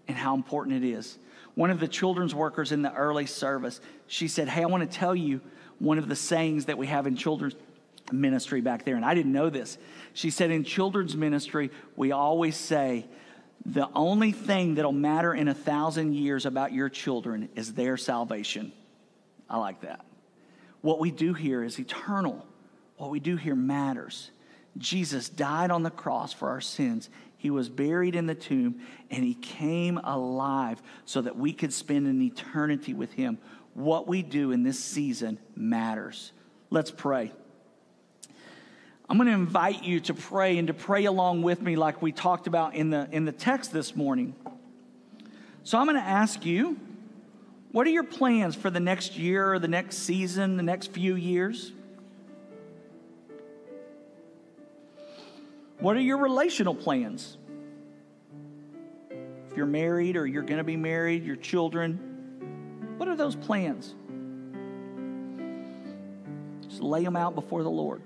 and 0.08 0.18
how 0.18 0.36
important 0.36 0.84
it 0.84 0.88
is. 0.88 1.18
One 1.56 1.72
of 1.72 1.80
the 1.80 1.88
children's 1.88 2.34
workers 2.34 2.72
in 2.72 2.82
the 2.82 2.93
early 2.93 3.26
service, 3.26 3.80
she 4.08 4.28
said, 4.28 4.47
Hey, 4.47 4.64
I 4.64 4.66
want 4.66 4.89
to 4.89 4.97
tell 4.97 5.16
you 5.16 5.41
one 5.78 5.97
of 5.97 6.08
the 6.08 6.16
sayings 6.16 6.66
that 6.66 6.78
we 6.78 6.88
have 6.88 7.06
in 7.06 7.16
children's 7.16 7.56
ministry 8.12 8.62
back 8.62 8.86
there. 8.86 8.95
And 8.95 9.06
I 9.06 9.14
didn't 9.14 9.32
know 9.32 9.50
this. 9.50 9.78
She 10.14 10.30
said, 10.30 10.52
In 10.52 10.64
children's 10.64 11.16
ministry, 11.16 11.70
we 11.95 12.12
always 12.12 12.56
say, 12.56 13.06
the 13.66 13.89
only 13.93 14.32
thing 14.32 14.76
that'll 14.76 14.91
matter 14.91 15.34
in 15.34 15.47
a 15.47 15.54
thousand 15.54 16.14
years 16.14 16.45
about 16.45 16.72
your 16.72 16.89
children 16.89 17.50
is 17.56 17.74
their 17.74 17.97
salvation. 17.97 18.72
I 19.50 19.58
like 19.58 19.82
that. 19.82 20.06
What 20.82 21.00
we 21.00 21.12
do 21.12 21.34
here 21.34 21.64
is 21.64 21.80
eternal. 21.80 22.46
What 22.98 23.10
we 23.10 23.20
do 23.20 23.36
here 23.36 23.56
matters. 23.56 24.32
Jesus 24.78 25.30
died 25.30 25.72
on 25.72 25.84
the 25.84 25.90
cross 25.90 26.34
for 26.34 26.50
our 26.50 26.62
sins. 26.62 27.10
He 27.38 27.50
was 27.50 27.70
buried 27.70 28.16
in 28.16 28.28
the 28.28 28.36
tomb 28.36 28.82
and 29.10 29.24
he 29.24 29.34
came 29.34 29.98
alive 29.98 30.82
so 31.06 31.22
that 31.22 31.38
we 31.38 31.54
could 31.54 31.74
spend 31.74 32.08
an 32.08 32.22
eternity 32.22 32.94
with 32.94 33.14
him. 33.14 33.38
What 33.74 34.08
we 34.08 34.22
do 34.22 34.52
in 34.52 34.64
this 34.64 34.80
season 34.80 35.40
matters. 35.56 36.32
Let's 36.70 36.92
pray. 36.92 37.32
I'm 39.10 39.18
going 39.18 39.28
to 39.28 39.34
invite 39.34 39.84
you 39.84 40.00
to 40.02 40.14
pray 40.14 40.58
and 40.60 40.68
to 40.68 40.74
pray 40.74 41.06
along 41.06 41.42
with 41.42 41.62
me, 41.62 41.76
like 41.76 42.02
we 42.02 42.12
talked 42.12 42.46
about 42.46 42.76
in 42.76 42.92
the, 42.92 43.08
in 43.12 43.26
the 43.26 43.32
text 43.32 43.74
this 43.74 43.96
morning. 43.96 44.36
So 45.64 45.80
I'm 45.80 45.88
going 45.88 45.98
to 45.98 46.08
ask 46.08 46.46
you 46.46 46.80
what 47.72 47.86
are 47.86 47.92
your 47.92 48.04
plans 48.04 48.56
for 48.56 48.70
the 48.70 48.80
next 48.80 49.18
year 49.18 49.54
or 49.54 49.60
the 49.60 49.68
next 49.68 50.00
season, 50.00 50.58
the 50.58 50.64
next 50.64 50.92
few 50.92 51.16
years? 51.16 51.72
What 55.80 55.96
are 55.96 56.02
your 56.02 56.18
relational 56.18 56.76
plans? 56.76 57.38
If 59.50 59.56
you're 59.56 59.66
married 59.66 60.18
or 60.18 60.26
you're 60.26 60.44
going 60.44 60.58
to 60.58 60.64
be 60.64 60.78
married, 60.78 61.24
your 61.24 61.36
children, 61.36 62.96
what 62.98 63.08
are 63.08 63.16
those 63.16 63.36
plans? 63.36 63.96
Just 66.68 66.82
lay 66.82 67.04
them 67.04 67.16
out 67.16 67.36
before 67.36 67.64
the 67.64 67.70
Lord. 67.70 68.02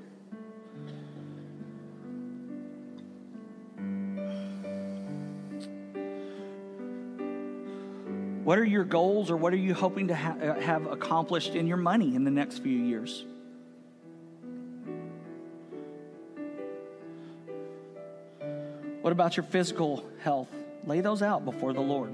What 8.43 8.59
are 8.59 8.65
your 8.65 8.83
goals 8.83 9.31
or 9.31 9.37
what 9.37 9.53
are 9.53 9.57
you 9.57 9.73
hoping 9.73 10.09
to 10.09 10.15
ha- 10.15 10.35
uh, 10.41 10.59
have 10.59 10.85
accomplished 10.87 11.55
in 11.55 11.65
your 11.65 11.77
money 11.77 12.13
in 12.13 12.25
the 12.25 12.31
next 12.31 12.59
few 12.59 12.77
years? 12.77 13.23
What 19.01 19.11
about 19.13 19.37
your 19.37 19.45
physical 19.45 20.05
health? 20.19 20.49
Lay 20.85 20.99
those 20.99 21.21
out 21.21 21.45
before 21.45 21.71
the 21.71 21.81
Lord. 21.81 22.13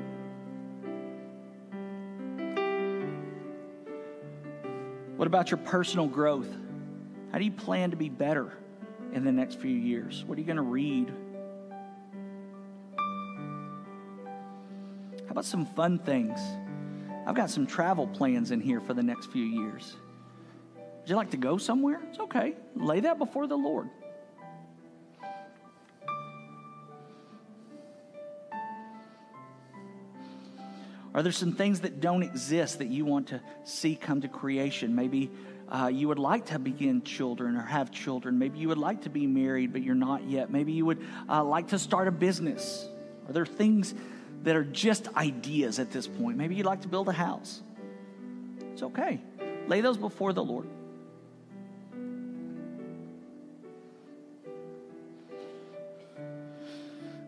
What 5.17 5.27
about 5.27 5.49
your 5.49 5.57
personal 5.57 6.07
growth? 6.07 6.47
How 7.31 7.39
do 7.39 7.43
you 7.43 7.51
plan 7.51 7.89
to 7.89 7.97
be 7.97 8.09
better 8.09 8.53
in 9.13 9.23
the 9.23 9.31
next 9.31 9.59
few 9.59 9.75
years? 9.75 10.23
What 10.25 10.37
are 10.37 10.41
you 10.41 10.47
going 10.47 10.57
to 10.57 10.61
read? 10.61 11.11
About 15.39 15.45
some 15.45 15.65
fun 15.67 15.97
things? 15.97 16.37
I've 17.25 17.33
got 17.33 17.49
some 17.49 17.65
travel 17.65 18.07
plans 18.07 18.51
in 18.51 18.59
here 18.59 18.81
for 18.81 18.93
the 18.93 19.01
next 19.01 19.27
few 19.27 19.45
years. 19.45 19.95
Would 20.75 21.09
you 21.09 21.15
like 21.15 21.31
to 21.31 21.37
go 21.37 21.57
somewhere? 21.57 22.01
It's 22.09 22.19
okay. 22.19 22.55
Lay 22.75 22.99
that 22.99 23.17
before 23.17 23.47
the 23.47 23.55
Lord. 23.55 23.89
Are 31.13 31.23
there 31.23 31.31
some 31.31 31.53
things 31.53 31.79
that 31.81 32.01
don't 32.01 32.23
exist 32.23 32.79
that 32.79 32.89
you 32.89 33.05
want 33.05 33.27
to 33.27 33.41
see 33.63 33.95
come 33.95 34.19
to 34.19 34.27
creation? 34.27 34.93
Maybe 34.93 35.31
uh, 35.69 35.87
you 35.87 36.09
would 36.09 36.19
like 36.19 36.47
to 36.47 36.59
begin 36.59 37.01
children 37.03 37.55
or 37.55 37.61
have 37.61 37.91
children. 37.91 38.39
Maybe 38.39 38.59
you 38.59 38.67
would 38.67 38.77
like 38.77 39.03
to 39.03 39.09
be 39.09 39.25
married, 39.25 39.71
but 39.71 39.83
you're 39.83 39.95
not 39.95 40.27
yet. 40.27 40.51
Maybe 40.51 40.73
you 40.73 40.85
would 40.85 41.01
uh, 41.29 41.45
like 41.45 41.69
to 41.69 41.79
start 41.79 42.09
a 42.09 42.11
business. 42.11 42.85
Are 43.29 43.31
there 43.31 43.45
things 43.45 43.93
that 44.43 44.55
are 44.55 44.63
just 44.63 45.07
ideas 45.15 45.79
at 45.79 45.91
this 45.91 46.07
point? 46.07 46.37
Maybe 46.37 46.55
you'd 46.55 46.65
like 46.65 46.81
to 46.81 46.87
build 46.87 47.07
a 47.07 47.13
house. 47.13 47.61
It's 48.73 48.83
okay. 48.83 49.19
Lay 49.67 49.81
those 49.81 49.97
before 49.97 50.33
the 50.33 50.43
Lord. 50.43 50.67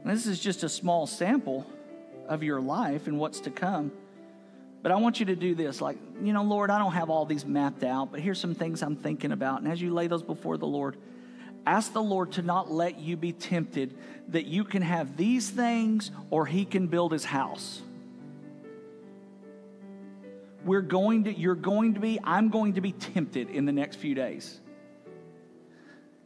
This 0.03 0.25
is 0.25 0.39
just 0.39 0.63
a 0.63 0.69
small 0.69 1.07
sample 1.07 1.65
of 2.27 2.43
your 2.43 2.59
life 2.59 3.07
and 3.07 3.17
what's 3.17 3.39
to 3.41 3.49
come. 3.49 3.91
But 4.81 4.91
I 4.91 4.95
want 4.95 5.19
you 5.19 5.27
to 5.27 5.35
do 5.35 5.55
this 5.55 5.79
like, 5.79 5.97
you 6.21 6.33
know, 6.33 6.43
Lord, 6.43 6.69
I 6.69 6.79
don't 6.79 6.91
have 6.91 7.09
all 7.09 7.25
these 7.25 7.45
mapped 7.45 7.83
out, 7.83 8.11
but 8.11 8.19
here's 8.19 8.39
some 8.39 8.55
things 8.55 8.81
I'm 8.81 8.95
thinking 8.95 9.31
about. 9.31 9.61
And 9.61 9.71
as 9.71 9.81
you 9.81 9.93
lay 9.93 10.07
those 10.07 10.23
before 10.23 10.57
the 10.57 10.65
Lord, 10.65 10.97
ask 11.65 11.93
the 11.93 12.01
Lord 12.01 12.33
to 12.33 12.41
not 12.41 12.71
let 12.71 12.99
you 12.99 13.15
be 13.17 13.31
tempted 13.31 13.95
that 14.29 14.45
you 14.45 14.63
can 14.63 14.81
have 14.81 15.17
these 15.17 15.49
things 15.49 16.11
or 16.29 16.45
he 16.45 16.65
can 16.65 16.87
build 16.87 17.11
his 17.11 17.25
house. 17.25 17.81
We're 20.63 20.81
going 20.81 21.25
to, 21.25 21.33
you're 21.33 21.55
going 21.55 21.95
to 21.95 21.99
be, 21.99 22.19
I'm 22.23 22.49
going 22.49 22.73
to 22.73 22.81
be 22.81 22.91
tempted 22.91 23.49
in 23.49 23.65
the 23.65 23.71
next 23.71 23.97
few 23.97 24.13
days. 24.13 24.59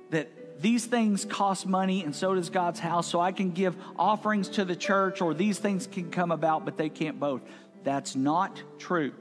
That 0.09 0.61
these 0.61 0.85
things 0.85 1.25
cost 1.25 1.65
money 1.65 2.03
and 2.03 2.15
so 2.15 2.35
does 2.35 2.49
God's 2.49 2.79
house, 2.79 3.07
so 3.07 3.19
I 3.19 3.31
can 3.31 3.51
give 3.51 3.75
offerings 3.97 4.49
to 4.49 4.65
the 4.65 4.75
church, 4.75 5.21
or 5.21 5.33
these 5.33 5.59
things 5.59 5.87
can 5.87 6.11
come 6.11 6.31
about, 6.31 6.65
but 6.65 6.77
they 6.77 6.89
can't 6.89 7.19
both. 7.19 7.41
That's 7.83 8.15
not 8.15 8.61
true. 8.77 9.13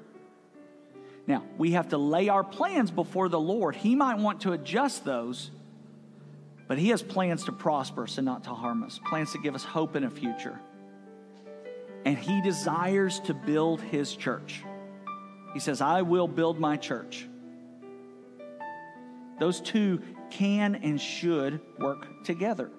Now, 1.26 1.42
we 1.56 1.72
have 1.72 1.88
to 1.90 1.98
lay 1.98 2.28
our 2.28 2.44
plans 2.44 2.90
before 2.90 3.28
the 3.28 3.40
Lord. 3.40 3.76
He 3.76 3.94
might 3.94 4.18
want 4.18 4.42
to 4.42 4.52
adjust 4.52 5.04
those, 5.04 5.50
but 6.66 6.78
He 6.78 6.88
has 6.88 7.02
plans 7.02 7.44
to 7.44 7.52
prosper 7.52 8.04
us 8.04 8.18
and 8.18 8.24
not 8.24 8.44
to 8.44 8.50
harm 8.50 8.82
us, 8.82 9.00
plans 9.06 9.32
to 9.32 9.38
give 9.38 9.54
us 9.54 9.64
hope 9.64 9.96
in 9.96 10.04
a 10.04 10.10
future. 10.10 10.58
And 12.04 12.18
He 12.18 12.40
desires 12.42 13.20
to 13.20 13.34
build 13.34 13.80
His 13.80 14.14
church. 14.14 14.62
He 15.52 15.60
says, 15.60 15.80
I 15.80 16.02
will 16.02 16.28
build 16.28 16.58
my 16.58 16.76
church. 16.76 17.28
Those 19.38 19.60
two 19.60 20.00
can 20.30 20.76
and 20.76 21.00
should 21.00 21.60
work 21.78 22.24
together. 22.24 22.70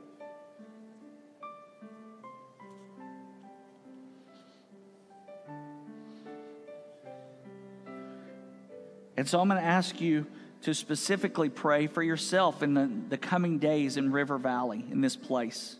And 9.17 9.27
so 9.27 9.39
I'm 9.39 9.47
going 9.47 9.61
to 9.61 9.67
ask 9.67 10.01
you 10.01 10.25
to 10.65 10.73
specifically 10.73 11.47
pray 11.47 11.85
for 11.85 12.01
yourself 12.01 12.63
in 12.63 12.73
the, 12.73 12.89
the 13.09 13.19
coming 13.19 13.59
days 13.59 13.97
in 13.97 14.11
River 14.11 14.39
Valley, 14.39 14.83
in 14.89 14.99
this 14.99 15.15
place. 15.15 15.75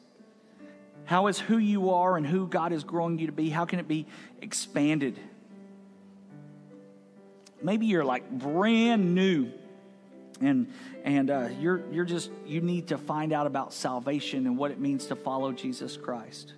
How 1.05 1.25
is 1.25 1.39
who 1.39 1.57
you 1.57 1.89
are 1.89 2.17
and 2.17 2.25
who 2.25 2.47
God 2.47 2.71
is 2.71 2.83
growing 2.83 3.17
you 3.17 3.25
to 3.25 3.31
be, 3.31 3.49
how 3.49 3.65
can 3.65 3.79
it 3.79 3.87
be 3.87 4.05
expanded? 4.43 5.19
Maybe 7.63 7.87
you're 7.87 8.05
like 8.05 8.29
brand 8.29 9.15
new 9.15 9.51
and 10.39 10.71
and 11.03 11.31
uh, 11.31 11.49
you're 11.59 11.81
you're 11.91 12.05
just 12.05 12.29
you 12.45 12.61
need 12.61 12.89
to 12.89 12.99
find 12.99 13.33
out 13.33 13.47
about 13.47 13.73
salvation 13.73 14.45
and 14.45 14.55
what 14.55 14.69
it 14.69 14.79
means 14.79 15.07
to 15.07 15.15
follow 15.15 15.51
Jesus 15.51 15.97
Christ. 15.97 16.53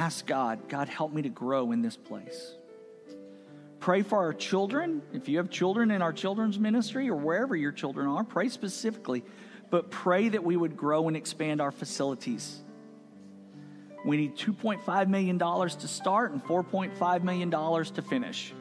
Ask 0.00 0.26
God, 0.26 0.68
God, 0.68 0.88
help 0.88 1.12
me 1.12 1.22
to 1.22 1.28
grow 1.28 1.72
in 1.72 1.82
this 1.82 1.96
place. 1.96 2.54
Pray 3.80 4.02
for 4.02 4.18
our 4.18 4.32
children. 4.32 5.02
If 5.12 5.28
you 5.28 5.38
have 5.38 5.50
children 5.50 5.90
in 5.90 6.02
our 6.02 6.12
children's 6.12 6.58
ministry 6.58 7.08
or 7.08 7.16
wherever 7.16 7.54
your 7.54 7.72
children 7.72 8.06
are, 8.06 8.24
pray 8.24 8.48
specifically, 8.48 9.24
but 9.70 9.90
pray 9.90 10.28
that 10.30 10.42
we 10.42 10.56
would 10.56 10.76
grow 10.76 11.08
and 11.08 11.16
expand 11.16 11.60
our 11.60 11.70
facilities 11.70 12.62
we 14.04 14.16
need 14.16 14.36
$2.5 14.36 15.08
million 15.08 15.38
to 15.38 15.88
start 15.88 16.32
and 16.32 16.42
$4.5 16.44 17.22
million 17.22 17.50
to 17.50 18.02
finish. 18.02 18.52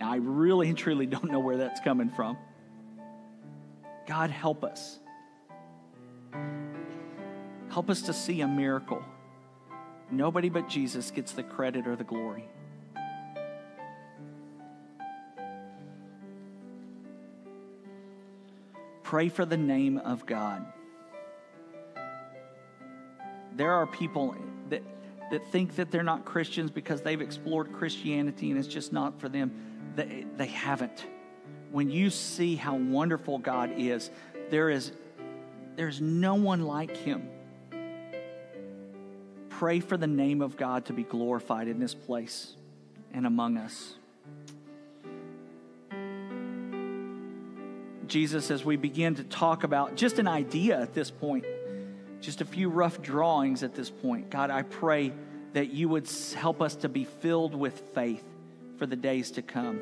Now, 0.00 0.12
I 0.12 0.16
really 0.16 0.68
and 0.68 0.76
truly 0.76 1.06
don't 1.06 1.30
know 1.30 1.40
where 1.40 1.58
that's 1.58 1.80
coming 1.80 2.10
from. 2.10 2.36
God, 4.06 4.30
help 4.30 4.64
us. 4.64 4.98
Help 7.70 7.90
us 7.90 8.02
to 8.02 8.12
see 8.12 8.40
a 8.40 8.48
miracle. 8.48 9.02
Nobody 10.10 10.48
but 10.48 10.68
Jesus 10.68 11.10
gets 11.10 11.32
the 11.32 11.42
credit 11.42 11.86
or 11.86 11.96
the 11.96 12.04
glory. 12.04 12.48
Pray 19.02 19.28
for 19.28 19.44
the 19.44 19.56
name 19.56 19.98
of 19.98 20.26
God 20.26 20.66
there 23.60 23.72
are 23.72 23.86
people 23.86 24.34
that, 24.70 24.82
that 25.30 25.46
think 25.48 25.76
that 25.76 25.90
they're 25.90 26.02
not 26.02 26.24
Christians 26.24 26.70
because 26.70 27.02
they've 27.02 27.20
explored 27.20 27.72
Christianity 27.74 28.50
and 28.50 28.58
it's 28.58 28.66
just 28.66 28.90
not 28.90 29.20
for 29.20 29.28
them. 29.28 29.52
They, 29.96 30.24
they 30.36 30.46
haven't. 30.46 31.04
When 31.70 31.90
you 31.90 32.08
see 32.08 32.56
how 32.56 32.76
wonderful 32.76 33.38
God 33.38 33.72
is, 33.76 34.10
there 34.48 34.70
is 34.70 34.92
there's 35.76 36.00
no 36.00 36.34
one 36.34 36.62
like 36.62 36.96
him. 36.96 37.28
Pray 39.60 39.80
for 39.80 39.98
the 39.98 40.06
name 40.06 40.40
of 40.40 40.56
God 40.56 40.86
to 40.86 40.94
be 40.94 41.02
glorified 41.02 41.68
in 41.68 41.78
this 41.78 41.92
place 41.92 42.54
and 43.12 43.26
among 43.26 43.58
us. 43.58 43.94
Jesus, 48.06 48.50
as 48.50 48.64
we 48.64 48.76
begin 48.76 49.16
to 49.16 49.24
talk 49.24 49.62
about 49.62 49.96
just 49.96 50.18
an 50.18 50.26
idea 50.26 50.80
at 50.80 50.94
this 50.94 51.10
point, 51.10 51.44
just 52.22 52.40
a 52.40 52.46
few 52.46 52.70
rough 52.70 53.02
drawings 53.02 53.62
at 53.62 53.74
this 53.74 53.90
point. 53.90 54.30
God, 54.30 54.48
I 54.48 54.62
pray 54.62 55.12
that 55.52 55.70
you 55.70 55.90
would 55.90 56.08
help 56.34 56.62
us 56.62 56.76
to 56.76 56.88
be 56.88 57.04
filled 57.04 57.54
with 57.54 57.82
faith 57.94 58.24
for 58.78 58.86
the 58.86 58.96
days 58.96 59.30
to 59.32 59.42
come. 59.42 59.78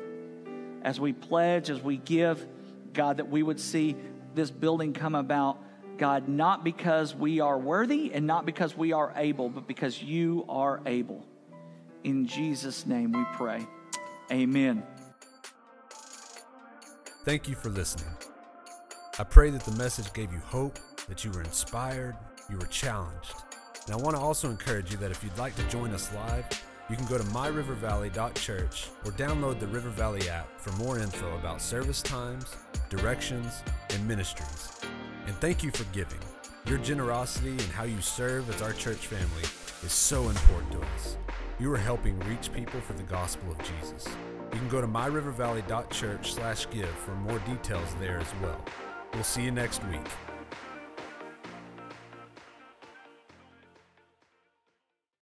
As 0.81 0.99
we 0.99 1.13
pledge, 1.13 1.69
as 1.69 1.81
we 1.81 1.95
give, 1.95 2.45
God, 2.91 3.15
that 3.15 3.29
we 3.29 3.41
would 3.43 3.61
see 3.61 3.95
this 4.35 4.51
building 4.51 4.91
come 4.91 5.15
about, 5.15 5.57
God, 5.99 6.27
not 6.27 6.63
because 6.63 7.13
we 7.13 7.39
are 7.39 7.57
worthy 7.57 8.11
and 8.13 8.25
not 8.25 8.45
because 8.45 8.75
we 8.75 8.93
are 8.93 9.13
able, 9.15 9.49
but 9.49 9.67
because 9.67 10.01
you 10.01 10.45
are 10.49 10.81
able. 10.85 11.25
In 12.03 12.25
Jesus' 12.25 12.85
name 12.85 13.11
we 13.11 13.23
pray. 13.33 13.67
Amen. 14.31 14.83
Thank 17.25 17.47
you 17.47 17.55
for 17.55 17.69
listening. 17.69 18.09
I 19.19 19.23
pray 19.23 19.49
that 19.49 19.65
the 19.65 19.73
message 19.73 20.11
gave 20.13 20.31
you 20.31 20.39
hope, 20.39 20.79
that 21.07 21.25
you 21.25 21.31
were 21.31 21.41
inspired, 21.41 22.15
you 22.49 22.57
were 22.57 22.67
challenged. 22.67 23.35
And 23.85 23.93
I 23.93 23.97
want 23.97 24.15
to 24.15 24.21
also 24.21 24.49
encourage 24.49 24.91
you 24.91 24.97
that 24.97 25.11
if 25.11 25.23
you'd 25.23 25.37
like 25.37 25.55
to 25.57 25.63
join 25.63 25.91
us 25.91 26.13
live, 26.13 26.45
you 26.89 26.95
can 26.95 27.05
go 27.05 27.17
to 27.17 27.23
myrivervalley.church 27.25 28.87
or 29.05 29.11
download 29.11 29.59
the 29.59 29.67
River 29.67 29.89
Valley 29.89 30.29
app 30.29 30.59
for 30.59 30.71
more 30.73 30.99
info 30.99 31.35
about 31.35 31.61
service 31.61 32.01
times, 32.01 32.55
directions, 32.89 33.61
and 33.91 34.07
ministries. 34.07 34.71
And 35.27 35.35
thank 35.35 35.63
you 35.63 35.71
for 35.71 35.83
giving. 35.93 36.19
Your 36.65 36.79
generosity 36.79 37.51
and 37.51 37.61
how 37.61 37.83
you 37.83 38.01
serve 38.01 38.49
as 38.49 38.61
our 38.61 38.73
church 38.73 39.07
family 39.07 39.43
is 39.83 39.91
so 39.91 40.29
important 40.29 40.71
to 40.73 40.81
us. 40.81 41.17
You 41.59 41.71
are 41.73 41.77
helping 41.77 42.19
reach 42.21 42.51
people 42.53 42.81
for 42.81 42.93
the 42.93 43.03
gospel 43.03 43.51
of 43.51 43.57
Jesus. 43.59 44.07
You 44.51 44.59
can 44.59 44.69
go 44.69 44.81
to 44.81 44.87
myrivervalley.church/give 44.87 46.89
for 46.89 47.15
more 47.15 47.39
details 47.39 47.93
there 47.99 48.17
as 48.17 48.33
well. 48.41 48.63
We'll 49.13 49.23
see 49.23 49.43
you 49.43 49.51
next 49.51 49.83
week. 49.85 50.07